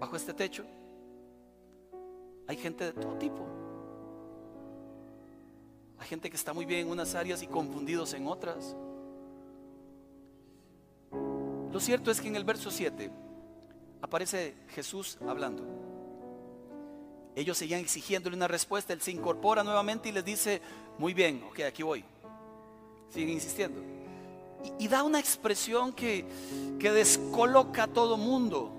Bajo 0.00 0.16
este 0.16 0.34
techo 0.34 0.64
hay 2.46 2.56
gente 2.56 2.84
de 2.84 2.92
todo 2.92 3.16
tipo. 3.16 3.46
Hay 5.98 6.08
gente 6.08 6.28
que 6.28 6.36
está 6.36 6.52
muy 6.52 6.64
bien 6.64 6.80
en 6.80 6.90
unas 6.90 7.14
áreas 7.14 7.42
y 7.42 7.46
confundidos 7.46 8.12
en 8.14 8.26
otras. 8.26 8.76
Lo 11.72 11.80
cierto 11.80 12.10
es 12.10 12.20
que 12.20 12.28
en 12.28 12.36
el 12.36 12.44
verso 12.44 12.70
7 12.70 13.10
aparece 14.02 14.54
Jesús 14.68 15.18
hablando. 15.26 15.64
Ellos 17.36 17.58
seguían 17.58 17.80
exigiéndole 17.80 18.36
una 18.36 18.46
respuesta. 18.46 18.92
Él 18.92 19.00
se 19.00 19.10
incorpora 19.10 19.64
nuevamente 19.64 20.08
y 20.08 20.12
les 20.12 20.24
dice, 20.24 20.60
muy 20.98 21.14
bien, 21.14 21.42
ok, 21.50 21.60
aquí 21.60 21.82
voy. 21.82 22.04
Siguen 23.08 23.30
insistiendo. 23.30 23.82
Y, 24.78 24.88
da 24.88 25.02
una 25.02 25.18
expresión 25.18 25.92
que, 25.92 26.24
que 26.78 26.92
descoloca 26.92 27.84
a 27.84 27.86
todo 27.86 28.16
mundo. 28.16 28.70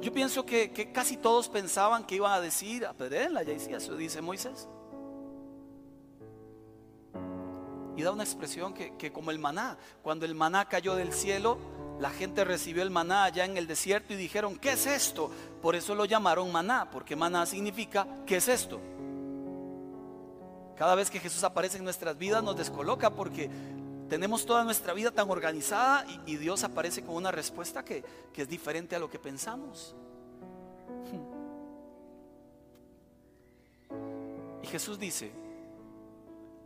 Yo 0.00 0.12
pienso 0.12 0.46
que, 0.46 0.90
casi 0.92 1.16
todos 1.16 1.48
pensaban 1.48 2.04
que 2.04 2.14
iban 2.14 2.32
a 2.32 2.40
decir, 2.40 2.86
apedrenla, 2.86 3.42
ya 3.42 3.52
decía, 3.52 3.76
eso 3.76 3.96
dice 3.96 4.22
Moisés. 4.22 4.68
Y 7.96 8.02
da 8.02 8.12
una 8.12 8.24
expresión 8.24 8.72
que, 8.72 8.96
que, 8.96 9.12
como 9.12 9.30
el 9.30 9.38
maná, 9.38 9.76
cuando 10.02 10.24
el 10.24 10.34
maná 10.34 10.66
cayó 10.66 10.94
del 10.94 11.12
cielo, 11.12 11.58
la 11.98 12.10
gente 12.10 12.44
recibió 12.44 12.82
el 12.82 12.90
maná 12.90 13.24
allá 13.24 13.44
en 13.44 13.58
el 13.58 13.66
desierto 13.66 14.14
y 14.14 14.16
dijeron, 14.16 14.56
¿qué 14.56 14.72
es 14.72 14.86
esto? 14.86 15.30
Por 15.60 15.76
eso 15.76 15.94
lo 15.94 16.06
llamaron 16.06 16.50
maná, 16.50 16.90
porque 16.90 17.14
maná 17.14 17.44
significa, 17.44 18.06
¿qué 18.24 18.36
es 18.36 18.48
esto? 18.48 18.80
Cada 20.80 20.94
vez 20.94 21.10
que 21.10 21.20
Jesús 21.20 21.44
aparece 21.44 21.76
en 21.76 21.84
nuestras 21.84 22.16
vidas 22.16 22.42
nos 22.42 22.56
descoloca 22.56 23.10
porque 23.10 23.50
tenemos 24.10 24.44
toda 24.44 24.64
nuestra 24.64 24.92
vida 24.92 25.12
tan 25.12 25.30
organizada 25.30 26.04
y, 26.26 26.36
Dios 26.36 26.64
aparece 26.64 27.02
con 27.02 27.14
una 27.14 27.30
respuesta 27.30 27.84
que, 27.84 28.04
es 28.34 28.48
diferente 28.48 28.96
a 28.96 28.98
lo 28.98 29.08
que 29.08 29.18
pensamos. 29.18 29.94
Y 34.62 34.66
Jesús 34.66 34.98
dice, 34.98 35.30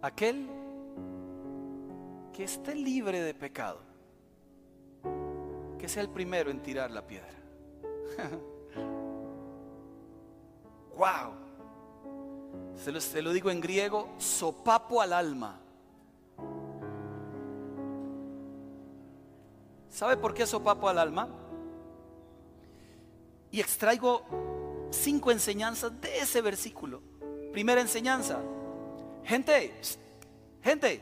aquel 0.01 0.49
que 2.33 2.45
esté 2.45 2.75
libre 2.75 3.21
de 3.21 3.35
pecado, 3.35 3.81
que 5.79 5.89
sea 5.89 6.03
el 6.03 6.09
primero 6.09 6.51
en 6.51 6.63
tirar 6.63 6.91
la 6.91 7.07
piedra. 7.07 7.35
wow. 10.97 11.35
Se 12.75 12.91
lo, 12.91 13.01
se 13.01 13.21
lo, 13.21 13.33
digo 13.33 13.51
en 13.51 13.61
griego, 13.61 14.09
sopapo 14.19 15.03
al 15.03 15.13
alma. 15.13 15.61
¿Sabe 19.95 20.17
por 20.17 20.35
qué 20.35 20.45
sopapo 20.45 20.89
al 20.89 20.99
alma? 20.99 21.29
Y 23.53 23.61
extraigo 23.61 24.25
cinco 24.91 25.31
enseñanzas 25.31 26.01
de 26.01 26.19
ese 26.19 26.41
versículo. 26.41 27.01
Primera 27.53 27.81
enseñanza. 27.81 28.41
Gente, 29.23 29.73
gente, 30.65 31.01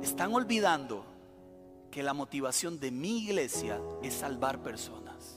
están 0.00 0.32
olvidando 0.32 1.04
que 1.90 2.02
la 2.02 2.14
motivación 2.14 2.80
de 2.80 2.90
mi 2.90 3.18
iglesia 3.24 3.78
es 4.02 4.14
salvar 4.14 4.62
personas. 4.62 5.36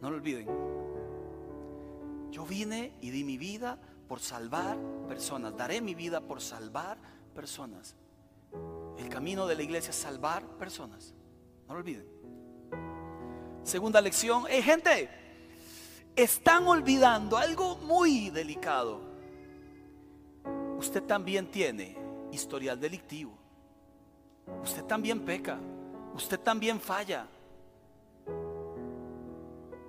No 0.00 0.10
lo 0.10 0.16
olviden. 0.16 0.46
Yo 2.30 2.46
vine 2.46 2.92
y 3.00 3.10
di 3.10 3.24
mi 3.24 3.36
vida 3.36 3.80
por 4.06 4.20
salvar 4.20 4.78
personas. 5.08 5.56
Daré 5.56 5.80
mi 5.80 5.96
vida 5.96 6.20
por 6.20 6.40
salvar 6.40 6.98
personas. 7.34 7.96
El 9.00 9.08
camino 9.08 9.46
de 9.46 9.56
la 9.56 9.62
iglesia 9.62 9.90
es 9.90 9.96
salvar 9.96 10.44
personas. 10.58 11.14
No 11.66 11.72
lo 11.72 11.80
olviden. 11.80 12.06
Segunda 13.64 13.98
lección. 14.00 14.44
Hey, 14.46 14.62
gente, 14.62 15.08
están 16.14 16.66
olvidando 16.66 17.38
algo 17.38 17.76
muy 17.78 18.28
delicado. 18.28 19.00
Usted 20.76 21.02
también 21.02 21.50
tiene 21.50 21.96
historial 22.30 22.78
delictivo. 22.78 23.32
Usted 24.62 24.84
también 24.84 25.24
peca. 25.24 25.58
Usted 26.14 26.38
también 26.38 26.78
falla. 26.78 27.26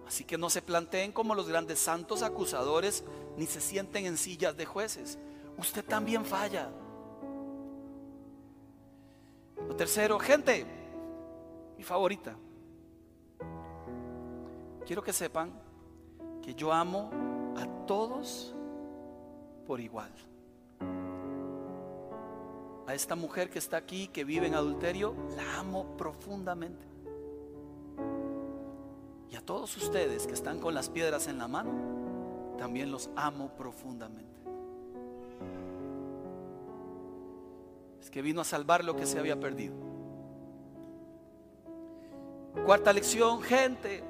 Así 0.07 0.24
que 0.24 0.38
no 0.38 0.49
se 0.49 0.62
planteen 0.62 1.12
como 1.12 1.36
los 1.36 1.49
grandes 1.49 1.80
santos 1.80 2.22
acusadores 2.22 3.03
ni 3.38 3.45
se 3.45 3.59
sienten 3.59 4.05
en 4.05 4.18
sillas 4.18 4.55
de 4.55 4.66
jueces. 4.66 5.20
usted 5.57 5.84
también 5.84 6.24
falla. 6.24 6.70
Lo 9.68 9.76
tercero, 9.76 10.20
gente, 10.20 10.66
mi 11.78 11.84
favorita. 11.84 12.36
Quiero 14.86 15.03
que 15.03 15.14
sepan 15.14 15.51
que 16.41 16.53
yo 16.53 16.74
amo 16.74 17.09
a 17.57 17.86
todos 17.86 18.53
por 19.66 19.80
igual. 19.80 20.12
A 22.88 22.93
esta 22.93 23.16
mujer 23.16 23.49
que 23.49 23.59
está 23.59 23.78
aquí, 23.78 24.07
que 24.07 24.24
vive 24.24 24.47
en 24.47 24.55
adulterio, 24.55 25.16
la 25.36 25.59
amo 25.59 25.95
profundamente. 25.97 26.86
Y 29.30 29.36
a 29.36 29.41
todos 29.41 29.78
ustedes 29.78 30.28
que 30.28 30.34
están 30.34 30.59
con 30.59 30.74
las 30.74 30.89
piedras 30.89 31.28
en 31.28 31.38
la 31.38 31.47
mano, 31.47 31.72
también 32.57 32.91
los 32.91 33.09
amo 33.16 33.55
profundamente. 33.55 34.41
Es 38.02 38.10
que 38.10 38.22
vino 38.22 38.41
a 38.41 38.43
salvar 38.43 38.84
lo 38.84 38.95
que 38.95 39.06
se 39.06 39.20
había 39.20 39.39
perdido. 39.39 39.76
Cuarta 42.66 42.91
lección, 42.91 43.41
gente. 43.41 44.04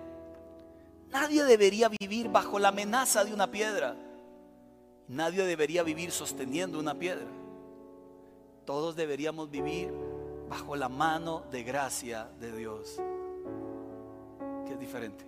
Nadie 1.10 1.44
debería 1.44 1.90
vivir 1.90 2.30
bajo 2.30 2.58
la 2.58 2.70
amenaza 2.70 3.26
de 3.26 3.34
una 3.34 3.52
piedra. 3.52 3.96
Nadie 5.10 5.44
debería 5.44 5.84
vivir 5.84 6.12
sosteniendo 6.12 6.80
una 6.80 6.98
piedra. 6.98 7.28
Todos 8.66 8.96
deberíamos 8.96 9.52
vivir 9.52 9.92
bajo 10.50 10.76
la 10.76 10.88
mano 10.88 11.44
de 11.52 11.64
gracia 11.64 12.30
de 12.40 12.56
Dios, 12.56 12.98
que 14.66 14.74
es 14.74 14.80
diferente. 14.80 15.26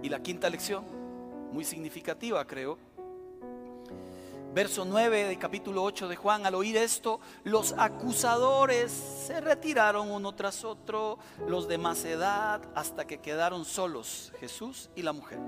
Y 0.00 0.08
la 0.08 0.22
quinta 0.22 0.48
lección, 0.48 0.84
muy 1.52 1.64
significativa 1.64 2.44
creo, 2.46 2.78
verso 4.52 4.84
9 4.84 5.24
del 5.24 5.38
capítulo 5.38 5.82
8 5.82 6.08
de 6.08 6.16
Juan, 6.16 6.46
al 6.46 6.54
oír 6.54 6.76
esto, 6.76 7.20
los 7.44 7.74
acusadores 7.76 8.90
se 8.90 9.40
retiraron 9.40 10.10
uno 10.10 10.34
tras 10.34 10.64
otro, 10.64 11.18
los 11.46 11.68
de 11.68 11.78
más 11.78 12.04
edad, 12.04 12.62
hasta 12.74 13.06
que 13.06 13.18
quedaron 13.18 13.64
solos 13.64 14.32
Jesús 14.40 14.90
y 14.96 15.02
la 15.02 15.12
mujer. 15.12 15.38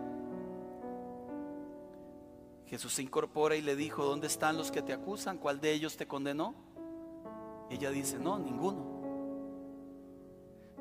Jesús 2.66 2.92
se 2.92 3.02
incorpora 3.02 3.56
y 3.56 3.62
le 3.62 3.74
dijo, 3.74 4.04
¿dónde 4.04 4.28
están 4.28 4.56
los 4.56 4.70
que 4.70 4.82
te 4.82 4.92
acusan? 4.92 5.38
¿Cuál 5.38 5.60
de 5.60 5.72
ellos 5.72 5.96
te 5.96 6.06
condenó? 6.06 6.54
Ella 7.68 7.90
dice, 7.90 8.18
no, 8.18 8.38
ninguno. 8.38 9.00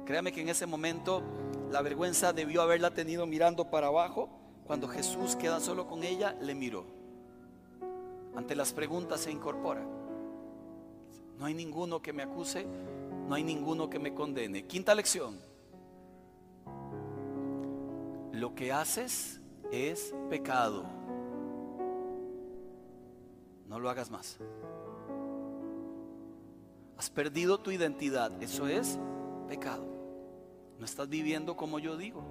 Créame 0.06 0.32
que 0.32 0.42
en 0.42 0.50
ese 0.50 0.66
momento 0.66 1.24
la 1.72 1.82
vergüenza 1.82 2.34
debió 2.34 2.62
haberla 2.62 2.94
tenido 2.94 3.26
mirando 3.26 3.72
para 3.72 3.88
abajo. 3.88 4.30
Cuando 4.66 4.88
Jesús 4.88 5.36
queda 5.36 5.60
solo 5.60 5.88
con 5.88 6.04
ella, 6.04 6.36
le 6.42 6.54
miró. 6.54 6.99
Ante 8.40 8.56
las 8.56 8.72
preguntas 8.72 9.20
se 9.20 9.32
incorpora. 9.32 9.86
No 11.38 11.44
hay 11.44 11.54
ninguno 11.54 12.02
que 12.02 12.14
me 12.14 12.24
acuse, 12.24 12.66
no 13.28 13.36
hay 13.36 13.44
ninguno 13.44 13.90
que 13.90 14.00
me 14.00 14.14
condene. 14.14 14.66
Quinta 14.66 14.96
lección. 14.96 15.38
Lo 18.32 18.56
que 18.56 18.72
haces 18.72 19.42
es 19.74 20.16
pecado 20.30 20.86
no 23.68 23.78
lo 23.78 23.90
hagas 23.90 24.10
más. 24.10 24.38
Has 26.98 27.10
perdido 27.10 27.58
tu 27.58 27.72
identidad, 27.72 28.42
eso 28.42 28.70
es 28.70 28.98
pecado. 29.50 29.86
No 30.80 30.86
estás 30.86 31.10
viviendo 31.10 31.58
como 31.58 31.78
yo 31.80 31.98
digo. 31.98 32.24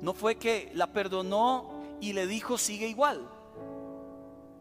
No 0.00 0.14
fue 0.14 0.36
que 0.36 0.70
la 0.76 0.92
perdonó 0.92 1.72
y 2.00 2.12
le 2.12 2.28
dijo 2.28 2.56
sigue 2.56 2.86
igual. 2.86 3.28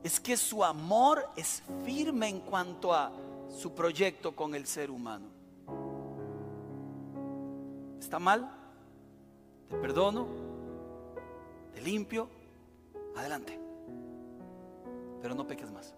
Es 0.04 0.20
que 0.20 0.38
su 0.38 0.64
amor 0.64 1.30
es 1.36 1.64
firme 1.86 2.30
en 2.30 2.40
cuanto 2.40 2.94
a 2.94 3.12
su 3.50 3.74
proyecto 3.74 4.36
con 4.36 4.56
el 4.56 4.66
ser 4.68 4.92
humano. 4.92 5.28
¿Está 8.00 8.20
mal? 8.20 8.50
Te 9.70 9.76
perdono, 9.76 10.28
te 11.74 11.82
limpio, 11.82 12.30
adelante 13.16 13.68
pero 15.22 15.36
no 15.36 15.46
peques 15.46 15.70
más. 15.72 15.94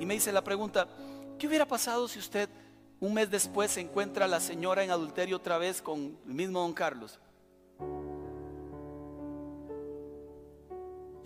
Y 0.00 0.06
me 0.06 0.14
dice 0.14 0.32
la 0.32 0.42
pregunta, 0.42 0.88
¿qué 1.38 1.46
hubiera 1.46 1.66
pasado 1.66 2.08
si 2.08 2.18
usted 2.18 2.48
un 3.00 3.14
mes 3.14 3.30
después 3.30 3.72
se 3.72 3.80
encuentra 3.80 4.24
a 4.24 4.28
la 4.28 4.40
señora 4.40 4.82
en 4.82 4.90
adulterio 4.90 5.36
otra 5.36 5.58
vez 5.58 5.82
con 5.82 6.18
el 6.26 6.34
mismo 6.34 6.60
don 6.60 6.72
Carlos? 6.72 7.18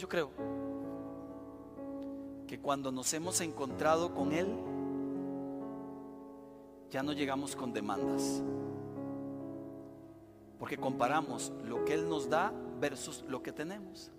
Yo 0.02 0.08
creo 0.08 0.30
que 2.48 2.58
cuando 2.58 2.90
nos 2.90 3.14
hemos 3.14 3.40
encontrado 3.40 4.12
con 4.12 4.32
él, 4.32 4.48
ya 6.90 7.04
no 7.04 7.12
llegamos 7.12 7.54
con 7.54 7.72
demandas. 7.72 8.42
Porque 10.58 10.76
comparamos 10.76 11.52
lo 11.62 11.84
que 11.84 11.94
Él 11.94 12.08
nos 12.08 12.28
da 12.28 12.52
versus 12.80 13.24
lo 13.28 13.44
que 13.44 13.52
tenemos. 13.52 14.10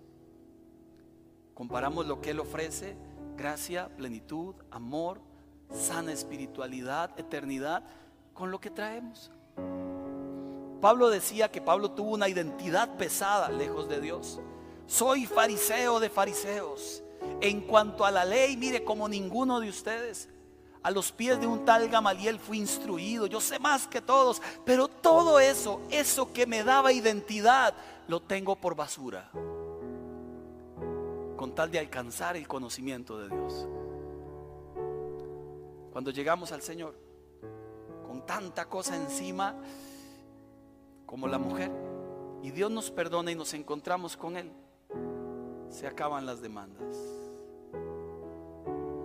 Comparamos 1.52 2.06
lo 2.06 2.22
que 2.22 2.30
Él 2.30 2.40
ofrece, 2.40 2.96
gracia, 3.36 3.94
plenitud, 3.94 4.54
amor, 4.70 5.20
sana 5.68 6.14
espiritualidad, 6.14 7.10
eternidad, 7.20 7.84
con 8.32 8.50
lo 8.50 8.58
que 8.58 8.70
traemos. 8.70 9.30
Pablo 10.80 11.10
decía 11.10 11.50
que 11.50 11.60
Pablo 11.60 11.90
tuvo 11.90 12.12
una 12.12 12.30
identidad 12.30 12.96
pesada 12.96 13.50
lejos 13.50 13.86
de 13.86 14.00
Dios. 14.00 14.40
Soy 14.86 15.26
fariseo 15.26 16.00
de 16.00 16.10
fariseos. 16.10 17.02
En 17.40 17.62
cuanto 17.62 18.04
a 18.04 18.10
la 18.10 18.24
ley, 18.24 18.56
mire, 18.56 18.84
como 18.84 19.08
ninguno 19.08 19.60
de 19.60 19.68
ustedes, 19.68 20.28
a 20.82 20.90
los 20.90 21.10
pies 21.12 21.40
de 21.40 21.46
un 21.46 21.64
tal 21.64 21.88
Gamaliel 21.88 22.38
fui 22.38 22.58
instruido. 22.58 23.26
Yo 23.26 23.40
sé 23.40 23.58
más 23.58 23.86
que 23.86 24.00
todos, 24.00 24.42
pero 24.64 24.88
todo 24.88 25.40
eso, 25.40 25.80
eso 25.90 26.32
que 26.32 26.46
me 26.46 26.62
daba 26.62 26.92
identidad, 26.92 27.74
lo 28.06 28.20
tengo 28.20 28.56
por 28.56 28.74
basura 28.74 29.30
con 31.36 31.54
tal 31.54 31.70
de 31.70 31.78
alcanzar 31.78 32.36
el 32.36 32.48
conocimiento 32.48 33.18
de 33.18 33.28
Dios. 33.28 33.68
Cuando 35.92 36.10
llegamos 36.10 36.52
al 36.52 36.62
Señor, 36.62 36.98
con 38.06 38.24
tanta 38.24 38.66
cosa 38.66 38.96
encima 38.96 39.54
como 41.04 41.28
la 41.28 41.38
mujer, 41.38 41.70
y 42.42 42.50
Dios 42.50 42.70
nos 42.70 42.90
perdona 42.90 43.30
y 43.30 43.34
nos 43.34 43.52
encontramos 43.54 44.16
con 44.16 44.36
Él, 44.36 44.50
se 45.74 45.88
acaban 45.88 46.24
las 46.24 46.40
demandas. 46.40 46.96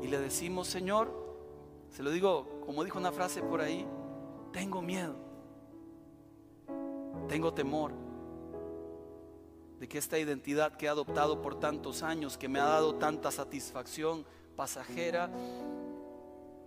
Y 0.03 0.07
le 0.07 0.19
decimos, 0.19 0.67
Señor, 0.67 1.11
se 1.89 2.03
lo 2.03 2.11
digo 2.11 2.61
como 2.65 2.83
dijo 2.83 2.99
una 2.99 3.11
frase 3.11 3.41
por 3.41 3.61
ahí, 3.61 3.87
tengo 4.53 4.81
miedo, 4.81 5.15
tengo 7.27 7.51
temor 7.51 7.91
de 9.79 9.87
que 9.87 9.97
esta 9.97 10.19
identidad 10.19 10.77
que 10.77 10.85
he 10.85 10.89
adoptado 10.89 11.41
por 11.41 11.59
tantos 11.59 12.03
años, 12.03 12.37
que 12.37 12.47
me 12.47 12.59
ha 12.59 12.65
dado 12.65 12.95
tanta 12.95 13.31
satisfacción 13.31 14.23
pasajera, 14.55 15.31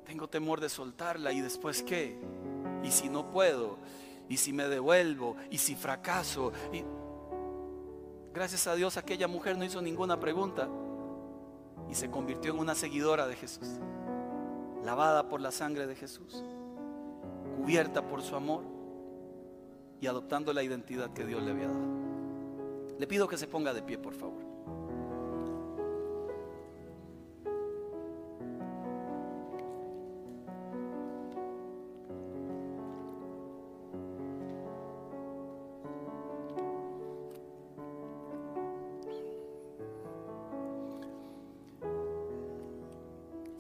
tengo 0.05 0.29
temor 0.29 0.61
de 0.61 0.69
soltarla 0.69 1.33
y 1.33 1.41
después 1.41 1.85
qué? 1.85 2.19
¿Y 2.83 2.91
si 2.91 3.09
no 3.09 3.31
puedo? 3.31 3.79
¿Y 4.29 4.39
si 4.39 4.53
me 4.53 4.67
devuelvo? 4.67 5.37
¿Y 5.51 5.59
si 5.59 5.77
fracaso? 5.77 6.53
Y... 6.73 6.83
Gracias 8.35 8.67
a 8.67 8.75
Dios 8.75 8.97
aquella 8.97 9.29
mujer 9.29 9.59
no 9.59 9.65
hizo 9.65 9.83
ninguna 9.83 10.19
pregunta 10.19 10.69
y 11.91 11.95
se 11.95 12.11
convirtió 12.11 12.53
en 12.53 12.59
una 12.59 12.75
seguidora 12.75 13.27
de 13.27 13.37
Jesús, 13.37 13.69
lavada 14.83 15.29
por 15.29 15.41
la 15.41 15.51
sangre 15.51 15.87
de 15.87 15.95
Jesús, 15.95 16.43
cubierta 17.59 18.07
por 18.07 18.23
su 18.23 18.35
amor 18.35 18.65
y 20.01 20.07
adoptando 20.07 20.53
la 20.53 20.63
identidad 20.63 21.13
que 21.13 21.27
Dios 21.27 21.43
le 21.43 21.51
había 21.51 21.69
dado. 21.69 22.03
Le 22.99 23.07
pido 23.07 23.29
que 23.29 23.37
se 23.37 23.47
ponga 23.47 23.75
de 23.75 23.83
pie, 23.83 23.99
por 23.99 24.15
favor. 24.15 24.52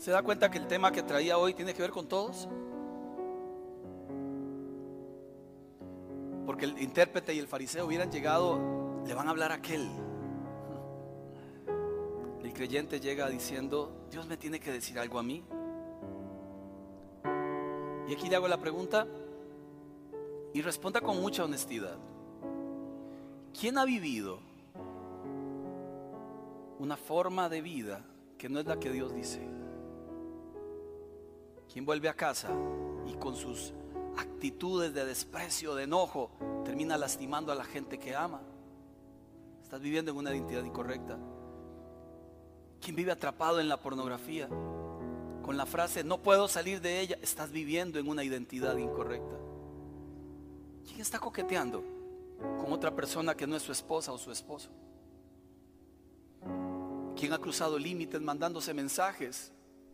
¿Se 0.02 0.10
da 0.10 0.20
cuenta 0.20 0.50
que 0.50 0.58
el 0.58 0.66
tema 0.66 0.90
que 0.90 1.04
traía 1.04 1.38
hoy 1.38 1.54
tiene 1.54 1.72
que 1.74 1.80
ver 1.80 1.92
con 1.92 2.08
todos? 2.08 2.48
Porque 6.44 6.64
el 6.64 6.76
intérprete 6.82 7.32
y 7.32 7.38
el 7.38 7.46
fariseo 7.46 7.86
hubieran 7.86 8.10
llegado 8.10 8.58
le 9.06 9.14
van 9.14 9.28
a 9.28 9.30
hablar 9.30 9.52
a 9.52 9.54
aquel. 9.54 9.88
El 12.42 12.52
creyente 12.52 12.98
llega 12.98 13.28
diciendo, 13.28 14.08
Dios 14.10 14.26
me 14.26 14.36
tiene 14.36 14.58
que 14.58 14.72
decir 14.72 14.98
algo 14.98 15.20
a 15.20 15.22
mí. 15.22 15.44
Y 18.08 18.12
aquí 18.12 18.28
le 18.28 18.34
hago 18.34 18.48
la 18.48 18.58
pregunta 18.58 19.06
y 20.52 20.62
responda 20.62 21.00
con 21.00 21.22
mucha 21.22 21.44
honestidad. 21.44 21.96
¿Quién 23.56 23.78
ha 23.78 23.84
vivido 23.84 24.40
una 26.80 26.96
forma 26.96 27.48
de 27.48 27.60
vida 27.60 28.04
que 28.36 28.48
no 28.48 28.58
es 28.58 28.66
la 28.66 28.80
que 28.80 28.90
Dios 28.90 29.14
dice. 29.14 29.61
Quien 31.72 31.86
vuelve 31.86 32.10
a 32.10 32.14
casa 32.14 32.50
y 33.06 33.14
con 33.14 33.34
sus 33.34 33.72
actitudes 34.18 34.92
de 34.92 35.06
desprecio, 35.06 35.74
de 35.74 35.84
enojo, 35.84 36.30
termina 36.66 36.98
lastimando 36.98 37.50
a 37.50 37.54
la 37.54 37.64
gente 37.64 37.98
que 37.98 38.14
ama. 38.14 38.42
Estás 39.62 39.80
viviendo 39.80 40.10
en 40.10 40.18
una 40.18 40.34
identidad 40.34 40.64
incorrecta. 40.64 41.18
Quien 42.78 42.94
vive 42.94 43.12
atrapado 43.12 43.58
en 43.58 43.70
la 43.70 43.80
pornografía, 43.80 44.48
con 45.42 45.56
la 45.56 45.64
frase 45.64 46.04
no 46.04 46.18
puedo 46.18 46.46
salir 46.46 46.82
de 46.82 47.00
ella, 47.00 47.18
estás 47.22 47.50
viviendo 47.50 47.98
en 47.98 48.06
una 48.06 48.22
identidad 48.22 48.76
incorrecta. 48.76 49.36
¿Quién 50.84 51.00
está 51.00 51.18
coqueteando 51.18 51.82
con 52.60 52.70
otra 52.70 52.94
persona 52.94 53.34
que 53.34 53.46
no 53.46 53.56
es 53.56 53.62
su 53.62 53.72
esposa 53.72 54.12
o 54.12 54.18
su 54.18 54.30
esposo? 54.30 54.68
¿Quién 57.16 57.32
ha 57.32 57.38
cruzado 57.38 57.78
límites 57.78 58.20
mandándose 58.20 58.74
mensajes? 58.74 59.52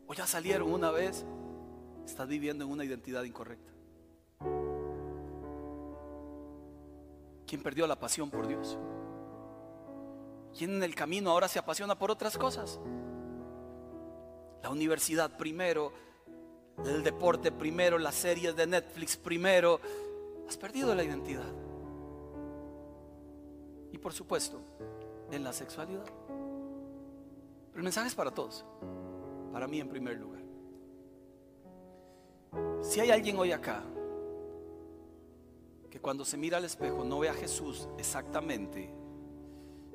¿O 0.09 0.15
ya 0.15 0.27
salieron 0.27 0.73
una 0.73 0.91
vez? 0.91 1.25
Estás 2.09 2.27
viviendo 2.27 2.65
en 2.65 2.71
una 2.71 2.85
identidad 2.85 3.23
incorrecta. 3.23 3.71
¿Quién 7.47 7.63
perdió 7.63 7.87
la 7.87 8.01
pasión 8.01 8.31
por 8.31 8.49
Dios? 8.49 8.79
¿Quién 10.57 10.77
en 10.77 10.83
el 10.83 10.95
camino 10.95 11.31
ahora 11.31 11.49
se 11.49 11.59
apasiona 11.59 11.99
por 11.99 12.11
otras 12.11 12.39
cosas? 12.39 12.81
La 14.63 14.71
universidad 14.71 15.37
primero, 15.37 15.93
el 16.85 17.05
deporte 17.05 17.53
primero, 17.53 17.99
las 17.99 18.15
series 18.15 18.57
de 18.57 18.67
Netflix 18.67 19.17
primero. 19.17 19.79
Has 20.49 20.57
perdido 20.57 20.95
la 20.95 21.05
identidad. 21.05 21.53
Y 23.93 23.99
por 23.99 24.15
supuesto, 24.15 24.61
en 25.31 25.45
la 25.45 25.53
sexualidad. 25.53 26.07
Pero 26.07 27.77
el 27.77 27.83
mensaje 27.83 28.09
es 28.09 28.15
para 28.15 28.31
todos. 28.31 28.65
Para 29.53 29.69
mí 29.69 29.79
en 29.79 29.91
primer 29.91 30.19
lugar. 30.19 30.48
Si 32.83 33.01
hay 33.01 33.11
alguien 33.11 33.39
hoy 33.39 33.53
acá 33.53 33.83
que 35.91 36.01
cuando 36.01 36.25
se 36.25 36.37
mira 36.37 36.59
al 36.59 36.65
espejo 36.65 37.05
no 37.05 37.19
ve 37.19 37.29
a 37.29 37.35
Jesús 37.35 37.89
exactamente 37.99 38.93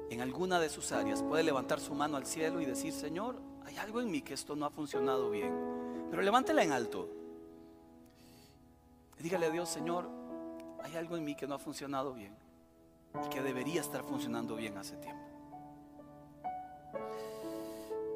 en 0.10 0.22
alguna 0.22 0.60
de 0.60 0.70
sus 0.70 0.92
áreas, 0.92 1.24
puede 1.24 1.44
levantar 1.44 1.80
su 1.80 1.94
mano 1.96 2.18
al 2.18 2.26
cielo 2.26 2.62
y 2.62 2.66
decir, 2.66 2.94
Señor, 2.94 3.42
hay 3.66 3.78
algo 3.78 4.02
en 4.02 4.12
mí 4.12 4.22
que 4.22 4.34
esto 4.34 4.56
no 4.56 4.66
ha 4.66 4.70
funcionado 4.70 5.30
bien. 5.32 5.54
Pero 6.10 6.22
levántela 6.22 6.64
en 6.64 6.72
alto. 6.72 7.10
Y 9.20 9.24
dígale 9.24 9.48
a 9.48 9.50
Dios, 9.50 9.70
Señor, 9.70 10.10
hay 10.84 10.96
algo 10.96 11.18
en 11.18 11.24
mí 11.24 11.36
que 11.36 11.48
no 11.48 11.56
ha 11.56 11.60
funcionado 11.60 12.14
bien 12.14 12.36
y 13.26 13.30
que 13.30 13.42
debería 13.42 13.82
estar 13.82 14.04
funcionando 14.04 14.56
bien 14.56 14.78
hace 14.78 14.98
tiempo. 14.98 15.24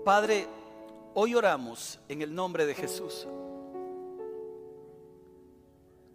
Padre, 0.04 0.48
hoy 1.16 1.34
oramos 1.34 2.00
en 2.08 2.22
el 2.22 2.34
nombre 2.36 2.66
de 2.66 2.76
Jesús 2.76 3.28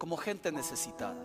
como 0.03 0.17
gente 0.17 0.51
necesitada. 0.51 1.15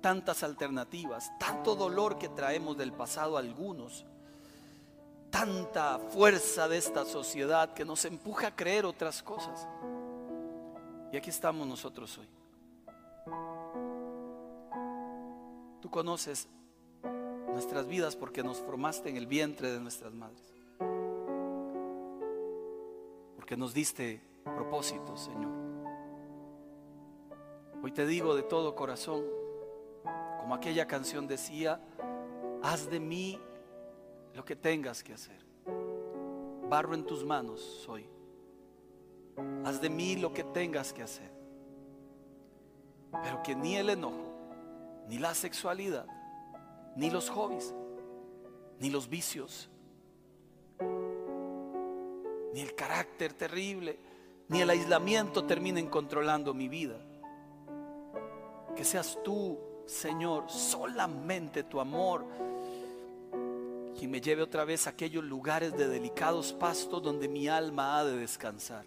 Tantas 0.00 0.42
alternativas, 0.42 1.30
tanto 1.38 1.76
dolor 1.76 2.16
que 2.16 2.30
traemos 2.30 2.78
del 2.78 2.94
pasado 2.94 3.36
algunos 3.36 4.06
tanta 5.28 5.98
fuerza 5.98 6.66
de 6.66 6.78
esta 6.78 7.04
sociedad 7.04 7.74
que 7.74 7.84
nos 7.84 8.06
empuja 8.06 8.46
a 8.46 8.56
creer 8.56 8.86
otras 8.86 9.22
cosas. 9.22 9.68
Y 11.12 11.18
aquí 11.18 11.28
estamos 11.28 11.66
nosotros 11.66 12.16
hoy. 12.16 12.28
Tú 15.82 15.90
conoces 15.90 16.48
nuestras 17.52 17.86
vidas 17.86 18.16
porque 18.16 18.42
nos 18.42 18.60
formaste 18.60 19.10
en 19.10 19.18
el 19.18 19.26
vientre 19.26 19.70
de 19.70 19.78
nuestras 19.78 20.14
madres. 20.14 20.54
Porque 23.36 23.58
nos 23.58 23.74
diste 23.74 24.22
propósitos, 24.42 25.20
Señor. 25.20 25.59
Hoy 27.82 27.92
te 27.92 28.06
digo 28.06 28.34
de 28.36 28.42
todo 28.42 28.74
corazón, 28.74 29.24
como 30.38 30.54
aquella 30.54 30.86
canción 30.86 31.26
decía, 31.26 31.80
haz 32.62 32.90
de 32.90 33.00
mí 33.00 33.40
lo 34.34 34.44
que 34.44 34.54
tengas 34.54 35.02
que 35.02 35.14
hacer. 35.14 35.40
Barro 36.68 36.94
en 36.94 37.06
tus 37.06 37.24
manos 37.24 37.60
soy. 37.60 38.06
Haz 39.64 39.80
de 39.80 39.88
mí 39.88 40.16
lo 40.16 40.30
que 40.34 40.44
tengas 40.44 40.92
que 40.92 41.02
hacer. 41.02 41.32
Pero 43.22 43.42
que 43.42 43.54
ni 43.54 43.76
el 43.76 43.88
enojo, 43.88 44.30
ni 45.08 45.18
la 45.18 45.34
sexualidad, 45.34 46.06
ni 46.96 47.08
los 47.10 47.30
hobbies, 47.30 47.74
ni 48.78 48.90
los 48.90 49.08
vicios, 49.08 49.70
ni 52.52 52.60
el 52.60 52.74
carácter 52.74 53.32
terrible, 53.32 53.98
ni 54.48 54.60
el 54.60 54.68
aislamiento 54.68 55.46
terminen 55.46 55.88
controlando 55.88 56.52
mi 56.52 56.68
vida. 56.68 56.98
Que 58.76 58.84
seas 58.84 59.18
tú, 59.22 59.58
Señor, 59.86 60.50
solamente 60.50 61.64
tu 61.64 61.80
amor 61.80 62.24
y 64.00 64.06
me 64.06 64.20
lleve 64.20 64.42
otra 64.42 64.64
vez 64.64 64.86
a 64.86 64.90
aquellos 64.90 65.22
lugares 65.22 65.76
de 65.76 65.86
delicados 65.86 66.54
pastos 66.54 67.02
donde 67.02 67.28
mi 67.28 67.48
alma 67.48 67.98
ha 67.98 68.04
de 68.04 68.16
descansar. 68.16 68.86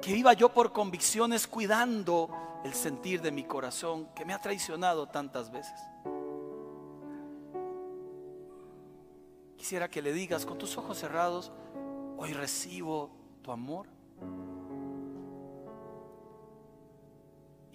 Que 0.00 0.12
viva 0.12 0.32
yo 0.32 0.48
por 0.48 0.72
convicciones 0.72 1.46
cuidando 1.46 2.30
el 2.64 2.74
sentir 2.74 3.22
de 3.22 3.30
mi 3.30 3.44
corazón 3.44 4.08
que 4.14 4.24
me 4.24 4.32
ha 4.32 4.40
traicionado 4.40 5.06
tantas 5.08 5.52
veces. 5.52 5.80
Quisiera 9.56 9.88
que 9.88 10.02
le 10.02 10.12
digas 10.12 10.44
con 10.44 10.58
tus 10.58 10.76
ojos 10.76 10.98
cerrados, 10.98 11.52
hoy 12.16 12.32
recibo 12.32 13.10
tu 13.42 13.52
amor. 13.52 13.86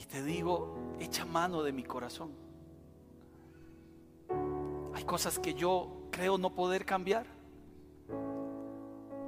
Y 0.03 0.05
te 0.05 0.21
digo, 0.21 0.95
echa 0.99 1.25
mano 1.25 1.63
de 1.63 1.71
mi 1.71 1.83
corazón 1.83 2.43
cosas 5.03 5.37
que 5.39 5.53
yo 5.53 6.07
creo 6.11 6.37
no 6.37 6.53
poder 6.53 6.85
cambiar. 6.85 7.25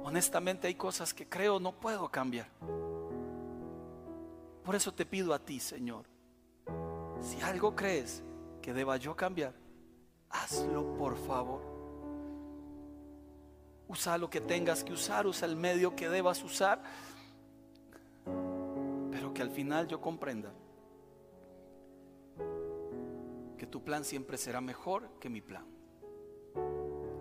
Honestamente 0.02 0.66
hay 0.66 0.74
cosas 0.74 1.12
que 1.12 1.28
creo 1.28 1.60
no 1.60 1.72
puedo 1.72 2.08
cambiar. 2.08 2.48
Por 4.64 4.74
eso 4.74 4.92
te 4.92 5.06
pido 5.06 5.32
a 5.32 5.38
ti, 5.38 5.60
Señor, 5.60 6.06
si 7.20 7.40
algo 7.40 7.74
crees 7.76 8.22
que 8.60 8.72
deba 8.72 8.96
yo 8.96 9.14
cambiar, 9.14 9.54
hazlo 10.30 10.96
por 10.96 11.16
favor. 11.16 11.62
Usa 13.88 14.18
lo 14.18 14.28
que 14.28 14.40
tengas 14.40 14.82
que 14.82 14.92
usar, 14.92 15.26
usa 15.26 15.46
el 15.46 15.54
medio 15.54 15.94
que 15.94 16.08
debas 16.08 16.42
usar, 16.42 16.82
pero 19.12 19.32
que 19.32 19.42
al 19.42 19.50
final 19.50 19.86
yo 19.86 20.00
comprenda 20.00 20.50
que 23.66 23.72
tu 23.72 23.82
plan 23.82 24.04
siempre 24.04 24.38
será 24.38 24.60
mejor 24.60 25.08
que 25.18 25.28
mi 25.28 25.40
plan. 25.40 25.64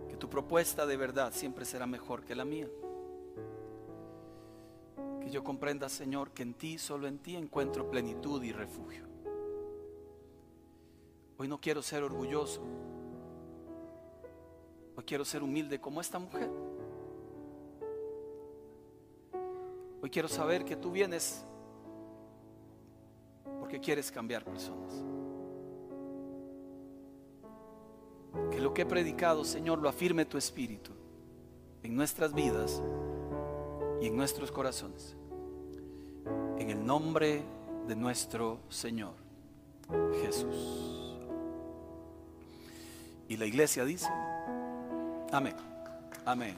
Que 0.07 0.15
tu 0.15 0.29
propuesta 0.29 0.85
de 0.85 0.95
verdad 0.95 1.33
siempre 1.33 1.65
será 1.65 1.87
mejor 1.87 2.23
que 2.23 2.35
la 2.35 2.45
mía. 2.45 2.69
Que 5.21 5.31
yo 5.31 5.43
comprenda, 5.43 5.89
Señor, 5.89 6.29
que 6.33 6.43
en 6.43 6.53
ti, 6.53 6.77
solo 6.77 7.07
en 7.07 7.17
ti 7.17 7.35
encuentro 7.35 7.89
plenitud 7.89 8.43
y 8.43 8.51
refugio. 8.51 9.05
Hoy 11.39 11.47
no 11.47 11.59
quiero 11.59 11.81
ser 11.81 12.03
orgulloso. 12.03 12.61
Hoy 14.95 15.03
quiero 15.03 15.25
ser 15.25 15.41
humilde 15.41 15.81
como 15.81 15.99
esta 15.99 16.19
mujer. 16.19 16.51
Hoy 19.99 20.11
quiero 20.11 20.27
saber 20.27 20.63
que 20.63 20.75
tú 20.75 20.91
vienes 20.91 21.43
porque 23.59 23.79
quieres 23.79 24.11
cambiar 24.11 24.45
personas. 24.45 25.14
Que 28.51 28.59
lo 28.59 28.73
que 28.73 28.83
he 28.83 28.86
predicado, 28.86 29.43
Señor, 29.43 29.79
lo 29.79 29.89
afirme 29.89 30.25
tu 30.25 30.38
Espíritu 30.38 30.91
en 31.83 31.95
nuestras 31.95 32.33
vidas 32.33 32.81
y 34.01 34.07
en 34.07 34.15
nuestros 34.15 34.51
corazones. 34.51 35.15
En 36.57 36.69
el 36.69 36.86
nombre 36.86 37.43
de 37.88 37.95
nuestro 37.95 38.59
Señor 38.69 39.13
Jesús. 40.21 41.19
Y 43.27 43.38
la 43.38 43.45
iglesia 43.45 43.86
dice, 43.86 44.09
amén, 45.31 45.55
amén. 46.25 46.55